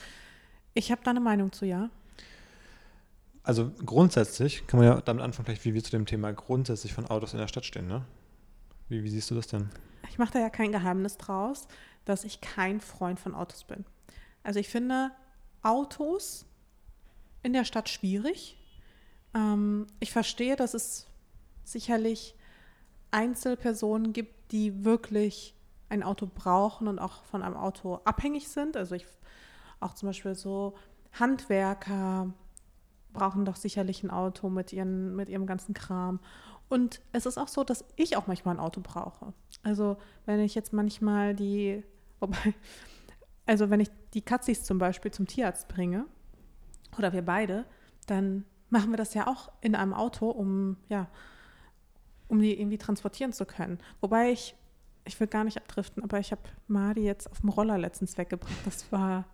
Ich 0.75 0.91
habe 0.93 1.01
da 1.03 1.11
eine 1.13 1.21
Meinung 1.21 1.51
zu, 1.51 1.65
ja. 1.65 1.89
Also 3.43 3.71
grundsätzlich 3.87 4.67
kann 4.67 4.79
man 4.81 4.87
ja 4.89 5.01
damit 5.01 5.23
anfangen, 5.25 5.47
vielleicht 5.47 5.65
wie 5.65 5.73
wir 5.73 5.83
zu 5.83 5.91
dem 5.91 6.05
Thema 6.05 6.33
grundsätzlich 6.33 6.93
von 6.93 7.07
Autos 7.07 7.33
in 7.33 7.39
der 7.39 7.49
Stadt 7.49 7.65
stehen, 7.65 7.87
ne? 7.89 8.05
Wie, 8.89 9.03
wie 9.03 9.09
siehst 9.09 9.31
du 9.31 9.35
das 9.35 9.47
denn? 9.47 9.71
Ich 10.11 10.19
mache 10.19 10.33
da 10.35 10.41
ja 10.41 10.51
kein 10.51 10.73
Geheimnis 10.73 11.17
draus, 11.17 11.67
dass 12.05 12.25
ich 12.25 12.43
kein 12.43 12.81
Freund 12.81 13.19
von 13.19 13.35
Autos 13.35 13.65
bin. 13.65 13.87
Also 14.43 14.61
ich 14.61 14.69
finde 14.69 15.11
Autos 15.63 16.45
in 17.43 17.55
der 17.55 17.65
Stadt 17.65 17.89
schwierig. 17.89 18.58
Ähm, 19.35 19.87
ich 20.01 20.13
verstehe, 20.13 20.57
dass 20.57 20.75
es 20.75 21.07
sicherlich 21.65 22.35
Einzelpersonen 23.11 24.13
gibt, 24.13 24.53
die 24.53 24.85
wirklich 24.85 25.55
ein 25.89 26.03
Auto 26.03 26.29
brauchen 26.33 26.89
und 26.89 26.99
auch 26.99 27.25
von 27.25 27.43
einem 27.43 27.57
Auto 27.57 28.01
abhängig 28.05 28.49
sind. 28.49 28.77
Also 28.77 28.95
ich 28.95 29.07
auch 29.81 29.95
zum 29.95 30.09
Beispiel 30.09 30.35
so 30.35 30.75
Handwerker 31.13 32.33
brauchen 33.13 33.45
doch 33.45 33.57
sicherlich 33.57 34.03
ein 34.03 34.11
Auto 34.11 34.51
mit, 34.51 34.73
ihren, 34.73 35.17
mit 35.17 35.29
ihrem 35.29 35.47
ganzen 35.47 35.75
Kram. 35.75 36.21
Und 36.69 37.01
es 37.13 37.25
ist 37.27 37.39
auch 37.39 37.49
so, 37.49 37.65
dass 37.65 37.85
ich 37.97 38.17
auch 38.17 38.27
manchmal 38.27 38.57
ein 38.57 38.61
Auto 38.61 38.81
brauche. 38.83 39.33
Also 39.63 39.97
wenn 40.27 40.41
ich 40.41 40.55
jetzt 40.55 40.73
manchmal 40.73 41.35
die, 41.35 41.83
wobei, 42.21 42.55
also 43.47 43.71
wenn 43.71 43.81
ich 43.81 43.89
die 44.13 44.23
Katzis 44.23 44.65
zum 44.65 44.79
Beispiel 44.79 45.11
zum 45.11 45.27
Tierarzt 45.27 45.69
bringe, 45.69 46.05
oder 46.99 47.13
wir 47.13 47.23
beide, 47.23 47.65
dann 48.07 48.45
machen 48.71 48.91
wir 48.91 48.97
das 48.97 49.15
ja 49.15 49.27
auch 49.27 49.51
in 49.61 49.75
einem 49.75 49.95
Auto, 49.95 50.31
um, 50.31 50.77
ja, 50.89 51.09
um 52.29 52.41
die 52.41 52.59
irgendwie 52.59 52.79
transportieren 52.79 53.33
zu 53.33 53.47
können. 53.47 53.79
Wobei 54.01 54.31
ich, 54.33 54.55
ich 55.05 55.19
will 55.21 55.27
gar 55.27 55.45
nicht 55.45 55.57
abdriften, 55.57 56.03
aber 56.03 56.19
ich 56.19 56.33
habe 56.33 56.43
Madi 56.67 57.03
jetzt 57.03 57.31
auf 57.31 57.41
dem 57.41 57.49
Roller 57.49 57.79
letztens 57.79 58.19
weggebracht. 58.19 58.59
Das 58.65 58.91
war 58.93 59.25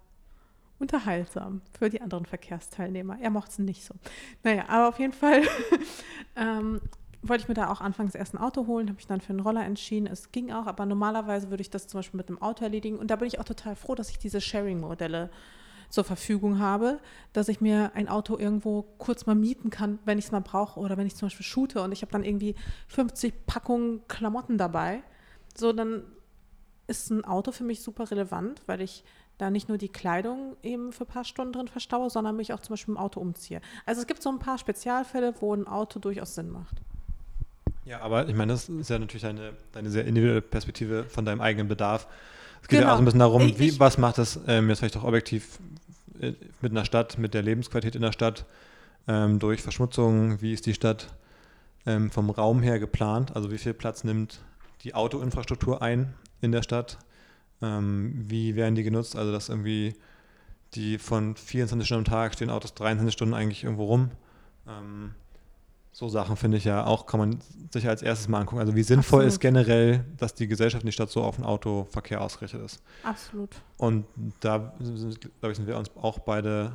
unterhaltsam 0.79 1.63
für 1.79 1.91
die 1.91 2.01
anderen 2.01 2.27
Verkehrsteilnehmer. 2.27 3.19
Er 3.21 3.31
mochte 3.31 3.51
es 3.51 3.59
nicht 3.59 3.85
so. 3.85 3.95
Naja, 4.43 4.65
aber 4.69 4.89
auf 4.89 4.99
jeden 4.99 5.13
Fall 5.13 5.43
ähm, 6.37 6.81
wollte 7.23 7.43
ich 7.43 7.49
mir 7.49 7.55
da 7.55 7.71
auch 7.71 7.81
anfangs 7.81 8.15
erst 8.15 8.35
ein 8.35 8.39
Auto 8.39 8.67
holen, 8.67 8.89
habe 8.89 9.01
ich 9.01 9.07
dann 9.07 9.21
für 9.21 9.31
einen 9.31 9.41
Roller 9.41 9.65
entschieden. 9.65 10.07
Es 10.07 10.31
ging 10.31 10.53
auch, 10.53 10.67
aber 10.67 10.87
normalerweise 10.87 11.51
würde 11.51 11.63
ich 11.63 11.71
das 11.71 11.87
zum 11.87 11.99
Beispiel 11.99 12.19
mit 12.19 12.29
einem 12.29 12.43
Auto 12.43 12.65
erledigen. 12.65 12.99
Und 12.99 13.11
da 13.11 13.17
bin 13.17 13.29
ich 13.29 13.41
auch 13.41 13.45
total 13.45 13.77
froh, 13.77 13.95
dass 13.95 14.11
ich 14.11 14.19
diese 14.19 14.41
Sharing-Modelle 14.41 15.31
zur 15.89 16.05
Verfügung 16.05 16.59
habe, 16.59 17.01
dass 17.33 17.49
ich 17.49 17.61
mir 17.61 17.93
ein 17.95 18.09
Auto 18.09 18.39
irgendwo 18.39 18.83
kurz 18.99 19.27
mal 19.27 19.35
mieten 19.35 19.71
kann, 19.71 19.99
wenn 20.05 20.19
ich 20.19 20.27
es 20.27 20.33
mal 20.33 20.41
brauche 20.41 20.81
oder 20.81 20.97
wenn 20.97 21.07
ich 21.07 21.17
zum 21.17 21.27
Beispiel 21.27 21.47
shoote 21.47 21.83
und 21.83 21.93
ich 21.93 22.03
habe 22.03 22.13
dann 22.13 22.25
irgendwie 22.25 22.55
50 22.89 23.47
Packungen 23.47 24.07
Klamotten 24.09 24.59
dabei. 24.59 25.03
So, 25.57 25.73
dann 25.73 26.05
ist 26.87 27.11
ein 27.11 27.25
Auto 27.25 27.53
für 27.53 27.65
mich 27.65 27.83
super 27.83 28.11
relevant, 28.11 28.61
weil 28.67 28.81
ich 28.81 29.05
da 29.39 29.51
nicht 29.51 29.69
nur 29.69 29.79
die 29.79 29.89
Kleidung 29.89 30.57
eben 30.63 30.93
für 30.93 31.05
ein 31.05 31.09
paar 31.09 31.25
Stunden 31.25 31.53
drin 31.53 31.69
verstaue, 31.69 32.11
sondern 32.11 32.37
mich 32.37 32.53
auch 32.53 32.61
zum 32.61 32.75
Beispiel 32.75 32.95
im 32.95 32.99
Auto 32.99 33.21
umziehe. 33.21 33.61
Also 33.85 34.01
es 34.01 34.07
gibt 34.07 34.23
so 34.23 34.31
ein 34.31 34.39
paar 34.39 34.59
Spezialfälle, 34.59 35.35
wo 35.41 35.55
ein 35.55 35.67
Auto 35.67 35.99
durchaus 35.99 36.35
Sinn 36.35 36.51
macht. 36.51 36.77
Ja, 37.85 38.01
aber 38.01 38.29
ich 38.29 38.35
meine, 38.35 38.53
das 38.53 38.69
ist 38.69 38.89
ja 38.91 38.99
natürlich 38.99 39.23
deine, 39.23 39.55
deine 39.73 39.91
sehr 39.91 40.07
individuelle 40.07 40.41
Perspektive 40.41 41.05
von 41.05 41.25
deinem 41.25 41.41
eigenen 41.41 41.69
Bedarf. 41.69 42.07
Es 42.65 42.69
geht 42.69 42.79
ja 42.81 42.85
Genau. 42.85 42.93
auch 42.93 42.97
so 42.97 43.03
ein 43.03 43.05
bisschen 43.05 43.21
darum, 43.21 43.43
Ich- 43.43 43.59
wie, 43.59 43.79
was 43.79 43.99
macht 43.99 44.17
das 44.19 44.41
ähm, 44.47 44.69
jetzt 44.71 44.79
vielleicht 44.79 44.97
auch 44.97 45.05
objektiv 45.05 45.59
äh, 46.21 46.33
mit 46.63 46.73
einer 46.73 46.85
Stadt, 46.87 47.19
mit 47.19 47.35
der 47.35 47.43
Lebensqualität 47.43 47.95
in 47.95 48.01
der 48.03 48.13
Stadt, 48.13 48.47
ähm, 49.07 49.39
durch 49.39 49.61
Verschmutzung, 49.61 50.41
wie 50.41 50.55
ist 50.55 50.65
die 50.65 50.73
Stadt 50.75 51.15
ähm, 51.87 52.11
vom 52.11 52.31
Raum 52.31 52.63
her 52.63 52.79
geplant, 52.79 53.37
also 53.37 53.51
wie 53.51 53.59
viel 53.59 53.75
Platz 53.75 54.03
nimmt 54.03 54.41
die 54.83 54.95
Autoinfrastruktur 54.95 55.83
ein 55.83 56.15
in 56.41 56.53
der 56.53 56.63
Stadt, 56.63 56.99
ähm, 57.61 58.15
wie 58.17 58.57
werden 58.57 58.75
die 58.75 58.83
genutzt, 58.83 59.15
also 59.15 59.31
dass 59.31 59.51
irgendwie 59.51 59.95
die 60.75 60.97
von 60.99 61.37
24 61.37 61.87
Stunden 61.87 62.07
am 62.07 62.11
Tag 62.11 62.33
stehen 62.33 62.49
Autos 62.51 62.73
23 62.75 63.13
Stunden 63.13 63.35
eigentlich 63.35 63.63
irgendwo 63.65 63.85
rum. 63.85 64.11
Ähm, 64.67 65.15
so 65.95 66.09
Sachen 66.09 66.37
finde 66.37 66.57
ich 66.57 66.65
ja 66.65 66.85
auch, 66.85 67.07
kann 67.07 67.21
man 67.21 67.39
sich 67.73 67.89
als 67.89 68.03
erstes 68.03 68.27
mal 68.27 68.41
angucken. 68.41 68.61
Also 68.61 68.75
wie 68.75 68.83
sinnvoll 68.83 69.21
Absolut. 69.21 69.33
ist 69.33 69.41
generell, 69.41 70.05
dass 70.17 70.35
die 70.35 70.49
Gesellschaft 70.49 70.83
in 70.83 70.89
die 70.89 70.93
Stadt 70.93 71.09
so 71.09 71.23
auf 71.23 71.37
den 71.37 71.45
Autoverkehr 71.45 72.21
ausgerichtet 72.21 72.63
ist. 72.63 72.83
Absolut. 73.05 73.51
Und 73.79 74.05
da, 74.41 74.75
glaube 75.39 75.53
ich, 75.53 75.57
sind 75.57 75.69
wir 75.69 75.79
uns 75.79 75.93
auch 75.95 76.19
beide 76.19 76.73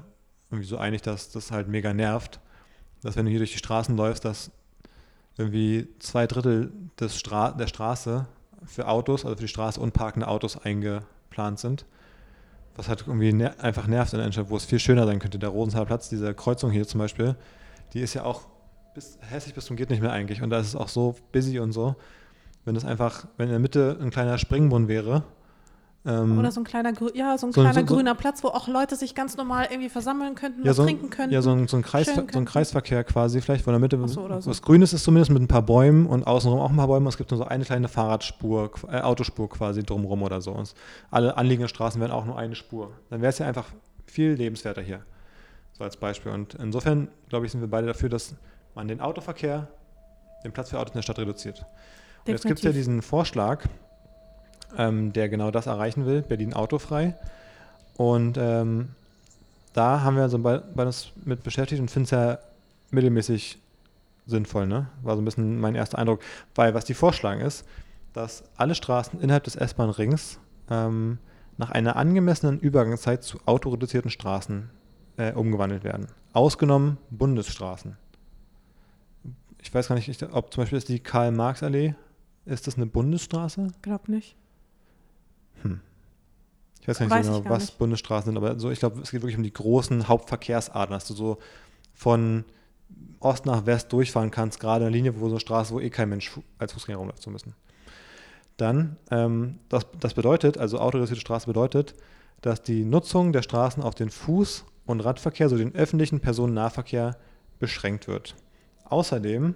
irgendwie 0.50 0.66
so 0.66 0.78
einig, 0.78 1.02
dass 1.02 1.32
das 1.32 1.52
halt 1.52 1.68
mega 1.68 1.94
nervt, 1.94 2.40
dass 3.02 3.18
wenn 3.18 3.26
du 3.26 3.32
hier 3.32 3.42
durch 3.42 3.52
die 3.52 3.58
Straßen 3.58 3.98
läufst, 3.98 4.24
dass 4.24 4.52
irgendwie 5.38 5.90
zwei 6.00 6.26
Drittel 6.26 6.72
des 6.98 7.18
Stra 7.20 7.52
der 7.52 7.68
Straße 7.68 8.26
für 8.64 8.88
Autos, 8.88 9.26
also 9.26 9.36
für 9.36 9.44
die 9.44 9.50
Straße 9.50 9.82
und 9.82 9.94
parkende 9.94 10.30
Autos 10.30 10.56
eingeplant 10.56 11.60
sind. 11.60 11.86
Was 12.78 12.88
halt 12.88 13.04
irgendwie 13.06 13.34
ner 13.34 13.60
einfach 13.60 13.88
nervt 13.88 14.14
in 14.14 14.22
einer 14.22 14.32
Stadt, 14.32 14.50
wo 14.50 14.56
es 14.56 14.64
viel 14.64 14.80
schöner 14.80 15.06
sein 15.06 15.20
könnte. 15.20 15.40
Der 15.40 15.50
Rosenthaler 15.50 15.88
Platz, 15.88 16.08
diese 16.08 16.34
Kreuzung 16.34 16.72
hier 16.72 16.88
zum 16.88 17.00
Beispiel, 17.00 17.36
die 17.94 18.00
ist 18.00 18.14
ja 18.14 18.24
auch 18.24 18.48
bis, 19.00 19.18
hässlich 19.22 19.56
bis 19.56 19.66
zum 19.66 19.78
geht 19.78 19.90
nicht 19.90 20.02
mehr 20.02 20.12
eigentlich. 20.12 20.42
Und 20.42 20.50
da 20.50 20.60
ist 20.60 20.68
es 20.68 20.76
auch 20.76 20.90
so 20.90 21.16
busy 21.32 21.60
und 21.60 21.72
so. 21.72 21.96
Wenn 22.66 22.76
es 22.76 22.84
einfach, 22.84 23.28
wenn 23.38 23.46
in 23.48 23.52
der 23.52 23.60
Mitte 23.60 23.98
ein 24.02 24.10
kleiner 24.10 24.38
Springbrunnen 24.38 24.88
wäre, 24.90 25.24
ähm, 26.06 26.38
Oder 26.40 26.52
so 26.52 26.62
ein 26.62 26.64
kleiner, 26.66 26.94
ja, 27.14 27.38
so 27.38 27.48
ein 27.48 27.52
So 27.54 27.62
ein- 27.62 27.72
kleiner 27.72 27.88
so- 27.88 27.94
grüner 27.96 28.16
Platz, 28.16 28.42
wo 28.44 28.48
auch 28.50 28.68
Leute 28.70 28.96
sich 28.96 29.16
ganz 29.16 29.36
normal 29.36 29.68
irgendwie 29.70 29.90
versammeln 29.90 30.34
könnten, 30.36 30.62
ja, 30.64 30.70
was 30.70 30.78
so, 30.78 30.84
trinken 30.86 31.10
könnten. 31.10 31.34
ja, 31.34 31.42
so 31.42 31.52
ein, 31.52 31.68
so, 31.68 31.76
ein 31.78 31.84
Kreis, 31.84 32.08
so 32.14 32.22
ein. 32.38 32.46
Kreisverkehr 32.46 33.04
quasi, 33.04 33.42
vielleicht, 33.42 33.66
wo 33.66 33.72
in 33.72 33.74
der 33.74 33.80
Mitte 33.82 34.02
was 34.02 34.62
Grünes 34.62 34.94
ist 34.94 35.04
zumindest 35.04 35.32
mit 35.32 35.42
ein 35.42 35.48
paar 35.50 35.62
Bäumen 35.62 36.06
und 36.06 36.26
außenrum 36.26 36.60
auch 36.60 36.70
ein 36.70 36.78
paar 36.78 36.88
Bäume. 36.88 37.08
Es 37.10 37.18
gibt 37.18 37.32
nur 37.32 37.38
so 37.38 37.44
eine 37.46 37.66
kleine 37.66 37.88
Fahrradspur, 37.90 38.72
äh, 38.90 39.02
Autospur 39.02 39.50
quasi 39.50 39.84
drumrum 39.84 40.24
oder 40.24 40.40
so. 40.42 40.52
Und 40.52 40.74
alle 41.12 41.36
anliegenden 41.38 41.68
Straßen 41.70 42.00
wären 42.00 42.12
auch 42.12 42.26
nur 42.26 42.38
eine 42.38 42.56
Spur. 42.56 42.92
Dann 43.10 43.22
wäre 43.22 43.30
es 43.32 43.40
ja 43.40 43.46
einfach 43.48 43.66
viel 44.06 44.32
lebenswerter 44.34 44.82
hier. 44.82 45.02
So 45.74 45.84
als 45.84 45.98
Beispiel. 45.98 46.32
Und 46.32 46.56
insofern, 46.56 47.10
glaube 47.28 47.46
ich, 47.46 47.52
sind 47.52 47.60
wir 47.62 47.70
beide 47.70 47.88
dafür, 47.88 48.08
dass 48.10 48.36
man 48.76 48.88
den 48.88 49.02
Autoverkehr, 49.02 49.68
den 50.44 50.52
Platz 50.52 50.70
für 50.70 50.80
Autos 50.80 50.94
in 50.94 50.98
der 51.00 51.04
Stadt 51.04 51.20
reduziert. 51.20 51.66
Und 52.26 52.34
jetzt 52.34 52.46
gibt 52.46 52.60
es 52.60 52.66
ja 52.66 52.72
diesen 52.72 53.02
Vorschlag, 53.02 53.66
ähm, 54.78 55.14
der 55.14 55.30
genau 55.30 55.52
das 55.52 55.68
erreichen 55.68 56.06
will, 56.06 56.22
Berlin 56.22 56.54
autofrei. 56.54 57.16
Und 57.96 58.38
ähm, 58.38 58.90
da 59.74 60.02
haben 60.02 60.16
wir 60.16 60.30
so 60.30 60.40
bei, 60.40 60.60
bei 60.60 60.86
uns 60.86 61.12
mit 61.24 61.44
beschäftigt 61.44 61.82
und 61.82 61.92
finden 61.92 62.06
es 62.06 62.12
ja 62.12 62.40
mittelmäßig 62.92 63.60
sinnvoll, 64.26 64.68
ne? 64.68 64.88
War 65.02 65.16
so 65.16 65.22
ein 65.22 65.26
bisschen 65.26 65.60
mein 65.60 65.76
erster 65.76 65.98
Eindruck. 65.98 66.22
Weil 66.56 66.74
was 66.74 66.86
die 66.86 66.94
vorschlagen 66.94 67.42
ist, 67.42 67.66
dass 68.14 68.44
alle 68.58 68.76
Straßen 68.76 69.20
innerhalb 69.22 69.44
des 69.44 69.56
S-Bahn-Rings 69.56 70.40
ähm, 70.70 71.18
nach 71.58 71.72
einer 71.72 71.96
angemessenen 71.96 72.60
Übergangszeit 72.60 73.24
zu 73.24 73.40
autoreduzierten 73.46 74.12
Straßen 74.12 74.70
äh, 75.18 75.34
umgewandelt 75.34 75.84
werden. 75.84 76.08
Ausgenommen 76.34 76.98
Bundesstraßen. 77.10 77.98
Ich 79.62 79.74
weiß 79.74 79.88
gar 79.90 79.96
nicht, 79.96 80.24
ob 80.32 80.54
zum 80.54 80.64
Beispiel 80.64 80.78
ist 80.78 80.90
die 80.90 81.00
Karl-Marx-Allee, 81.00 81.96
ist 82.46 82.68
das 82.68 82.78
eine 82.78 82.86
Bundesstraße? 82.86 83.68
Glaub 83.82 84.08
nicht. 84.08 84.36
Hm. 85.62 85.82
Ich 86.82 86.88
weiß 86.88 87.00
gar 87.00 87.06
nicht 87.06 87.16
Weiß 87.16 87.26
so 87.28 87.42
genau, 87.42 87.50
was 87.50 87.66
nicht. 87.68 87.78
Bundesstraßen 87.78 88.26
sind, 88.32 88.38
aber 88.38 88.60
so, 88.60 88.72
ich 88.72 88.80
glaube, 88.80 89.02
es 89.02 89.12
geht 89.12 89.22
wirklich 89.22 89.38
um 89.38 89.44
die 89.44 89.54
großen 89.54 90.08
Hauptverkehrsadern, 90.08 90.92
dass 90.92 91.08
du 91.08 91.14
so 91.14 91.38
von 91.94 92.46
Ost 93.20 93.46
nach 93.46 93.66
West 93.66 93.92
durchfahren 93.92 94.32
kannst, 94.32 94.60
gerade 94.60 94.86
eine 94.86 94.96
Linie, 94.96 95.20
wo 95.20 95.26
so 95.26 95.34
eine 95.34 95.40
Straße, 95.40 95.74
wo 95.74 95.80
eh 95.80 95.90
kein 95.90 96.10
Mensch 96.10 96.32
als 96.58 96.74
Fußgänger 96.74 96.98
rumläuft 96.98 97.22
zu 97.22 97.30
müssen. 97.30 97.54
Dann, 98.58 98.98
ähm, 99.12 99.60
das, 99.70 99.86
das 100.00 100.14
bedeutet, 100.14 100.58
also 100.58 100.80
autoreduzierte 100.80 101.22
Straße 101.22 101.46
bedeutet, 101.46 101.96
dass 102.42 102.62
die 102.62 102.86
Nutzung 102.86 103.34
der 103.34 103.42
Straßen 103.42 103.84
auf 103.84 103.96
den 103.96 104.10
Fuß- 104.10 104.64
und 104.86 105.02
Radverkehr, 105.02 105.50
so 105.50 105.58
den 105.58 105.76
öffentlichen 105.76 106.22
Personennahverkehr, 106.22 107.18
beschränkt 107.60 108.08
wird. 108.08 108.36
Außerdem 108.90 109.56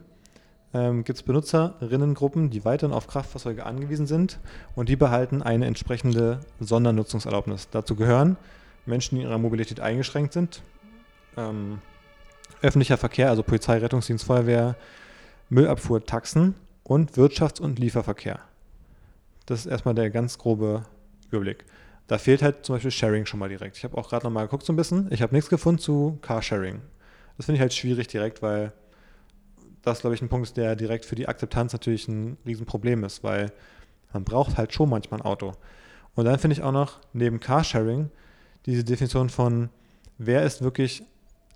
ähm, 0.74 1.04
gibt 1.04 1.18
es 1.18 1.24
Benutzerinnengruppen, 1.24 2.50
die 2.50 2.66
weiterhin 2.66 2.94
auf 2.94 3.08
Kraftfahrzeuge 3.08 3.66
angewiesen 3.66 4.08
sind 4.08 4.40
und 4.76 4.90
die 4.90 4.96
behalten 4.96 5.42
eine 5.42 5.66
entsprechende 5.66 6.40
Sondernutzungserlaubnis. 6.60 7.70
Dazu 7.70 7.96
gehören 7.96 8.38
Menschen, 8.86 9.16
die 9.16 9.22
in 9.22 9.28
ihrer 9.28 9.38
Mobilität 9.38 9.80
eingeschränkt 9.80 10.34
sind, 10.34 10.62
ähm, 11.38 11.80
öffentlicher 12.62 12.98
Verkehr, 12.98 13.30
also 13.30 13.44
Polizei, 13.44 13.78
Rettungsdienst, 13.78 14.26
Feuerwehr, 14.26 14.76
Müllabfuhr, 15.50 16.06
Taxen 16.06 16.56
und 16.84 17.12
Wirtschafts- 17.12 17.62
und 17.62 17.80
Lieferverkehr. 17.80 18.40
Das 19.46 19.60
ist 19.60 19.66
erstmal 19.66 19.96
der 19.96 20.10
ganz 20.10 20.38
grobe 20.38 20.84
Überblick. 21.30 21.66
Da 22.08 22.18
fehlt 22.18 22.42
halt 22.42 22.66
zum 22.66 22.76
Beispiel 22.76 22.92
Sharing 22.92 23.26
schon 23.26 23.40
mal 23.40 23.50
direkt. 23.50 23.78
Ich 23.78 23.84
habe 23.84 23.98
auch 23.98 24.10
gerade 24.10 24.26
nochmal 24.26 24.46
geguckt 24.46 24.66
so 24.66 24.74
ein 24.74 24.78
bisschen. 24.78 25.08
Ich 25.12 25.22
habe 25.22 25.34
nichts 25.34 25.50
gefunden 25.50 25.80
zu 25.80 26.18
Carsharing. 26.22 26.82
Das 27.38 27.46
finde 27.46 27.58
ich 27.58 27.62
halt 27.62 27.74
schwierig 27.74 28.08
direkt, 28.08 28.42
weil 28.42 28.74
das, 29.84 30.02
glaube 30.02 30.16
ich, 30.16 30.22
ein 30.22 30.30
Punkt 30.30 30.48
ist, 30.48 30.58
der 30.58 30.76
direkt 30.76 31.06
für 31.06 31.16
die 31.16 31.28
Akzeptanz 31.28 31.74
natürlich 31.74 32.08
ein 32.08 32.38
Riesenproblem 32.46 33.04
ist, 33.04 33.24
weil 33.24 33.52
man 34.14 34.24
braucht 34.24 34.58
halt 34.58 34.74
schon 34.74 34.90
manchmal 34.90 35.20
ein 35.20 35.26
Auto. 35.26 35.54
Und 36.16 36.26
dann 36.26 36.40
finde 36.40 36.54
ich 36.54 36.64
auch 36.64 36.72
noch 36.72 37.00
neben 37.14 37.40
Carsharing 37.40 38.10
diese 38.66 38.84
Definition 38.84 39.30
von, 39.30 39.70
wer 40.18 40.44
ist 40.44 40.62
wirklich 40.62 41.04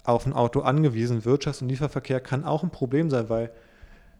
auf 0.04 0.26
ein 0.26 0.34
Auto 0.34 0.62
angewiesen, 0.62 1.24
Wirtschafts- 1.24 1.62
und 1.62 1.70
Lieferverkehr 1.70 2.20
kann 2.20 2.44
auch 2.44 2.64
ein 2.64 2.70
Problem 2.70 3.10
sein, 3.10 3.30
weil 3.30 3.52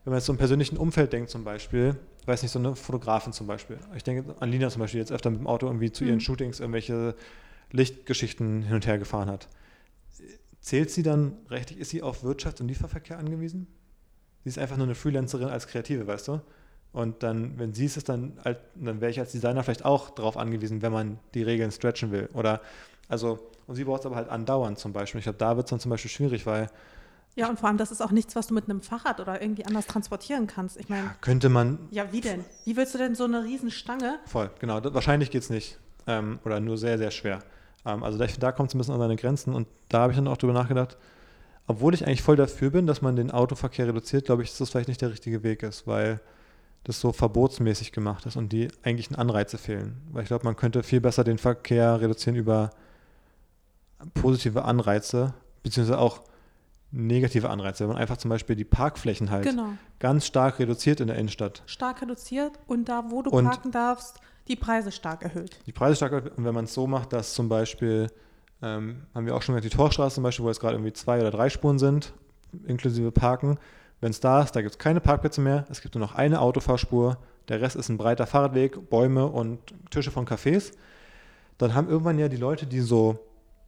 wenn 0.04 0.12
man 0.12 0.20
jetzt 0.20 0.26
so 0.26 0.34
im 0.34 0.38
persönlichen 0.38 0.78
Umfeld 0.78 1.12
denkt 1.12 1.30
zum 1.30 1.44
Beispiel, 1.44 1.98
weiß 2.26 2.42
nicht, 2.44 2.52
so 2.52 2.60
eine 2.60 2.76
Fotografin 2.76 3.34
zum 3.34 3.48
Beispiel. 3.48 3.78
Ich 3.96 4.04
denke 4.04 4.36
an 4.40 4.52
Lina 4.52 4.70
zum 4.70 4.82
Beispiel, 4.82 5.00
die 5.00 5.02
jetzt 5.02 5.12
öfter 5.12 5.30
mit 5.30 5.40
dem 5.40 5.48
Auto 5.48 5.68
irgendwie 5.68 5.92
zu 5.92 6.04
ihren 6.04 6.16
Mhm. 6.16 6.22
Shootings 6.22 6.60
irgendwelche 6.60 7.16
Lichtgeschichten 7.72 8.64
hin 8.64 8.76
und 8.76 8.86
her 8.86 8.98
gefahren 8.98 9.30
hat. 9.30 9.48
Zählt 10.62 10.92
sie 10.92 11.04
dann 11.04 11.34
rechtlich, 11.50 11.80
ist 11.80 11.90
sie 11.90 12.04
auf 12.04 12.24
Wirtschafts- 12.24 12.62
und 12.62 12.68
Lieferverkehr 12.68 13.18
angewiesen? 13.18 13.68
Sie 14.48 14.52
ist 14.52 14.60
einfach 14.60 14.78
nur 14.78 14.86
eine 14.86 14.96
Freelancerin 14.96 15.50
als 15.50 15.68
Kreative, 15.68 16.08
weißt 16.08 16.30
du? 16.30 16.40
Und 16.94 17.22
dann, 17.22 17.60
wenn 17.60 17.74
sie 17.74 17.84
es 17.84 17.98
ist, 17.98 18.08
dann, 18.08 18.38
dann 18.76 19.02
wäre 19.02 19.12
ich 19.12 19.20
als 19.20 19.34
Designer 19.34 19.62
vielleicht 19.62 19.84
auch 19.84 20.10
darauf 20.10 20.38
angewiesen, 20.38 20.82
wenn 20.82 20.94
man 20.94 21.20
die 21.34 21.44
Regeln 21.44 21.70
stretchen 21.70 22.14
will. 22.14 22.30
Oder, 22.32 22.62
also, 23.10 23.40
und 23.68 23.76
sie 23.76 23.84
braucht 23.84 24.00
es 24.00 24.06
aber 24.06 24.16
halt 24.16 24.30
andauernd 24.30 24.80
zum 24.80 24.94
Beispiel. 24.94 25.20
Ich 25.20 25.26
glaube, 25.26 25.38
da 25.38 25.58
wird 25.58 25.66
es 25.66 25.72
dann 25.72 25.82
zum 25.82 25.92
Beispiel 25.92 26.10
schwierig, 26.10 26.46
weil 26.46 26.70
Ja, 27.36 27.50
und 27.50 27.60
vor 27.60 27.68
allem, 27.68 27.78
das 27.78 27.92
ist 27.92 28.00
auch 28.00 28.12
nichts, 28.12 28.38
was 28.38 28.48
du 28.48 28.54
mit 28.54 28.70
einem 28.70 28.80
Fahrrad 28.80 29.20
oder 29.20 29.42
irgendwie 29.42 29.66
anders 29.66 29.86
transportieren 29.86 30.48
kannst. 30.48 30.78
Ich 30.78 30.88
meine, 30.88 31.14
könnte 31.20 31.50
man 31.50 31.80
ja, 31.92 32.14
wie 32.14 32.22
denn? 32.22 32.46
Wie 32.64 32.78
willst 32.78 32.94
du 32.94 33.00
denn 33.00 33.16
so 33.16 33.26
eine 33.26 33.44
Riesenstange? 33.44 34.18
Voll, 34.28 34.50
genau. 34.60 34.80
Das, 34.80 34.94
wahrscheinlich 34.94 35.30
geht 35.30 35.42
es 35.42 35.50
nicht. 35.50 35.78
Ähm, 36.08 36.40
oder 36.46 36.62
nur 36.62 36.78
sehr, 36.78 36.98
sehr 36.98 37.12
schwer. 37.12 37.40
Ähm, 37.86 38.02
also 38.02 38.18
da, 38.18 38.28
da 38.40 38.54
kommt 38.54 38.70
es 38.70 38.76
ein 38.76 38.78
bisschen 38.78 38.94
an 38.94 39.02
seine 39.02 39.18
Grenzen. 39.18 39.54
Und 39.54 39.68
da 39.90 40.00
habe 40.00 40.14
ich 40.14 40.18
dann 40.18 40.30
auch 40.30 40.38
drüber 40.38 40.54
nachgedacht, 40.54 40.96
obwohl 41.68 41.94
ich 41.94 42.06
eigentlich 42.08 42.22
voll 42.24 42.36
dafür 42.38 42.70
bin, 42.72 42.88
dass 42.88 43.02
man 43.02 43.16
den 43.16 43.30
Autoverkehr 43.32 43.88
reduziert, 43.88 44.26
glaube 44.26 44.42
ich, 44.44 44.50
dass 44.50 44.58
das 44.60 44.70
vielleicht 44.70 44.88
nicht 44.88 45.02
der 45.02 45.12
richtige 45.12 45.44
Weg 45.44 45.64
ist, 45.64 45.86
weil 45.86 46.20
das 46.86 47.02
so 47.02 47.12
verbotsmäßig 47.12 47.92
gemacht 47.92 48.26
ist 48.26 48.38
und 48.38 48.54
die 48.54 48.70
eigentlichen 48.84 49.16
Anreize 49.18 49.58
fehlen. 49.58 50.02
Weil 50.12 50.24
ich 50.24 50.28
glaube, 50.30 50.46
man 50.46 50.56
könnte 50.56 50.82
viel 50.84 51.02
besser 51.02 51.24
den 51.26 51.38
Verkehr 51.38 52.00
reduzieren 52.00 52.36
über 52.38 52.70
positive 54.14 54.64
Anreize, 54.64 55.34
beziehungsweise 55.64 56.00
auch 56.00 56.22
negative 56.92 57.50
Anreize. 57.50 57.84
Wenn 57.84 57.90
man 57.90 57.98
einfach 57.98 58.18
zum 58.18 58.30
Beispiel 58.30 58.56
die 58.56 58.64
Parkflächen 58.64 59.30
halt 59.30 59.44
Genau. 59.44 59.70
ganz 60.00 60.26
stark 60.26 60.60
reduziert 60.60 61.02
in 61.02 61.08
der 61.08 61.18
Innenstadt. 61.18 61.64
Stark 61.66 62.02
reduziert 62.02 62.54
und 62.68 62.88
da, 62.88 63.06
wo 63.10 63.22
du 63.22 63.30
Und- 63.32 63.46
parken 63.46 63.72
darfst, 63.72 64.20
die 64.48 64.56
Preise 64.56 64.92
stark 64.94 65.24
erhöht. 65.24 65.60
die 65.66 65.74
Preise 65.74 65.98
stark 65.98 66.14
erhöht. 66.14 66.38
Und 66.38 66.46
wenn 66.46 66.54
man 66.54 66.64
es 66.66 66.74
so 66.74 66.88
macht, 66.88 67.12
dass 67.12 67.34
zum 67.34 67.50
Beispiel, 67.50 68.08
ähm, 68.62 69.04
haben 69.14 69.26
wir 69.26 69.36
auch 69.36 69.42
schon 69.42 69.56
gesagt, 69.56 69.72
die 69.72 69.76
Torstraße 69.76 70.16
zum 70.16 70.24
Beispiel, 70.24 70.46
wo 70.46 70.50
jetzt 70.50 70.60
gerade 70.60 70.76
irgendwie 70.76 70.94
zwei 70.94 71.20
oder 71.20 71.32
drei 71.32 71.50
Spuren 71.50 71.80
sind, 71.80 72.14
inklusive 72.66 73.12
Parken, 73.12 73.58
wenn 74.02 74.12
es 74.12 74.20
da 74.20 74.42
ist, 74.42 74.56
da 74.56 74.62
gibt 74.62 74.72
es 74.72 74.78
keine 74.78 75.02
Parkplätze 75.02 75.42
mehr, 75.42 75.66
es 75.70 75.82
gibt 75.82 75.96
nur 75.96 76.02
noch 76.02 76.16
eine 76.16 76.42
Autofahrspur, 76.42 77.18
der 77.50 77.62
Rest 77.62 77.76
ist 77.76 77.90
ein 77.90 77.98
breiter 77.98 78.28
Fahrradweg, 78.28 78.90
Bäume 78.90 79.26
und 79.28 79.60
Tische 79.90 80.12
von 80.12 80.26
Cafés, 80.26 80.74
dann 81.58 81.74
haben 81.74 81.90
irgendwann 81.90 82.20
ja 82.20 82.28
die 82.28 82.38
Leute, 82.38 82.66
die 82.66 82.82
so 82.82 83.20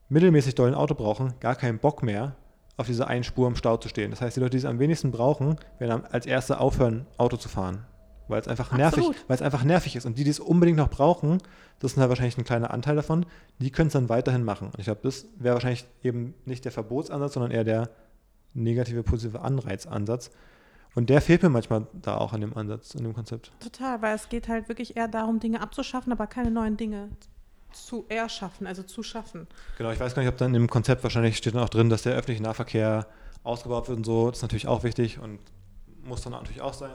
mittelmäßig 0.08 0.54
doll 0.54 0.68
ein 0.68 0.74
Auto 0.74 0.94
brauchen, 0.94 1.34
gar 1.40 1.54
keinen 1.54 1.78
Bock 1.78 2.02
mehr, 2.02 2.36
auf 2.76 2.86
dieser 2.86 3.08
einen 3.08 3.24
Spur 3.24 3.46
im 3.46 3.56
Stau 3.56 3.76
zu 3.76 3.88
stehen. 3.88 4.10
Das 4.10 4.20
heißt, 4.20 4.36
die 4.36 4.40
Leute, 4.40 4.52
die 4.52 4.58
es 4.58 4.64
am 4.64 4.78
wenigsten 4.78 5.10
brauchen, 5.10 5.56
werden 5.78 6.04
als 6.10 6.26
erste 6.26 6.60
aufhören, 6.60 7.06
Auto 7.18 7.36
zu 7.36 7.48
fahren. 7.48 7.84
Weil 8.30 8.40
es 8.40 8.48
einfach 8.48 8.72
nervig, 8.72 8.98
Absolut. 8.98 9.28
weil 9.28 9.34
es 9.34 9.42
einfach 9.42 9.64
nervig 9.64 9.96
ist. 9.96 10.06
Und 10.06 10.18
die, 10.18 10.24
die 10.24 10.30
es 10.30 10.40
unbedingt 10.40 10.78
noch 10.78 10.90
brauchen, 10.90 11.38
das 11.80 11.92
ist 11.92 11.98
halt 11.98 12.08
wahrscheinlich 12.08 12.38
ein 12.38 12.44
kleiner 12.44 12.70
Anteil 12.70 12.96
davon, 12.96 13.26
die 13.58 13.70
können 13.70 13.88
es 13.88 13.92
dann 13.92 14.08
weiterhin 14.08 14.44
machen. 14.44 14.68
Und 14.68 14.78
ich 14.78 14.84
glaube, 14.84 15.00
das 15.02 15.26
wäre 15.36 15.54
wahrscheinlich 15.54 15.86
eben 16.02 16.34
nicht 16.44 16.64
der 16.64 16.72
Verbotsansatz, 16.72 17.34
sondern 17.34 17.50
eher 17.50 17.64
der 17.64 17.90
negative, 18.54 19.02
positive 19.02 19.40
Anreizansatz. 19.40 20.30
Und 20.94 21.08
der 21.08 21.20
fehlt 21.20 21.42
mir 21.42 21.50
manchmal 21.50 21.86
da 21.92 22.16
auch 22.16 22.32
an 22.32 22.40
dem 22.40 22.56
Ansatz, 22.56 22.94
in 22.94 23.04
dem 23.04 23.14
Konzept. 23.14 23.52
Total, 23.60 24.02
weil 24.02 24.14
es 24.14 24.28
geht 24.28 24.48
halt 24.48 24.68
wirklich 24.68 24.96
eher 24.96 25.08
darum, 25.08 25.38
Dinge 25.38 25.60
abzuschaffen, 25.60 26.12
aber 26.12 26.26
keine 26.26 26.50
neuen 26.50 26.76
Dinge 26.76 27.10
zu 27.72 28.04
erschaffen, 28.08 28.66
also 28.66 28.82
zu 28.82 29.02
schaffen. 29.02 29.46
Genau, 29.78 29.90
ich 29.92 30.00
weiß 30.00 30.14
gar 30.14 30.22
nicht, 30.22 30.30
ob 30.30 30.38
dann 30.38 30.54
im 30.54 30.68
Konzept 30.68 31.04
wahrscheinlich 31.04 31.36
steht 31.36 31.54
dann 31.54 31.62
auch 31.62 31.68
drin, 31.68 31.88
dass 31.88 32.02
der 32.02 32.14
öffentliche 32.14 32.42
Nahverkehr 32.42 33.06
ausgebaut 33.44 33.88
wird 33.88 33.98
und 33.98 34.04
so. 34.04 34.28
Das 34.28 34.38
ist 34.38 34.42
natürlich 34.42 34.66
auch 34.66 34.82
wichtig 34.82 35.20
und 35.20 35.38
muss 36.02 36.22
dann 36.22 36.32
natürlich 36.32 36.60
auch 36.60 36.74
sein. 36.74 36.92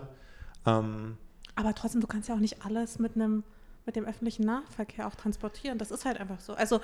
Ähm, 0.66 1.18
Aber 1.56 1.74
trotzdem, 1.74 2.02
du 2.02 2.08
kannst 2.08 2.30
ja 2.30 2.36
auch 2.36 2.40
nicht 2.40 2.66
alles 2.66 3.00
mit 3.00 3.16
einem 3.16 3.44
mit 3.86 3.96
dem 3.96 4.06
öffentlichen 4.06 4.46
Nahverkehr 4.46 5.08
auch 5.08 5.16
transportieren. 5.16 5.78
Das 5.78 5.92
ist 5.92 6.06
halt 6.06 6.20
einfach 6.20 6.40
so. 6.40 6.54
Also 6.54 6.80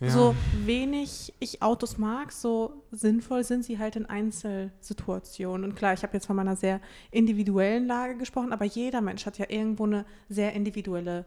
ja. 0.00 0.10
so 0.10 0.34
wenig 0.64 1.32
ich 1.38 1.62
Autos 1.62 1.96
mag, 1.96 2.32
so 2.32 2.82
sinnvoll 2.90 3.44
sind 3.44 3.64
sie 3.64 3.78
halt 3.78 3.96
in 3.96 4.06
Einzelsituationen. 4.06 5.70
Und 5.70 5.76
klar, 5.76 5.94
ich 5.94 6.02
habe 6.02 6.12
jetzt 6.14 6.26
von 6.26 6.36
meiner 6.36 6.56
sehr 6.56 6.80
individuellen 7.10 7.86
Lage 7.86 8.16
gesprochen, 8.16 8.52
aber 8.52 8.64
jeder 8.64 9.00
Mensch 9.00 9.24
hat 9.26 9.38
ja 9.38 9.46
irgendwo 9.48 9.84
eine 9.84 10.04
sehr 10.28 10.52
individuelle 10.52 11.24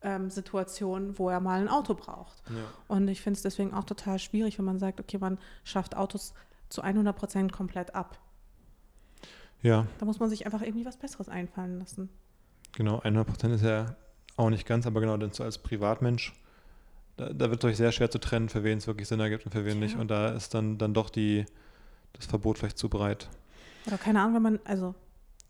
ähm, 0.00 0.30
Situation, 0.30 1.18
wo 1.18 1.28
er 1.28 1.40
mal 1.40 1.60
ein 1.60 1.68
Auto 1.68 1.94
braucht. 1.94 2.42
Ja. 2.48 2.64
Und 2.86 3.08
ich 3.08 3.20
finde 3.20 3.36
es 3.36 3.42
deswegen 3.42 3.74
auch 3.74 3.84
total 3.84 4.18
schwierig, 4.18 4.58
wenn 4.58 4.64
man 4.64 4.78
sagt, 4.78 5.00
okay, 5.00 5.18
man 5.18 5.38
schafft 5.64 5.96
Autos 5.96 6.34
zu 6.68 6.82
100 6.82 7.16
Prozent 7.16 7.52
komplett 7.52 7.94
ab. 7.94 8.18
Ja, 9.62 9.86
Da 9.98 10.04
muss 10.06 10.18
man 10.20 10.30
sich 10.30 10.46
einfach 10.46 10.62
irgendwie 10.62 10.84
was 10.86 10.96
Besseres 10.96 11.28
einfallen 11.28 11.78
lassen. 11.78 12.08
genau. 12.72 13.00
100% 13.00 13.54
ist 13.54 13.62
ja 13.62 13.96
auch 14.36 14.50
nicht 14.50 14.66
ganz, 14.66 14.86
aber 14.86 15.00
genau, 15.00 15.16
dann 15.16 15.32
so 15.32 15.42
als 15.44 15.58
Privatmensch, 15.58 16.32
da, 17.16 17.32
da 17.32 17.50
wird 17.50 17.64
es 17.64 17.68
euch 17.70 17.76
sehr 17.76 17.90
schwer 17.92 18.10
zu 18.10 18.18
trennen, 18.20 18.48
für 18.48 18.62
wen 18.62 18.78
es 18.78 18.86
wirklich 18.86 19.08
Sinn 19.08 19.18
ergibt 19.20 19.44
und 19.46 19.52
für 19.52 19.64
wen 19.64 19.78
Ja. 19.78 19.84
nicht. 19.84 19.96
Und 19.96 20.08
da 20.10 20.28
ist 20.28 20.54
dann, 20.54 20.78
dann 20.78 20.94
doch 20.94 21.10
die, 21.10 21.44
das 22.12 22.26
Verbot 22.26 22.58
vielleicht 22.58 22.78
zu 22.78 22.88
breit. 22.88 23.28
Oder 23.86 23.98
keine 23.98 24.20
Ahnung, 24.20 24.34
wenn 24.36 24.42
man, 24.42 24.60
also 24.64 24.94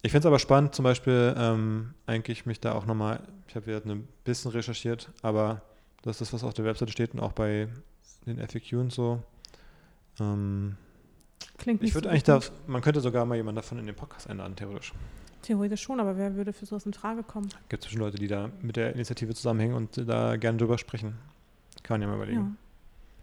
Ich 0.03 0.13
finde 0.13 0.21
es 0.21 0.27
aber 0.27 0.39
spannend, 0.39 0.75
zum 0.75 0.85
Beispiel 0.85 1.35
ähm, 1.37 1.93
eigentlich 2.07 2.47
mich 2.47 2.61
da 2.61 2.73
auch 2.73 2.87
nochmal, 2.87 3.21
ich 3.49 3.57
habe 3.57 3.71
jetzt 3.71 3.87
ein 3.87 4.09
bisschen 4.25 4.51
recherchiert, 4.53 5.11
aber 5.23 5.61
das 6.03 6.17
ist 6.21 6.33
das, 6.33 6.33
was 6.33 6.45
auf 6.45 6.55
der 6.55 6.65
Webseite 6.65 6.93
steht 6.93 7.13
und 7.13 7.21
auch 7.21 7.33
bei 7.33 7.69
den 8.25 8.39
FAQ 8.39 8.73
und 8.75 8.93
so. 8.93 9.23
Ähm, 10.21 10.77
klingt 11.57 11.81
nicht 11.83 11.91
ich 11.91 11.95
würde 11.95 12.07
so 12.07 12.11
eigentlich 12.11 12.23
da, 12.25 12.39
gut. 12.39 12.53
man 12.67 12.83
könnte 12.83 13.01
sogar 13.01 13.25
mal 13.25 13.35
jemanden 13.37 13.57
davon 13.57 13.79
in 13.79 13.87
den 13.87 13.95
Podcast 13.97 14.29
einladen, 14.29 14.57
theoretisch. 14.57 14.93
Theoretisch 15.43 15.83
schon, 15.83 16.01
aber 16.01 16.17
wer 16.17 16.35
würde 16.35 16.53
für 16.53 16.67
sowas 16.67 16.85
in 16.87 16.93
Frage 16.93 17.23
kommen? 17.23 17.49
Gibt 17.69 17.83
es 17.83 17.87
bestimmt 17.87 18.01
Leute, 18.03 18.19
die 18.19 18.27
da 18.27 18.51
mit 18.61 18.77
der 18.77 18.93
Initiative 18.95 19.35
zusammenhängen 19.35 19.75
und 19.75 19.97
da 20.09 20.37
gerne 20.37 20.59
drüber 20.59 20.79
sprechen. 20.79 21.17
Kann 21.83 21.95
man 22.01 22.03
ja 22.03 22.09
mal 22.09 22.15
Ja. 22.15 22.23
überlegen. 22.25 22.57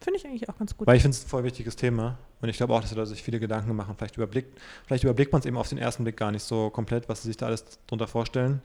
Finde 0.02 0.20
ich 0.20 0.26
eigentlich 0.26 0.48
auch 0.50 0.58
ganz 0.58 0.76
gut. 0.78 0.88
Weil 0.88 0.98
ich 0.98 1.02
finde 1.02 1.16
es 1.18 1.24
ein 1.26 1.28
voll 1.30 1.44
wichtiges 1.44 1.76
Thema 1.76 2.18
und 2.42 2.50
ich 2.50 2.58
glaube 2.58 2.74
auch, 2.74 2.82
dass 2.82 2.94
Leute 2.94 3.08
sich 3.10 3.24
viele 3.24 3.40
Gedanken 3.40 3.76
machen. 3.76 3.96
Vielleicht 3.98 4.16
überblickt, 4.18 4.60
vielleicht 4.86 5.04
überblickt 5.04 5.32
man 5.32 5.40
es 5.40 5.46
eben 5.46 5.58
auf 5.58 5.68
den 5.70 5.78
ersten 5.78 6.04
Blick 6.04 6.16
gar 6.18 6.32
nicht 6.32 6.44
so 6.44 6.70
komplett, 6.70 7.10
was 7.10 7.24
sie 7.24 7.30
sich 7.30 7.38
da 7.38 7.48
alles 7.48 7.66
drunter 7.88 8.08
vorstellen. 8.08 8.62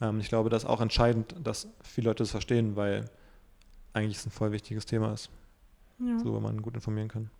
Ähm, 0.00 0.20
ich 0.20 0.28
glaube, 0.28 0.50
das 0.50 0.62
ist 0.64 0.68
auch 0.68 0.80
entscheidend, 0.80 1.34
dass 1.42 1.68
viele 1.82 2.08
Leute 2.10 2.22
das 2.22 2.30
verstehen, 2.30 2.76
weil 2.76 3.10
eigentlich 3.92 4.18
es 4.18 4.26
ein 4.26 4.30
voll 4.30 4.52
wichtiges 4.52 4.86
Thema 4.86 5.12
ist. 5.12 5.30
Ja. 5.98 6.16
worüber 6.24 6.40
man 6.40 6.60
gut 6.60 6.74
informieren 6.74 7.08
kann. 7.08 7.30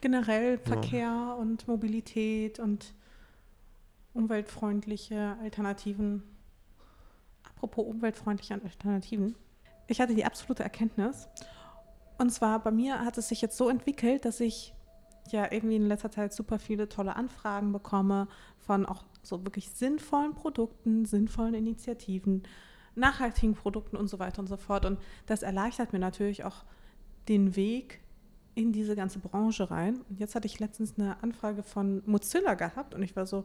Generell 0.00 0.58
Verkehr 0.58 1.36
und 1.38 1.66
Mobilität 1.66 2.60
und 2.60 2.94
umweltfreundliche 4.14 5.36
Alternativen. 5.42 6.22
Apropos 7.42 7.86
umweltfreundliche 7.86 8.54
Alternativen. 8.54 9.34
Ich 9.88 10.00
hatte 10.00 10.14
die 10.14 10.24
absolute 10.24 10.62
Erkenntnis. 10.62 11.28
Und 12.18 12.30
zwar 12.30 12.62
bei 12.62 12.70
mir 12.70 13.04
hat 13.04 13.18
es 13.18 13.28
sich 13.28 13.40
jetzt 13.40 13.56
so 13.56 13.68
entwickelt, 13.68 14.24
dass 14.24 14.40
ich 14.40 14.74
ja 15.30 15.50
irgendwie 15.50 15.76
in 15.76 15.86
letzter 15.86 16.10
Zeit 16.10 16.32
super 16.32 16.58
viele 16.58 16.88
tolle 16.88 17.16
Anfragen 17.16 17.72
bekomme 17.72 18.28
von 18.58 18.86
auch 18.86 19.04
so 19.22 19.44
wirklich 19.44 19.70
sinnvollen 19.70 20.34
Produkten, 20.34 21.04
sinnvollen 21.04 21.54
Initiativen, 21.54 22.42
nachhaltigen 22.94 23.54
Produkten 23.54 23.96
und 23.96 24.08
so 24.08 24.18
weiter 24.18 24.40
und 24.40 24.46
so 24.46 24.56
fort. 24.56 24.84
Und 24.84 24.98
das 25.26 25.42
erleichtert 25.42 25.92
mir 25.92 25.98
natürlich 25.98 26.44
auch 26.44 26.64
den 27.28 27.56
Weg 27.56 28.00
in 28.58 28.72
diese 28.72 28.96
ganze 28.96 29.20
Branche 29.20 29.70
rein. 29.70 30.00
Und 30.10 30.18
jetzt 30.18 30.34
hatte 30.34 30.46
ich 30.46 30.58
letztens 30.58 30.94
eine 30.98 31.22
Anfrage 31.22 31.62
von 31.62 32.02
Mozilla 32.06 32.54
gehabt 32.54 32.92
und 32.92 33.04
ich 33.04 33.14
war 33.14 33.24
so, 33.24 33.44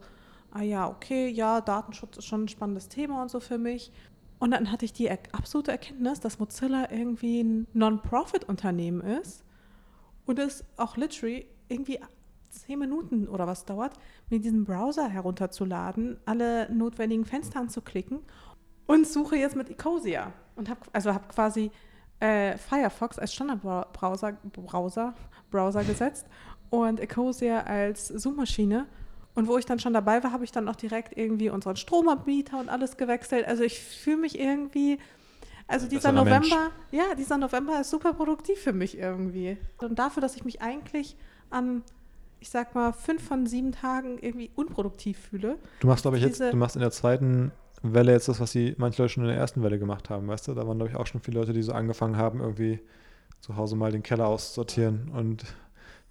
ah 0.51 0.63
ja, 0.63 0.89
okay, 0.89 1.27
ja, 1.29 1.61
Datenschutz 1.61 2.17
ist 2.17 2.25
schon 2.25 2.45
ein 2.45 2.47
spannendes 2.47 2.89
Thema 2.89 3.21
und 3.21 3.29
so 3.29 3.39
für 3.39 3.59
mich. 3.59 3.91
Und 4.39 4.51
dann 4.51 4.71
hatte 4.71 4.85
ich 4.85 4.91
die 4.91 5.11
absolute 5.11 5.71
Erkenntnis, 5.71 6.19
dass 6.19 6.39
Mozilla 6.39 6.91
irgendwie 6.91 7.43
ein 7.43 7.67
Non-Profit-Unternehmen 7.73 9.01
ist 9.01 9.45
und 10.25 10.39
es 10.39 10.65
auch 10.77 10.97
literally 10.97 11.45
irgendwie 11.69 11.99
zehn 12.49 12.79
Minuten 12.79 13.27
oder 13.27 13.45
was 13.45 13.65
dauert, 13.65 13.93
mir 14.31 14.39
diesen 14.39 14.65
Browser 14.65 15.07
herunterzuladen, 15.09 16.17
alle 16.25 16.73
notwendigen 16.73 17.25
Fenster 17.25 17.59
anzuklicken 17.59 18.19
und 18.87 19.07
suche 19.07 19.35
jetzt 19.35 19.55
mit 19.55 19.69
Ecosia 19.69 20.33
und 20.55 20.69
habe 20.69 20.81
also 20.91 21.13
habe 21.13 21.27
quasi 21.27 21.71
äh, 22.23 22.57
Firefox 22.57 23.19
als 23.19 23.33
Standardbrowser 23.33 24.37
Browser, 24.53 25.13
Browser 25.51 25.83
gesetzt 25.83 26.25
und 26.69 27.01
Ecosia 27.01 27.61
als 27.63 28.07
Suchmaschine. 28.07 28.87
Und 29.35 29.47
wo 29.47 29.57
ich 29.57 29.65
dann 29.65 29.79
schon 29.79 29.93
dabei 29.93 30.23
war, 30.23 30.31
habe 30.31 30.45
ich 30.45 30.51
dann 30.51 30.69
auch 30.69 30.75
direkt 30.75 31.17
irgendwie 31.17 31.49
unseren 31.49 31.75
Stromanbieter 31.75 32.59
und 32.59 32.69
alles 32.69 32.97
gewechselt. 32.97 33.45
Also 33.45 33.63
ich 33.63 33.79
fühle 33.79 34.17
mich 34.17 34.39
irgendwie, 34.39 34.99
also 35.67 35.87
dieser 35.87 36.13
Besserer 36.13 36.23
Mensch. 36.23 36.49
November, 36.49 36.71
ja, 36.91 37.15
dieser 37.17 37.37
November 37.37 37.81
ist 37.81 37.89
super 37.89 38.13
produktiv 38.13 38.59
für 38.59 38.73
mich 38.73 38.97
irgendwie. 38.97 39.57
Und 39.79 39.99
dafür, 39.99 40.21
dass 40.21 40.35
ich 40.35 40.45
mich 40.45 40.61
eigentlich 40.61 41.17
an, 41.49 41.83
ich 42.39 42.49
sag 42.49 42.73
mal, 42.73 42.93
fünf 42.93 43.27
von 43.27 43.47
sieben 43.47 43.71
Tagen 43.73 44.17
irgendwie 44.21 44.49
unproduktiv 44.55 45.17
fühle. 45.17 45.57
Du 45.81 45.87
machst, 45.87 46.03
glaube 46.03 46.17
ich, 46.17 46.23
jetzt, 46.23 46.39
du 46.39 46.55
machst 46.55 46.75
in 46.75 46.81
der 46.81 46.91
zweiten 46.91 47.51
Welle 47.81 48.11
jetzt 48.13 48.27
das, 48.29 48.39
was 48.39 48.51
die 48.51 48.75
manche 48.77 49.01
Leute 49.01 49.13
schon 49.13 49.23
in 49.23 49.29
der 49.29 49.37
ersten 49.37 49.61
Welle 49.63 49.79
gemacht 49.79 50.09
haben, 50.09 50.27
weißt 50.27 50.47
du? 50.47 50.53
Da 50.53 50.65
waren, 50.67 50.77
glaube 50.77 50.91
ich, 50.91 50.95
auch 50.97 51.07
schon 51.07 51.21
viele 51.21 51.39
Leute, 51.39 51.53
die 51.53 51.63
so 51.63 51.73
angefangen 51.73 52.17
haben, 52.17 52.39
irgendwie 52.39 52.79
zu 53.41 53.55
Hause 53.57 53.75
mal 53.75 53.91
den 53.91 54.03
Keller 54.03 54.27
auszusortieren 54.27 55.09
und 55.09 55.43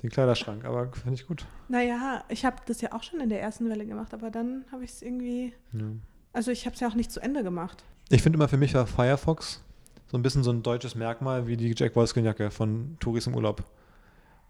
den 0.02 0.10
Kleiderschrank. 0.10 0.64
Aber 0.64 0.90
finde 0.92 1.14
ich 1.14 1.26
gut. 1.26 1.46
Naja, 1.68 2.24
ich 2.28 2.44
habe 2.44 2.56
das 2.66 2.80
ja 2.82 2.92
auch 2.92 3.02
schon 3.02 3.20
in 3.20 3.28
der 3.30 3.40
ersten 3.40 3.68
Welle 3.70 3.86
gemacht, 3.86 4.12
aber 4.12 4.30
dann 4.30 4.64
habe 4.72 4.84
ich 4.84 4.90
es 4.90 5.02
irgendwie, 5.02 5.54
Ja. 5.72 5.84
also 6.32 6.50
ich 6.50 6.66
habe 6.66 6.74
es 6.74 6.80
ja 6.80 6.88
auch 6.88 6.94
nicht 6.94 7.10
zu 7.10 7.20
Ende 7.20 7.42
gemacht. 7.42 7.84
Ich 8.10 8.22
finde 8.22 8.36
immer, 8.36 8.48
für 8.48 8.58
mich 8.58 8.74
war 8.74 8.86
Firefox 8.86 9.62
so 10.10 10.18
ein 10.18 10.22
bisschen 10.22 10.42
so 10.42 10.50
ein 10.50 10.62
deutsches 10.62 10.94
Merkmal 10.94 11.46
wie 11.46 11.56
die 11.56 11.72
Jack 11.74 11.96
Wolfskin-Jacke 11.96 12.50
von 12.50 12.96
Touris 13.00 13.26
im 13.26 13.34
Urlaub. 13.34 13.64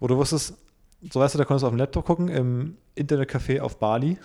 Wo 0.01 0.09
du 0.09 0.17
wusstest, 0.17 0.57
so 1.09 1.21
weißt 1.21 1.35
du, 1.35 1.39
da 1.39 1.45
konntest 1.45 1.63
du 1.63 1.67
auf 1.69 1.73
dem 1.73 1.79
Laptop 1.79 2.05
gucken, 2.05 2.27
im 2.29 2.77
Internetcafé 2.97 3.61
auf 3.61 3.79
Bali, 3.79 4.19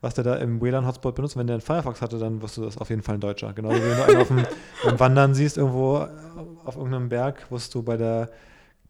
was 0.00 0.14
der 0.14 0.24
da 0.24 0.36
im 0.36 0.60
WLAN-Hotspot 0.60 1.14
benutzt. 1.14 1.36
Wenn 1.36 1.46
der 1.46 1.54
einen 1.54 1.60
Firefox 1.60 2.00
hatte, 2.00 2.18
dann 2.18 2.40
wusstest 2.40 2.58
du, 2.58 2.62
das 2.62 2.78
auf 2.78 2.90
jeden 2.90 3.02
Fall 3.02 3.16
ein 3.16 3.20
Deutscher. 3.20 3.52
Genauso 3.52 3.76
wie 3.76 3.82
wenn 3.82 3.96
du 3.96 4.04
einen 4.04 4.20
auf 4.20 4.28
dem, 4.28 4.46
beim 4.84 5.00
Wandern 5.00 5.34
siehst, 5.34 5.58
irgendwo 5.58 6.06
auf 6.64 6.76
irgendeinem 6.76 7.08
Berg, 7.08 7.50
wusstest 7.50 7.74
du 7.74 7.82
bei 7.82 7.96
der 7.96 8.30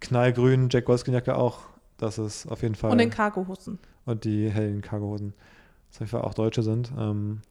knallgrünen 0.01 0.69
Jack 0.71 0.89
Wolfskin-Jacke 0.89 1.37
auch, 1.37 1.59
dass 1.99 2.19
es 2.19 2.47
auf 2.47 2.63
jeden 2.63 2.75
Fall 2.75 2.91
Und 2.91 2.99
den 2.99 3.11
Cargohosen. 3.11 3.79
und 4.07 4.25
die 4.25 4.49
hellen 4.49 4.81
Cargohosen, 4.83 5.35
dass 5.89 5.97
auf 5.97 6.01
jeden 6.01 6.11
Fall 6.11 6.23
auch 6.23 6.35
Deutsche 6.35 6.63
sind. 6.63 6.91
Ähm, 6.99 7.43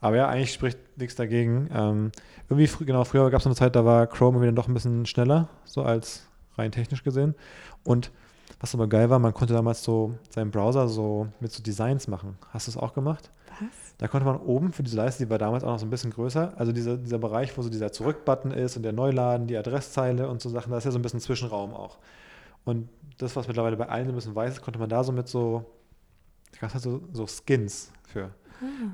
aber 0.00 0.16
ja, 0.16 0.28
eigentlich 0.28 0.52
spricht 0.52 0.78
nichts 0.96 1.14
dagegen. 1.14 1.68
Ähm, 1.72 2.12
irgendwie, 2.48 2.66
frü 2.66 2.84
genau, 2.84 3.04
früher 3.04 3.30
gab 3.30 3.40
es 3.40 3.46
eine 3.46 3.54
Zeit, 3.54 3.76
da 3.76 3.84
war 3.84 4.06
Chrome 4.06 4.36
irgendwie 4.36 4.48
dann 4.48 4.56
doch 4.56 4.68
ein 4.68 4.74
bisschen 4.74 5.06
schneller, 5.06 5.48
so 5.64 5.82
als 5.82 6.26
rein 6.58 6.72
technisch 6.72 7.02
gesehen. 7.02 7.34
Und 7.82 8.10
was 8.60 8.74
aber 8.74 8.86
geil 8.86 9.10
war, 9.10 9.18
man 9.18 9.34
konnte 9.34 9.54
damals 9.54 9.82
so 9.82 10.14
seinen 10.30 10.50
Browser 10.50 10.88
so 10.88 11.28
mit 11.40 11.52
so 11.52 11.62
Designs 11.62 12.08
machen. 12.08 12.38
Hast 12.50 12.66
du 12.66 12.70
es 12.70 12.76
auch 12.76 12.94
gemacht? 12.94 13.30
Was? 13.60 13.96
Da 13.98 14.08
konnte 14.08 14.26
man 14.26 14.36
oben 14.36 14.72
für 14.72 14.82
diese 14.82 14.96
Leiste, 14.96 15.24
die 15.24 15.30
war 15.30 15.38
damals 15.38 15.64
auch 15.64 15.72
noch 15.72 15.78
so 15.78 15.86
ein 15.86 15.90
bisschen 15.90 16.10
größer, 16.10 16.52
also 16.56 16.72
dieser, 16.72 16.96
dieser 16.96 17.18
Bereich, 17.18 17.56
wo 17.56 17.62
so 17.62 17.70
dieser 17.70 17.92
Zurück-Button 17.92 18.50
ist 18.50 18.76
und 18.76 18.82
der 18.82 18.92
Neuladen, 18.92 19.46
die 19.46 19.56
Adresszeile 19.56 20.28
und 20.28 20.42
so 20.42 20.50
Sachen, 20.50 20.70
da 20.70 20.78
ist 20.78 20.84
ja 20.84 20.90
so 20.90 20.98
ein 20.98 21.02
bisschen 21.02 21.20
Zwischenraum 21.20 21.72
auch. 21.74 21.98
Und 22.64 22.88
das, 23.18 23.36
was 23.36 23.46
mittlerweile 23.46 23.76
bei 23.76 23.88
allen 23.88 24.06
so 24.06 24.12
ein 24.12 24.16
bisschen 24.16 24.34
weiß 24.34 24.54
ist, 24.54 24.62
konnte 24.62 24.78
man 24.78 24.88
da 24.88 25.04
so 25.04 25.12
mit 25.12 25.28
so, 25.28 25.64
ich 26.52 26.58
glaube, 26.58 26.78
so, 26.78 27.00
so 27.12 27.26
Skins 27.26 27.92
für. 28.04 28.30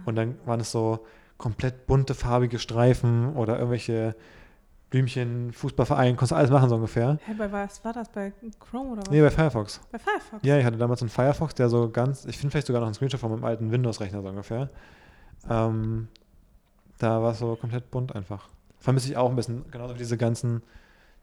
Und 0.05 0.17
dann 0.17 0.37
waren 0.45 0.61
es 0.61 0.71
so 0.71 1.07
komplett 1.39 1.87
bunte, 1.87 2.15
farbige 2.15 2.59
Streifen 2.59 3.35
oder 3.35 3.57
irgendwelche 3.57 4.15
Blümchen, 4.93 5.53
Fußballverein, 5.55 6.17
konntest 6.17 6.33
du 6.33 6.37
alles 6.37 6.51
machen 6.51 6.69
so 6.69 6.75
ungefähr. 6.75 7.19
Hä, 7.25 7.33
bei 7.37 7.51
was 7.51 7.83
war 7.83 7.95
das? 7.95 8.11
Bei 8.11 8.31
Chrome 8.61 8.91
oder 8.91 9.01
was? 9.01 9.11
Nee, 9.11 9.23
bei 9.23 9.31
Firefox. 9.31 9.81
bei 9.91 9.99
Firefox. 9.99 10.45
Ja, 10.45 10.59
ich 10.59 10.65
hatte 10.67 10.77
damals 10.77 11.01
einen 11.01 11.09
Firefox, 11.09 11.55
der 11.55 11.71
so 11.71 11.89
ganz, 11.89 12.27
ich 12.27 12.37
finde 12.37 12.51
vielleicht 12.51 12.67
sogar 12.67 12.81
noch 12.81 12.89
einen 12.89 12.95
Screenshot 12.95 13.19
von 13.19 13.31
meinem 13.31 13.45
alten 13.45 13.73
Windows-Rechner 13.73 14.21
so 14.21 14.29
ungefähr. 14.29 14.69
Ähm, 15.49 16.09
da 16.99 17.23
war 17.23 17.33
es 17.33 17.39
so 17.39 17.57
komplett 17.57 17.91
bunt 17.91 18.15
einfach. 18.15 18.51
Vermisse 18.79 19.09
ich 19.09 19.17
auch 19.17 19.31
ein 19.31 19.37
bisschen, 19.37 19.65
genauso 19.71 19.95
wie 19.95 19.99
diese 19.99 20.19
ganzen, 20.19 20.63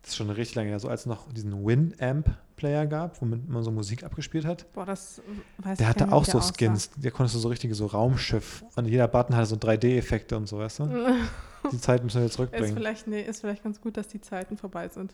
das 0.01 0.11
ist 0.11 0.15
schon 0.17 0.29
richtig 0.29 0.55
lange 0.55 0.69
her, 0.69 0.79
so 0.79 0.87
als 0.87 1.01
es 1.01 1.05
noch 1.05 1.31
diesen 1.31 1.65
Winamp-Player 1.65 2.87
gab, 2.87 3.21
womit 3.21 3.47
man 3.49 3.63
so 3.63 3.71
Musik 3.71 4.03
abgespielt 4.03 4.45
hat. 4.45 4.71
Boah, 4.73 4.85
das 4.85 5.21
weiß 5.57 5.77
Der 5.77 5.87
ich 5.87 5.89
hatte 5.89 6.11
auch 6.11 6.25
so. 6.25 6.39
Skins, 6.41 6.89
der 6.95 7.11
konntest 7.11 7.35
du 7.35 7.39
so 7.39 7.49
richtige 7.49 7.75
so 7.75 7.85
Raumschiff 7.85 8.63
und 8.75 8.85
jeder 8.85 9.07
Button 9.07 9.35
hatte 9.35 9.47
so 9.47 9.55
3D-Effekte 9.55 10.37
und 10.37 10.47
so, 10.47 10.57
weißt 10.59 10.79
du? 10.79 11.15
Die 11.71 11.77
Zeit 11.79 12.03
müssen 12.03 12.17
wir 12.17 12.21
jetzt 12.23 12.31
Ist 12.31 12.35
zurückbringen. 12.37 12.73
vielleicht, 12.75 13.07
nee, 13.07 13.21
ist 13.21 13.41
vielleicht 13.41 13.63
ganz 13.63 13.81
gut, 13.81 13.97
dass 13.97 14.07
die 14.07 14.21
Zeiten 14.21 14.55
vorbei 14.55 14.87
sind. 14.87 15.13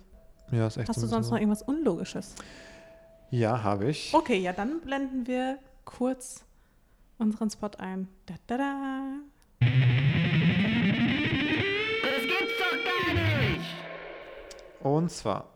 Ja, 0.51 0.67
ist 0.67 0.77
echt 0.77 0.88
Hast 0.88 0.97
so 0.97 1.01
du 1.01 1.07
sonst 1.07 1.25
bisschen 1.25 1.33
noch 1.33 1.39
irgendwas 1.41 1.63
Unlogisches? 1.63 2.36
so. 2.36 2.43
Ja, 3.31 3.63
habe 3.63 3.89
ich. 3.89 4.13
Okay, 4.13 4.38
ja, 4.38 4.53
dann 4.53 4.79
blenden 4.81 5.25
wir 5.25 5.57
kurz 5.83 6.45
unseren 7.17 7.49
Spot 7.49 7.71
ein. 7.79 8.07
Da, 8.27 8.36
da, 8.45 8.57
da. 8.57 9.01
Und 14.86 15.09
zwar 15.09 15.49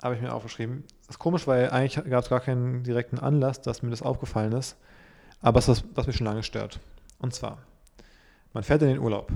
habe 0.00 0.14
ich 0.14 0.20
mir 0.20 0.32
aufgeschrieben, 0.32 0.84
das 1.00 1.16
ist 1.16 1.18
komisch, 1.18 1.48
weil 1.48 1.70
eigentlich 1.70 2.08
gab 2.08 2.22
es 2.22 2.30
gar 2.30 2.38
keinen 2.38 2.84
direkten 2.84 3.18
Anlass, 3.18 3.60
dass 3.60 3.82
mir 3.82 3.90
das 3.90 4.00
aufgefallen 4.00 4.52
ist, 4.52 4.76
aber 5.40 5.58
es 5.58 5.68
ist 5.68 5.84
was, 5.96 6.06
mich 6.06 6.14
schon 6.14 6.28
lange 6.28 6.44
stört. 6.44 6.78
Und 7.18 7.34
zwar, 7.34 7.58
man 8.52 8.62
fährt 8.62 8.82
in 8.82 8.88
den 8.88 9.00
Urlaub. 9.00 9.32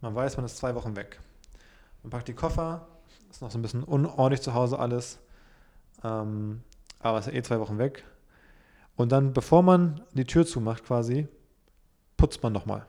Man 0.00 0.12
weiß, 0.12 0.38
man 0.38 0.44
ist 0.44 0.56
zwei 0.56 0.74
Wochen 0.74 0.96
weg. 0.96 1.20
Man 2.02 2.10
packt 2.10 2.26
die 2.26 2.34
Koffer, 2.34 2.88
ist 3.30 3.42
noch 3.42 3.52
so 3.52 3.60
ein 3.60 3.62
bisschen 3.62 3.84
unordentlich 3.84 4.42
zu 4.42 4.54
Hause 4.54 4.80
alles, 4.80 5.20
ähm, 6.02 6.64
aber 6.98 7.20
ist 7.20 7.26
ja 7.26 7.34
eh 7.34 7.42
zwei 7.42 7.60
Wochen 7.60 7.78
weg. 7.78 8.02
Und 8.96 9.12
dann, 9.12 9.32
bevor 9.34 9.62
man 9.62 10.00
die 10.14 10.24
Tür 10.24 10.44
zumacht 10.44 10.84
quasi, 10.84 11.28
putzt 12.16 12.42
man 12.42 12.52
nochmal. 12.52 12.86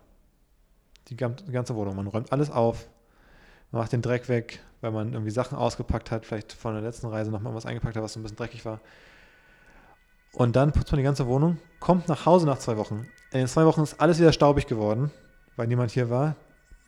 Die 1.09 1.15
ganze 1.15 1.76
Wohnung. 1.76 1.95
Man 1.95 2.07
räumt 2.07 2.32
alles 2.32 2.49
auf, 2.49 2.89
man 3.70 3.84
macht 3.84 3.91
den 3.91 4.01
Dreck 4.01 4.30
weg, 4.30 4.63
weil 4.82 4.91
man 4.91 5.13
irgendwie 5.13 5.32
Sachen 5.32 5.57
ausgepackt 5.57 6.11
hat, 6.11 6.25
vielleicht 6.25 6.53
von 6.53 6.73
der 6.73 6.82
letzten 6.82 7.07
Reise 7.07 7.32
nochmal 7.32 7.53
was 7.53 7.65
eingepackt 7.65 7.95
hat, 7.95 8.03
was 8.03 8.13
so 8.13 8.19
ein 8.19 8.23
bisschen 8.23 8.38
dreckig 8.38 8.65
war. 8.65 8.80
Und 10.34 10.55
dann 10.55 10.71
putzt 10.71 10.91
man 10.91 10.97
die 10.97 11.03
ganze 11.03 11.27
Wohnung, 11.27 11.57
kommt 11.80 12.07
nach 12.07 12.25
Hause 12.25 12.45
nach 12.45 12.59
zwei 12.59 12.77
Wochen. 12.77 13.07
In 13.32 13.39
den 13.39 13.47
zwei 13.47 13.65
Wochen 13.65 13.82
ist 13.82 13.99
alles 13.99 14.19
wieder 14.19 14.32
staubig 14.32 14.67
geworden, 14.67 15.11
weil 15.55 15.67
niemand 15.67 15.91
hier 15.91 16.09
war. 16.09 16.36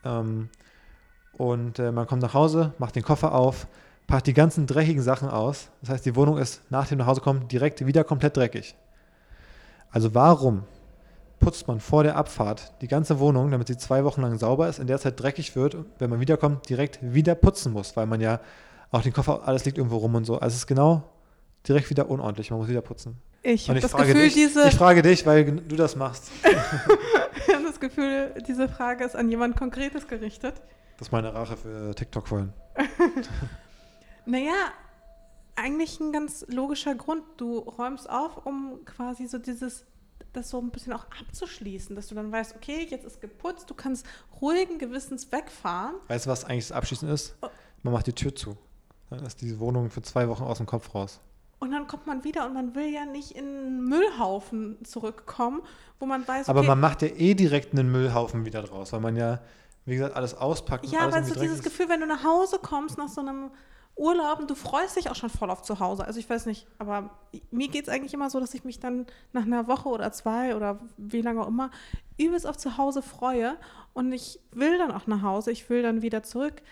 Ähm, 0.04 0.48
und 1.32 1.78
äh, 1.78 1.92
man 1.92 2.06
kommt 2.06 2.22
nach 2.22 2.34
Hause, 2.34 2.72
macht 2.78 2.94
den 2.94 3.02
Koffer 3.02 3.34
auf, 3.34 3.66
packt 4.06 4.26
die 4.26 4.34
ganzen 4.34 4.66
dreckigen 4.66 5.02
Sachen 5.02 5.28
aus. 5.28 5.68
Das 5.80 5.90
heißt, 5.90 6.06
die 6.06 6.16
Wohnung 6.16 6.38
ist 6.38 6.62
nach 6.70 6.86
dem 6.86 6.98
Nachhausekommen 6.98 7.48
direkt 7.48 7.84
wieder 7.84 8.04
komplett 8.04 8.36
dreckig. 8.36 8.74
Also 9.90 10.14
warum 10.14 10.64
putzt 11.42 11.68
man 11.68 11.80
vor 11.80 12.04
der 12.04 12.16
Abfahrt 12.16 12.72
die 12.80 12.88
ganze 12.88 13.18
Wohnung, 13.18 13.50
damit 13.50 13.66
sie 13.68 13.76
zwei 13.76 14.04
Wochen 14.04 14.22
lang 14.22 14.38
sauber 14.38 14.68
ist, 14.68 14.78
in 14.78 14.86
der 14.86 14.98
Zeit 14.98 15.20
dreckig 15.20 15.54
wird, 15.54 15.74
und 15.74 15.86
wenn 15.98 16.08
man 16.08 16.20
wiederkommt, 16.20 16.68
direkt 16.68 16.98
wieder 17.02 17.34
putzen 17.34 17.72
muss, 17.72 17.96
weil 17.96 18.06
man 18.06 18.20
ja 18.20 18.40
auch 18.90 19.02
den 19.02 19.12
Koffer, 19.12 19.46
alles 19.46 19.64
liegt 19.64 19.76
irgendwo 19.76 19.98
rum 19.98 20.14
und 20.14 20.24
so. 20.24 20.34
Also 20.38 20.54
es 20.54 20.60
ist 20.60 20.66
genau 20.66 21.02
direkt 21.68 21.90
wieder 21.90 22.08
unordentlich, 22.08 22.50
man 22.50 22.60
muss 22.60 22.68
wieder 22.68 22.80
putzen. 22.80 23.16
Ich 23.42 23.68
habe 23.68 23.80
das 23.80 23.90
frage 23.90 24.08
Gefühl, 24.08 24.22
dich, 24.22 24.34
diese, 24.34 24.68
ich 24.68 24.74
frage 24.74 25.02
dich, 25.02 25.26
weil 25.26 25.44
du 25.44 25.76
das 25.76 25.96
machst. 25.96 26.30
ich 26.44 27.54
hab 27.54 27.62
das 27.64 27.80
Gefühl, 27.80 28.32
diese 28.46 28.68
Frage 28.68 29.04
ist 29.04 29.16
an 29.16 29.28
jemand 29.28 29.56
Konkretes 29.56 30.06
gerichtet. 30.06 30.54
Das 30.98 31.08
ist 31.08 31.12
meine 31.12 31.34
Rache 31.34 31.56
für 31.56 31.94
TikTok 31.94 32.28
vorhin. 32.28 32.52
Naja, 34.24 34.54
eigentlich 35.56 35.98
ein 35.98 36.12
ganz 36.12 36.46
logischer 36.48 36.94
Grund. 36.94 37.24
Du 37.38 37.58
räumst 37.58 38.08
auf, 38.08 38.46
um 38.46 38.84
quasi 38.84 39.26
so 39.26 39.38
dieses, 39.38 39.84
das 40.32 40.50
so 40.50 40.60
ein 40.60 40.70
bisschen 40.70 40.92
auch 40.92 41.06
abzuschließen, 41.20 41.94
dass 41.94 42.08
du 42.08 42.14
dann 42.14 42.32
weißt, 42.32 42.56
okay, 42.56 42.86
jetzt 42.88 43.04
ist 43.04 43.20
geputzt, 43.20 43.68
du 43.70 43.74
kannst 43.74 44.06
ruhigen 44.40 44.78
Gewissens 44.78 45.30
wegfahren. 45.30 45.94
Weißt 46.08 46.26
du, 46.26 46.30
was 46.30 46.44
eigentlich 46.44 46.68
das 46.68 46.76
Abschließen 46.76 47.08
ist? 47.08 47.34
Oh. 47.42 47.48
Man 47.82 47.92
macht 47.92 48.06
die 48.06 48.12
Tür 48.12 48.34
zu. 48.34 48.56
Dann 49.10 49.24
ist 49.24 49.40
die 49.40 49.58
Wohnung 49.58 49.90
für 49.90 50.02
zwei 50.02 50.28
Wochen 50.28 50.44
aus 50.44 50.58
dem 50.58 50.66
Kopf 50.66 50.94
raus. 50.94 51.20
Und 51.58 51.70
dann 51.70 51.86
kommt 51.86 52.06
man 52.06 52.24
wieder 52.24 52.46
und 52.46 52.54
man 52.54 52.74
will 52.74 52.92
ja 52.92 53.04
nicht 53.04 53.32
in 53.32 53.44
einen 53.44 53.84
Müllhaufen 53.84 54.84
zurückkommen, 54.84 55.62
wo 56.00 56.06
man 56.06 56.26
weiß, 56.26 56.48
okay, 56.48 56.50
Aber 56.50 56.64
man 56.64 56.80
macht 56.80 57.02
ja 57.02 57.08
eh 57.08 57.34
direkt 57.34 57.72
einen 57.72 57.92
Müllhaufen 57.92 58.44
wieder 58.44 58.62
draus, 58.62 58.92
weil 58.92 58.98
man 58.98 59.14
ja, 59.14 59.40
wie 59.84 59.94
gesagt, 59.94 60.16
alles 60.16 60.34
auspackt. 60.34 60.84
und 60.84 60.92
ja, 60.92 61.00
aber 61.02 61.22
so 61.22 61.38
dieses. 61.38 61.62
Gefühl, 61.62 61.88
wenn 61.88 62.00
du 62.00 62.06
nach 62.06 62.24
Hause 62.24 62.58
kommst 62.60 62.98
nach 62.98 63.08
so 63.08 63.20
einem 63.20 63.50
Urlaub 63.94 64.40
und 64.40 64.50
du 64.50 64.54
freust 64.54 64.96
dich 64.96 65.10
auch 65.10 65.14
schon 65.14 65.30
voll 65.30 65.50
auf 65.50 65.62
zu 65.62 65.78
Hause. 65.78 66.04
Also 66.04 66.18
ich 66.18 66.28
weiß 66.28 66.46
nicht, 66.46 66.66
aber 66.78 67.10
mir 67.50 67.68
geht 67.68 67.86
es 67.86 67.88
eigentlich 67.92 68.14
immer 68.14 68.30
so, 68.30 68.40
dass 68.40 68.54
ich 68.54 68.64
mich 68.64 68.80
dann 68.80 69.06
nach 69.32 69.44
einer 69.44 69.68
Woche 69.68 69.88
oder 69.88 70.12
zwei 70.12 70.56
oder 70.56 70.80
wie 70.96 71.20
lange 71.20 71.42
auch 71.42 71.48
immer 71.48 71.70
übelst 72.18 72.46
auf 72.46 72.56
zu 72.56 72.78
Hause 72.78 73.02
freue 73.02 73.56
und 73.92 74.12
ich 74.12 74.40
will 74.50 74.78
dann 74.78 74.90
auch 74.90 75.06
nach 75.06 75.22
Hause, 75.22 75.50
ich 75.50 75.68
will 75.68 75.82
dann 75.82 76.02
wieder 76.02 76.22
zurück 76.22 76.62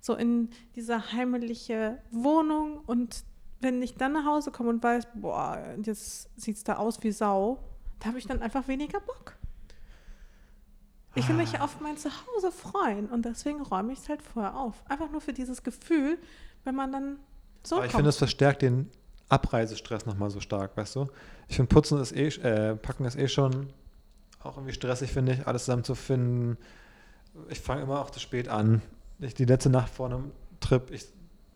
so 0.00 0.14
in 0.14 0.50
diese 0.74 1.12
heimliche 1.12 2.02
Wohnung 2.10 2.80
und 2.86 3.24
wenn 3.60 3.80
ich 3.80 3.94
dann 3.96 4.12
nach 4.12 4.26
Hause 4.26 4.50
komme 4.50 4.68
und 4.68 4.82
weiß, 4.82 5.06
boah, 5.14 5.58
jetzt 5.82 6.28
sieht 6.38 6.56
es 6.56 6.64
da 6.64 6.76
aus 6.76 7.02
wie 7.02 7.12
Sau, 7.12 7.58
da 8.00 8.08
habe 8.08 8.18
ich 8.18 8.26
dann 8.26 8.42
einfach 8.42 8.68
weniger 8.68 9.00
Bock. 9.00 9.36
Ich 11.16 11.28
will 11.28 11.36
mich 11.36 11.60
auf 11.60 11.80
mein 11.80 11.96
Zuhause 11.96 12.50
freuen 12.50 13.08
und 13.08 13.24
deswegen 13.24 13.62
räume 13.62 13.92
ich 13.92 14.00
es 14.00 14.08
halt 14.08 14.20
vorher 14.20 14.56
auf. 14.56 14.82
Einfach 14.88 15.10
nur 15.10 15.20
für 15.20 15.32
dieses 15.32 15.62
Gefühl, 15.62 16.18
wenn 16.64 16.74
man 16.74 16.92
dann 16.92 17.18
so 17.62 17.76
Aber 17.76 17.86
ich 17.86 17.92
finde, 17.92 18.10
es 18.10 18.18
verstärkt 18.18 18.62
den 18.62 18.90
Abreisestress 19.28 20.06
nochmal 20.06 20.30
so 20.30 20.40
stark, 20.40 20.76
weißt 20.76 20.96
du? 20.96 21.06
Ich 21.48 21.56
finde, 21.56 21.68
Putzen 21.68 22.00
ist 22.00 22.12
eh, 22.12 22.28
äh, 22.28 22.76
Packen 22.76 23.04
ist 23.04 23.16
eh 23.16 23.28
schon 23.28 23.68
auch 24.42 24.56
irgendwie 24.56 24.74
stressig, 24.74 25.10
finde 25.10 25.32
ich, 25.32 25.46
alles 25.46 25.64
zusammenzufinden. 25.64 26.58
Ich 27.48 27.60
fange 27.60 27.82
immer 27.82 28.00
auch 28.00 28.10
zu 28.10 28.20
spät 28.20 28.48
an. 28.48 28.82
Ich, 29.18 29.34
die 29.34 29.46
letzte 29.46 29.70
Nacht 29.70 29.88
vor 29.88 30.06
einem 30.06 30.32
Trip, 30.60 30.90
ich 30.90 31.06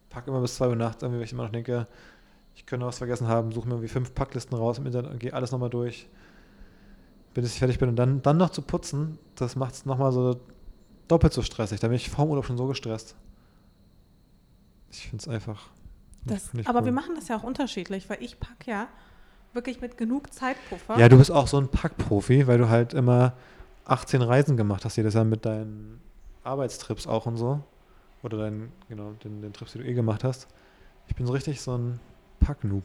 packe 0.08 0.30
immer 0.30 0.40
bis 0.40 0.56
2 0.56 0.68
Uhr 0.68 0.76
nachts, 0.76 1.02
irgendwie, 1.02 1.18
weil 1.18 1.26
ich 1.26 1.32
immer 1.32 1.44
noch 1.44 1.52
denke, 1.52 1.86
ich 2.54 2.66
könnte 2.66 2.86
was 2.86 2.98
vergessen 2.98 3.28
haben, 3.28 3.52
suche 3.52 3.68
mir 3.68 3.74
irgendwie 3.74 3.88
fünf 3.88 4.14
Packlisten 4.14 4.56
raus 4.56 4.78
im 4.78 4.86
Internet 4.86 5.10
und 5.12 5.20
gehe 5.20 5.32
alles 5.32 5.52
nochmal 5.52 5.70
durch, 5.70 6.08
bis 7.34 7.52
ich 7.52 7.58
fertig 7.58 7.78
bin. 7.78 7.90
Und 7.90 7.96
dann, 7.96 8.22
dann 8.22 8.36
noch 8.36 8.50
zu 8.50 8.62
putzen, 8.62 9.18
das 9.36 9.54
macht 9.54 9.74
es 9.74 9.86
nochmal 9.86 10.12
so 10.12 10.40
doppelt 11.06 11.32
so 11.32 11.42
stressig. 11.42 11.80
Da 11.80 11.88
bin 11.88 11.96
ich 11.96 12.10
vor 12.10 12.24
dem 12.24 12.30
Urlaub 12.30 12.46
schon 12.46 12.56
so 12.56 12.66
gestresst. 12.66 13.14
Ich 14.90 15.08
finde 15.08 15.22
es 15.22 15.28
einfach. 15.28 15.68
Das, 16.24 16.50
aber 16.66 16.80
cool. 16.80 16.84
wir 16.86 16.92
machen 16.92 17.14
das 17.14 17.28
ja 17.28 17.36
auch 17.36 17.42
unterschiedlich, 17.42 18.08
weil 18.10 18.22
ich 18.22 18.38
packe 18.38 18.70
ja 18.70 18.88
wirklich 19.52 19.80
mit 19.80 19.96
genug 19.96 20.32
Zeitpuffer. 20.32 20.98
Ja, 20.98 21.08
du 21.08 21.16
bist 21.16 21.30
auch 21.30 21.48
so 21.48 21.58
ein 21.58 21.68
Packprofi, 21.68 22.46
weil 22.46 22.58
du 22.58 22.68
halt 22.68 22.92
immer 22.94 23.34
18 23.86 24.20
Reisen 24.22 24.56
gemacht 24.56 24.84
hast, 24.84 24.96
jedes 24.96 25.14
Jahr 25.14 25.24
mit 25.24 25.44
deinen 25.46 26.00
Arbeitstrips 26.44 27.06
auch 27.06 27.26
und 27.26 27.36
so. 27.36 27.60
Oder 28.22 28.38
deinen, 28.38 28.72
genau, 28.88 29.12
den, 29.24 29.40
den 29.42 29.52
Trips, 29.52 29.72
die 29.72 29.78
du 29.78 29.84
eh 29.84 29.94
gemacht 29.94 30.24
hast. 30.24 30.48
Ich 31.06 31.14
bin 31.14 31.26
so 31.26 31.32
richtig 31.32 31.60
so 31.60 31.76
ein 31.76 32.00
Packnoob. 32.40 32.84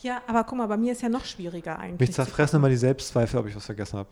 Ja, 0.00 0.22
aber 0.26 0.42
guck 0.44 0.58
mal, 0.58 0.66
bei 0.66 0.76
mir 0.76 0.92
ist 0.92 1.02
ja 1.02 1.08
noch 1.08 1.24
schwieriger 1.24 1.78
eigentlich. 1.78 2.08
Mich 2.08 2.12
zerfressen 2.14 2.56
immer 2.56 2.68
die 2.68 2.76
Selbstzweifel, 2.76 3.38
ob 3.38 3.46
ich 3.46 3.54
was 3.54 3.66
vergessen 3.66 3.98
habe. 3.98 4.08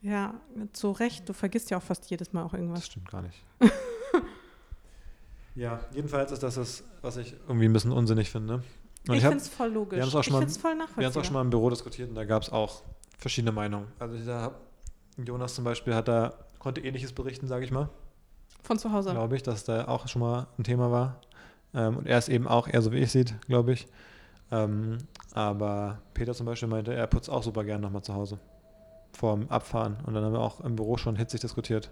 Ja, 0.00 0.34
zu 0.72 0.90
Recht. 0.92 1.28
Du 1.28 1.32
vergisst 1.32 1.70
ja 1.70 1.78
auch 1.78 1.82
fast 1.82 2.08
jedes 2.10 2.32
Mal 2.32 2.42
auch 2.42 2.52
Das 2.52 2.60
irgendwas. 2.60 2.86
stimmt 2.86 3.10
gar 3.10 3.22
nicht. 3.22 3.44
ja, 5.54 5.80
jedenfalls 5.92 6.32
ist 6.32 6.42
das 6.42 6.54
das, 6.56 6.84
was 7.02 7.16
ich 7.16 7.34
irgendwie 7.46 7.66
ein 7.66 7.72
bisschen 7.72 7.92
unsinnig 7.92 8.30
finde. 8.30 8.54
Und 8.54 8.64
ich 9.08 9.16
ich 9.16 9.20
finde 9.22 9.36
es 9.38 9.48
voll 9.48 9.68
logisch. 9.70 9.96
wir 9.96 10.02
haben's 10.02 10.14
auch 10.14 10.20
ich 10.20 10.26
schon 10.26 10.32
mal- 10.34 10.38
finde 10.40 10.52
es 10.52 10.58
voll 10.58 10.74
Wir 10.74 11.04
haben 11.06 11.10
es 11.10 11.16
auch 11.16 11.24
schon 11.24 11.34
mal 11.34 11.40
im 11.40 11.50
Büro 11.50 11.70
diskutiert 11.70 12.08
und 12.08 12.14
da 12.14 12.24
gab 12.24 12.42
es 12.42 12.50
auch 12.50 12.82
verschiedene 13.18 13.52
Meinungen. 13.52 13.88
Also 13.98 14.16
da, 14.24 14.52
Jonas 15.16 15.54
zum 15.54 15.64
Beispiel 15.64 15.94
hat 15.94 16.08
da, 16.08 16.34
konnte 16.58 16.80
ähnliches 16.80 17.12
berichten, 17.12 17.46
sage 17.48 17.64
ich 17.64 17.70
mal. 17.72 17.88
Von 18.62 18.78
zu 18.78 18.92
Hause. 18.92 19.10
glaube 19.10 19.34
ich, 19.34 19.42
dass 19.42 19.64
da 19.64 19.88
auch 19.88 20.06
schon 20.06 20.20
mal 20.22 20.46
ein 20.56 20.62
Thema 20.64 20.92
war. 20.92 21.20
Ähm, 21.74 21.96
und 21.96 22.06
er 22.06 22.18
ist 22.18 22.28
eben 22.28 22.46
auch 22.46 22.68
eher 22.68 22.80
so, 22.80 22.92
wie 22.92 22.98
ich 22.98 23.10
sieht, 23.10 23.34
glaube 23.48 23.72
ich. 23.72 23.88
Ähm, 24.52 24.98
aber 25.32 25.98
Peter 26.14 26.32
zum 26.34 26.46
Beispiel 26.46 26.68
meinte, 26.68 26.94
er 26.94 27.06
putzt 27.08 27.28
auch 27.30 27.42
super 27.42 27.64
gern 27.64 27.80
nochmal 27.80 28.02
zu 28.02 28.14
Hause. 28.14 28.38
Vorm 29.14 29.48
Abfahren. 29.48 29.96
Und 30.06 30.14
dann 30.14 30.24
haben 30.24 30.32
wir 30.32 30.40
auch 30.40 30.60
im 30.60 30.76
Büro 30.76 30.96
schon 30.96 31.16
hitzig 31.16 31.40
diskutiert. 31.40 31.90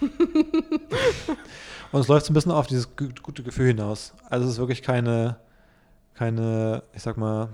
und 1.92 2.00
es 2.00 2.08
läuft 2.08 2.26
so 2.26 2.32
ein 2.32 2.34
bisschen 2.34 2.52
auf 2.52 2.66
dieses 2.66 2.94
gu- 2.96 3.08
gute 3.22 3.42
Gefühl 3.42 3.68
hinaus. 3.68 4.12
Also 4.28 4.46
es 4.46 4.52
ist 4.54 4.58
wirklich 4.58 4.82
keine, 4.82 5.36
keine, 6.14 6.82
ich 6.94 7.02
sag 7.02 7.16
mal, 7.16 7.50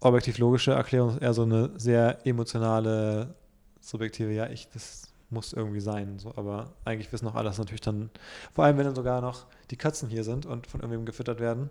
objektiv 0.00 0.38
logische 0.38 0.72
Erklärung, 0.72 1.18
eher 1.18 1.34
so 1.34 1.42
eine 1.42 1.70
sehr 1.76 2.26
emotionale, 2.26 3.34
subjektive, 3.80 4.32
ja, 4.32 4.48
ich, 4.48 4.68
das 4.70 5.08
muss 5.30 5.52
irgendwie 5.52 5.80
sein. 5.80 6.18
So, 6.18 6.32
aber 6.36 6.72
eigentlich 6.84 7.12
wissen 7.12 7.28
auch 7.28 7.34
alles 7.34 7.58
natürlich 7.58 7.80
dann, 7.80 8.10
vor 8.52 8.64
allem 8.64 8.76
wenn 8.78 8.84
dann 8.84 8.94
sogar 8.94 9.20
noch 9.20 9.46
die 9.70 9.76
Katzen 9.76 10.08
hier 10.08 10.24
sind 10.24 10.44
und 10.46 10.66
von 10.66 10.80
irgendwem 10.80 11.06
gefüttert 11.06 11.40
werden, 11.40 11.70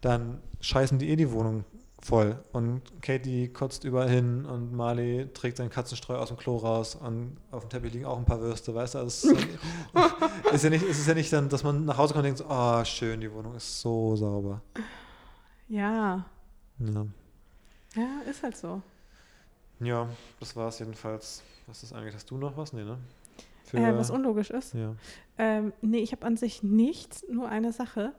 dann 0.00 0.38
scheißen 0.60 0.98
die 0.98 1.10
eh 1.10 1.16
die 1.16 1.30
Wohnung 1.30 1.64
voll. 2.02 2.42
Und 2.52 2.82
Katie 3.02 3.48
kotzt 3.48 3.84
überall 3.84 4.08
hin 4.08 4.44
und 4.46 4.72
Marley 4.72 5.28
trägt 5.34 5.58
seinen 5.58 5.70
Katzenstreu 5.70 6.16
aus 6.16 6.28
dem 6.28 6.36
Klo 6.36 6.56
raus 6.56 6.94
und 6.94 7.36
auf 7.50 7.64
dem 7.64 7.70
Teppich 7.70 7.92
liegen 7.92 8.04
auch 8.06 8.18
ein 8.18 8.24
paar 8.24 8.40
Würste, 8.40 8.74
weißt 8.74 8.94
du? 8.94 8.98
Also 9.00 9.30
es 9.30 10.54
ist, 10.54 10.64
ja 10.64 10.70
nicht, 10.70 10.82
es 10.88 10.98
ist 10.98 11.06
ja 11.06 11.14
nicht 11.14 11.32
dann, 11.32 11.48
dass 11.48 11.62
man 11.62 11.84
nach 11.84 11.98
Hause 11.98 12.14
kommt 12.14 12.26
und 12.26 12.36
denkt, 12.36 12.38
so, 12.38 12.46
oh, 12.48 12.84
schön, 12.84 13.20
die 13.20 13.32
Wohnung 13.32 13.54
ist 13.54 13.80
so 13.80 14.16
sauber. 14.16 14.62
Ja. 15.68 16.24
Ja. 16.78 17.06
Ja, 17.96 18.20
ist 18.28 18.42
halt 18.42 18.56
so. 18.56 18.80
Ja, 19.80 20.08
das 20.40 20.54
war 20.56 20.68
es 20.68 20.78
jedenfalls. 20.78 21.42
Was 21.66 21.82
ist 21.82 21.92
eigentlich? 21.92 22.14
Hast 22.14 22.30
du 22.30 22.36
noch 22.36 22.56
was? 22.56 22.72
Nee, 22.72 22.84
ne? 22.84 22.98
Für, 23.64 23.78
Äh, 23.78 23.96
was 23.96 24.10
unlogisch 24.10 24.50
ist. 24.50 24.74
ja. 24.74 24.94
Ähm, 25.38 25.72
nee, 25.80 25.98
ich 25.98 26.12
habe 26.12 26.26
an 26.26 26.36
sich 26.36 26.62
nichts, 26.62 27.24
nur 27.30 27.48
eine 27.48 27.72
Sache. 27.72 28.12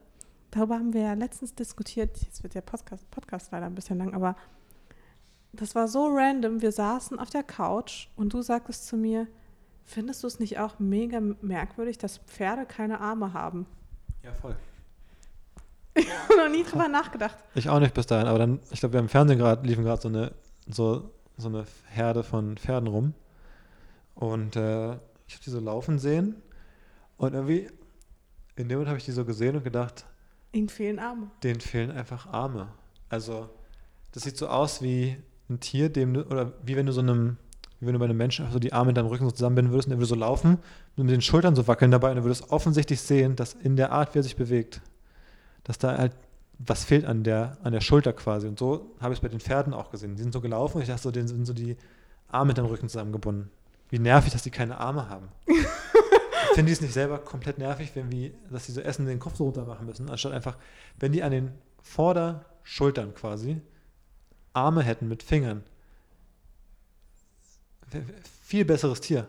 Darüber 0.51 0.75
haben 0.75 0.93
wir 0.93 1.01
ja 1.01 1.13
letztens 1.13 1.55
diskutiert. 1.55 2.17
Jetzt 2.21 2.43
wird 2.43 2.53
der 2.53 2.61
Podcast, 2.61 3.09
Podcast 3.09 3.51
leider 3.51 3.65
ein 3.65 3.75
bisschen 3.75 3.97
lang, 3.97 4.13
aber 4.13 4.35
das 5.53 5.75
war 5.75 5.87
so 5.87 6.07
random. 6.07 6.61
Wir 6.61 6.71
saßen 6.71 7.19
auf 7.19 7.29
der 7.29 7.43
Couch 7.43 8.07
und 8.15 8.33
du 8.33 8.41
sagtest 8.41 8.85
zu 8.87 8.97
mir, 8.97 9.27
findest 9.85 10.23
du 10.23 10.27
es 10.27 10.39
nicht 10.39 10.59
auch 10.59 10.79
mega 10.79 11.21
merkwürdig, 11.41 11.97
dass 11.97 12.19
Pferde 12.19 12.65
keine 12.65 12.99
Arme 12.99 13.33
haben? 13.33 13.65
ja, 14.23 14.33
voll. 14.33 14.55
Ich 15.93 16.07
habe 16.09 16.37
noch 16.37 16.49
nie 16.49 16.63
drüber 16.63 16.87
nachgedacht. 16.87 17.35
Ich 17.53 17.67
auch 17.67 17.79
nicht 17.79 17.93
bis 17.93 18.05
dahin, 18.05 18.27
aber 18.27 18.39
dann, 18.39 18.59
ich 18.71 18.79
glaube, 18.79 18.93
wir 18.93 18.99
haben 18.99 19.05
im 19.05 19.09
Fernsehen 19.09 19.39
gerade, 19.39 19.67
liefen 19.67 19.83
gerade 19.83 20.01
so 20.01 20.07
eine, 20.07 20.31
so, 20.67 21.11
so 21.37 21.49
eine 21.49 21.65
Herde 21.89 22.23
von 22.23 22.57
Pferden 22.57 22.87
rum. 22.87 23.13
Und 24.15 24.55
äh, 24.55 24.91
ich 25.27 25.35
habe 25.35 25.43
die 25.45 25.49
so 25.49 25.59
laufen 25.59 25.99
sehen. 25.99 26.41
Und 27.17 27.33
irgendwie, 27.33 27.69
in 28.55 28.69
dem 28.69 28.77
Moment 28.77 28.89
habe 28.89 28.99
ich 28.99 29.05
die 29.05 29.11
so 29.11 29.25
gesehen 29.25 29.57
und 29.57 29.63
gedacht, 29.63 30.05
Ihnen 30.53 30.69
fehlen 30.69 30.99
Arme. 30.99 31.31
denen 31.43 31.61
fehlen 31.61 31.91
einfach 31.91 32.27
Arme. 32.27 32.67
Also, 33.09 33.49
das 34.11 34.23
sieht 34.23 34.37
so 34.37 34.47
aus 34.47 34.81
wie 34.81 35.17
ein 35.49 35.59
Tier, 35.59 35.89
dem 35.89 36.15
oder 36.15 36.53
wie 36.63 36.75
wenn 36.75 36.85
du 36.85 36.93
so 36.93 37.01
einem, 37.01 37.37
wie 37.79 37.87
wenn 37.87 37.93
du 37.93 37.99
bei 37.99 38.05
einem 38.05 38.17
Menschen 38.17 38.49
so 38.51 38.59
die 38.59 38.73
Arme 38.73 38.89
in 38.89 38.95
deinem 38.95 39.07
Rücken 39.07 39.25
so 39.25 39.31
zusammenbinden 39.31 39.71
würdest 39.71 39.87
und 39.87 39.93
er 39.93 39.97
würde 39.97 40.07
so 40.07 40.15
laufen 40.15 40.57
und 40.97 41.05
mit 41.05 41.13
den 41.13 41.21
Schultern 41.21 41.55
so 41.55 41.67
wackeln 41.67 41.91
dabei 41.91 42.11
und 42.11 42.17
du 42.17 42.23
würdest 42.23 42.51
offensichtlich 42.51 43.01
sehen, 43.01 43.35
dass 43.35 43.53
in 43.53 43.75
der 43.75 43.91
Art, 43.91 44.13
wie 44.13 44.19
er 44.19 44.23
sich 44.23 44.35
bewegt, 44.35 44.81
dass 45.63 45.77
da 45.77 45.97
halt 45.97 46.13
was 46.59 46.83
fehlt 46.85 47.05
an 47.05 47.23
der, 47.23 47.57
an 47.63 47.73
der 47.73 47.81
Schulter 47.81 48.13
quasi. 48.13 48.47
Und 48.47 48.59
so 48.59 48.91
habe 48.99 49.13
ich 49.13 49.19
es 49.19 49.21
bei 49.21 49.29
den 49.29 49.39
Pferden 49.39 49.73
auch 49.73 49.89
gesehen. 49.89 50.15
Die 50.15 50.21
sind 50.21 50.33
so 50.33 50.41
gelaufen 50.41 50.77
und 50.77 50.83
ich 50.83 50.89
dachte 50.89 51.01
so, 51.01 51.11
denen 51.11 51.27
sind 51.27 51.45
so 51.45 51.53
die 51.53 51.75
Arme 52.29 52.49
mit 52.49 52.57
dem 52.57 52.65
Rücken 52.65 52.87
zusammengebunden. 52.87 53.49
Wie 53.89 53.99
nervig, 53.99 54.31
dass 54.31 54.43
die 54.43 54.51
keine 54.51 54.79
Arme 54.79 55.09
haben. 55.09 55.29
Finden 56.53 56.67
die 56.67 56.73
es 56.73 56.81
nicht 56.81 56.93
selber 56.93 57.19
komplett 57.19 57.57
nervig, 57.57 57.91
wenn 57.95 58.11
wir, 58.11 58.31
dass 58.49 58.65
sie 58.65 58.71
so 58.71 58.81
Essen 58.81 59.05
den 59.05 59.19
Kopf 59.19 59.35
so 59.35 59.45
runter 59.45 59.65
machen 59.65 59.85
müssen, 59.85 60.09
anstatt 60.09 60.33
einfach, 60.33 60.57
wenn 60.99 61.11
die 61.11 61.23
an 61.23 61.31
den 61.31 61.51
Vorderschultern 61.81 63.13
quasi 63.13 63.61
Arme 64.53 64.83
hätten 64.83 65.07
mit 65.07 65.23
Fingern. 65.23 65.63
Viel 68.43 68.65
besseres 68.65 69.01
Tier. 69.01 69.27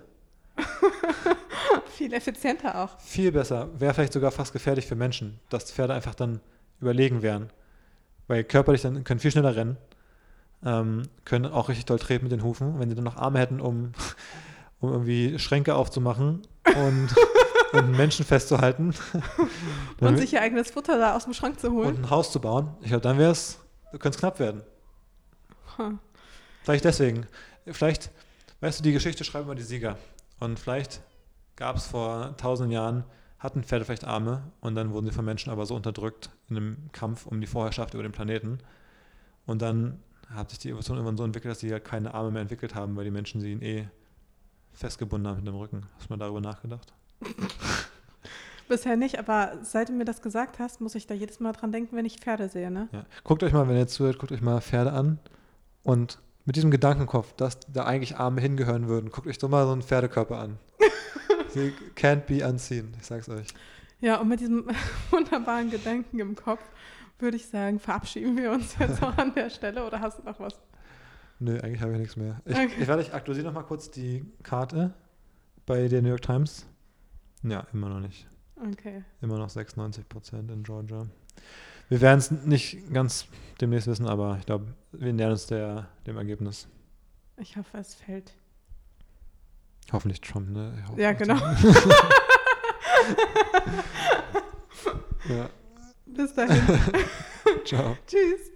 Viel 1.92 2.12
effizienter 2.12 2.82
auch. 2.82 2.98
Viel 3.00 3.32
besser. 3.32 3.68
Wäre 3.78 3.94
vielleicht 3.94 4.12
sogar 4.12 4.30
fast 4.30 4.52
gefährlich 4.52 4.86
für 4.86 4.96
Menschen, 4.96 5.38
dass 5.48 5.70
Pferde 5.70 5.94
einfach 5.94 6.14
dann 6.14 6.40
überlegen 6.80 7.22
wären. 7.22 7.50
Weil 8.26 8.44
körperlich 8.44 8.82
dann 8.82 9.04
können 9.04 9.20
viel 9.20 9.30
schneller 9.30 9.56
rennen, 9.56 9.76
ähm, 10.64 11.02
können 11.24 11.46
auch 11.46 11.68
richtig 11.68 11.86
doll 11.86 11.98
treten 11.98 12.24
mit 12.24 12.32
den 12.32 12.42
Hufen. 12.42 12.78
Wenn 12.78 12.88
sie 12.88 12.94
dann 12.94 13.04
noch 13.04 13.16
Arme 13.16 13.38
hätten, 13.38 13.60
um, 13.60 13.92
um 14.80 14.90
irgendwie 14.90 15.38
Schränke 15.38 15.74
aufzumachen 15.74 16.42
und, 16.66 17.08
und 17.72 17.78
einen 17.78 17.96
Menschen 17.96 18.24
festzuhalten 18.24 18.94
Und 20.00 20.16
sich 20.18 20.32
ihr 20.32 20.42
eigenes 20.42 20.70
Futter 20.70 20.98
da 20.98 21.16
aus 21.16 21.24
dem 21.24 21.34
Schrank 21.34 21.60
zu 21.60 21.68
und 21.68 21.74
holen. 21.74 21.96
ein 21.96 22.10
Haus 22.10 22.32
zu 22.32 22.40
bauen, 22.40 22.74
ich 22.80 22.88
glaube, 22.88 23.02
dann 23.02 23.18
wäre 23.18 23.32
es, 23.32 23.58
könnte 23.92 24.10
es 24.10 24.18
knapp 24.18 24.38
werden. 24.38 24.62
Hm. 25.76 25.98
Vielleicht 26.62 26.84
deswegen. 26.84 27.26
Vielleicht, 27.66 28.10
weißt 28.60 28.80
du, 28.80 28.82
die 28.82 28.92
Geschichte 28.92 29.24
schreiben 29.24 29.46
immer 29.46 29.54
die 29.54 29.62
Sieger. 29.62 29.96
Und 30.38 30.58
vielleicht 30.58 31.02
gab 31.56 31.76
es 31.76 31.86
vor 31.86 32.36
tausend 32.36 32.72
Jahren, 32.72 33.04
hatten 33.38 33.64
Pferde 33.64 33.84
vielleicht 33.84 34.04
Arme 34.04 34.42
und 34.60 34.74
dann 34.74 34.92
wurden 34.92 35.06
sie 35.06 35.12
von 35.12 35.24
Menschen 35.24 35.50
aber 35.50 35.66
so 35.66 35.74
unterdrückt 35.74 36.30
in 36.48 36.56
einem 36.56 36.76
Kampf 36.92 37.26
um 37.26 37.40
die 37.40 37.46
Vorherrschaft 37.46 37.94
über 37.94 38.02
den 38.02 38.12
Planeten. 38.12 38.58
Und 39.46 39.62
dann 39.62 40.00
hat 40.32 40.50
sich 40.50 40.60
die 40.60 40.68
Evolution 40.68 40.96
irgendwann 40.96 41.16
so 41.16 41.24
entwickelt, 41.24 41.50
dass 41.52 41.60
sie 41.60 41.72
halt 41.72 41.84
keine 41.84 42.14
Arme 42.14 42.30
mehr 42.30 42.42
entwickelt 42.42 42.74
haben, 42.74 42.96
weil 42.96 43.04
die 43.04 43.10
Menschen 43.10 43.40
sie 43.40 43.52
ihnen 43.52 43.62
eh 43.62 43.88
festgebunden 44.74 45.28
haben 45.28 45.38
mit 45.38 45.46
dem 45.46 45.54
Rücken. 45.54 45.82
Hast 45.96 46.08
du 46.08 46.12
mal 46.12 46.18
darüber 46.18 46.40
nachgedacht? 46.40 46.92
Bisher 48.68 48.96
nicht, 48.96 49.18
aber 49.18 49.58
seit 49.62 49.88
du 49.88 49.92
mir 49.92 50.04
das 50.04 50.22
gesagt 50.22 50.58
hast, 50.58 50.80
muss 50.80 50.94
ich 50.94 51.06
da 51.06 51.14
jedes 51.14 51.40
Mal 51.40 51.52
dran 51.52 51.72
denken, 51.72 51.96
wenn 51.96 52.06
ich 52.06 52.20
Pferde 52.20 52.48
sehe, 52.48 52.70
ne? 52.70 52.88
Ja. 52.92 53.04
Guckt 53.24 53.42
euch 53.42 53.52
mal, 53.52 53.68
wenn 53.68 53.76
ihr 53.76 53.86
zuhört, 53.86 54.18
guckt 54.18 54.32
euch 54.32 54.40
mal 54.40 54.60
Pferde 54.60 54.92
an 54.92 55.18
und 55.82 56.18
mit 56.44 56.56
diesem 56.56 56.70
Gedankenkopf, 56.70 57.34
dass 57.34 57.60
da 57.72 57.84
eigentlich 57.84 58.16
Arme 58.16 58.40
hingehören 58.40 58.88
würden, 58.88 59.10
guckt 59.10 59.26
euch 59.26 59.38
doch 59.38 59.48
mal 59.48 59.66
so 59.66 59.72
einen 59.72 59.82
Pferdekörper 59.82 60.38
an. 60.38 60.58
Sie 61.50 61.72
can't 61.96 62.22
be 62.26 62.46
unseen, 62.46 62.94
ich 62.98 63.06
sag's 63.06 63.28
euch. 63.28 63.48
Ja, 64.00 64.20
und 64.20 64.28
mit 64.28 64.40
diesem 64.40 64.68
wunderbaren 65.10 65.70
Gedanken 65.70 66.18
im 66.18 66.34
Kopf 66.34 66.62
würde 67.18 67.36
ich 67.36 67.46
sagen, 67.46 67.78
verabschieden 67.78 68.36
wir 68.36 68.50
uns 68.50 68.76
jetzt 68.78 69.02
auch 69.02 69.16
an 69.16 69.34
der 69.34 69.50
Stelle 69.50 69.86
oder 69.86 70.00
hast 70.00 70.18
du 70.18 70.22
noch 70.24 70.40
was? 70.40 70.54
Nö, 71.42 71.58
eigentlich 71.60 71.80
habe 71.82 71.92
ich 71.94 71.98
nichts 71.98 72.16
mehr. 72.16 72.40
Ich, 72.44 72.54
Okay. 72.54 72.70
ich 72.80 72.86
werde, 72.86 73.02
ich 73.02 73.12
aktualisiere 73.12 73.48
noch 73.48 73.54
mal 73.60 73.66
kurz 73.66 73.90
die 73.90 74.24
Karte 74.44 74.94
bei 75.66 75.88
der 75.88 76.00
New 76.02 76.08
York 76.08 76.22
Times. 76.22 76.66
Ja, 77.42 77.66
immer 77.72 77.88
noch 77.88 77.98
nicht. 77.98 78.28
Okay. 78.56 79.02
Immer 79.20 79.38
noch 79.38 79.48
96 79.48 80.08
Prozent 80.08 80.50
in 80.52 80.62
Georgia. 80.62 81.06
Wir 81.88 82.00
werden 82.00 82.18
es 82.20 82.30
nicht 82.30 82.92
ganz 82.92 83.26
demnächst 83.60 83.88
wissen, 83.88 84.06
aber 84.06 84.36
ich 84.38 84.46
glaube, 84.46 84.66
wir 84.92 85.12
nähern 85.12 85.32
uns 85.32 85.46
der, 85.46 85.88
dem 86.06 86.16
Ergebnis. 86.16 86.68
Ich 87.38 87.56
hoffe, 87.56 87.78
es 87.78 87.94
fällt. 87.94 88.32
Hoffentlich 89.92 90.20
Trump, 90.20 90.50
ne? 90.50 90.84
Hoffe, 90.88 91.00
Ja, 91.02 91.12
genau. 91.12 91.34
Ja. 95.28 95.48
Bis 96.06 96.34
dahin. 96.34 96.60
Ciao. 97.64 97.96
Tschüss. 98.06 98.50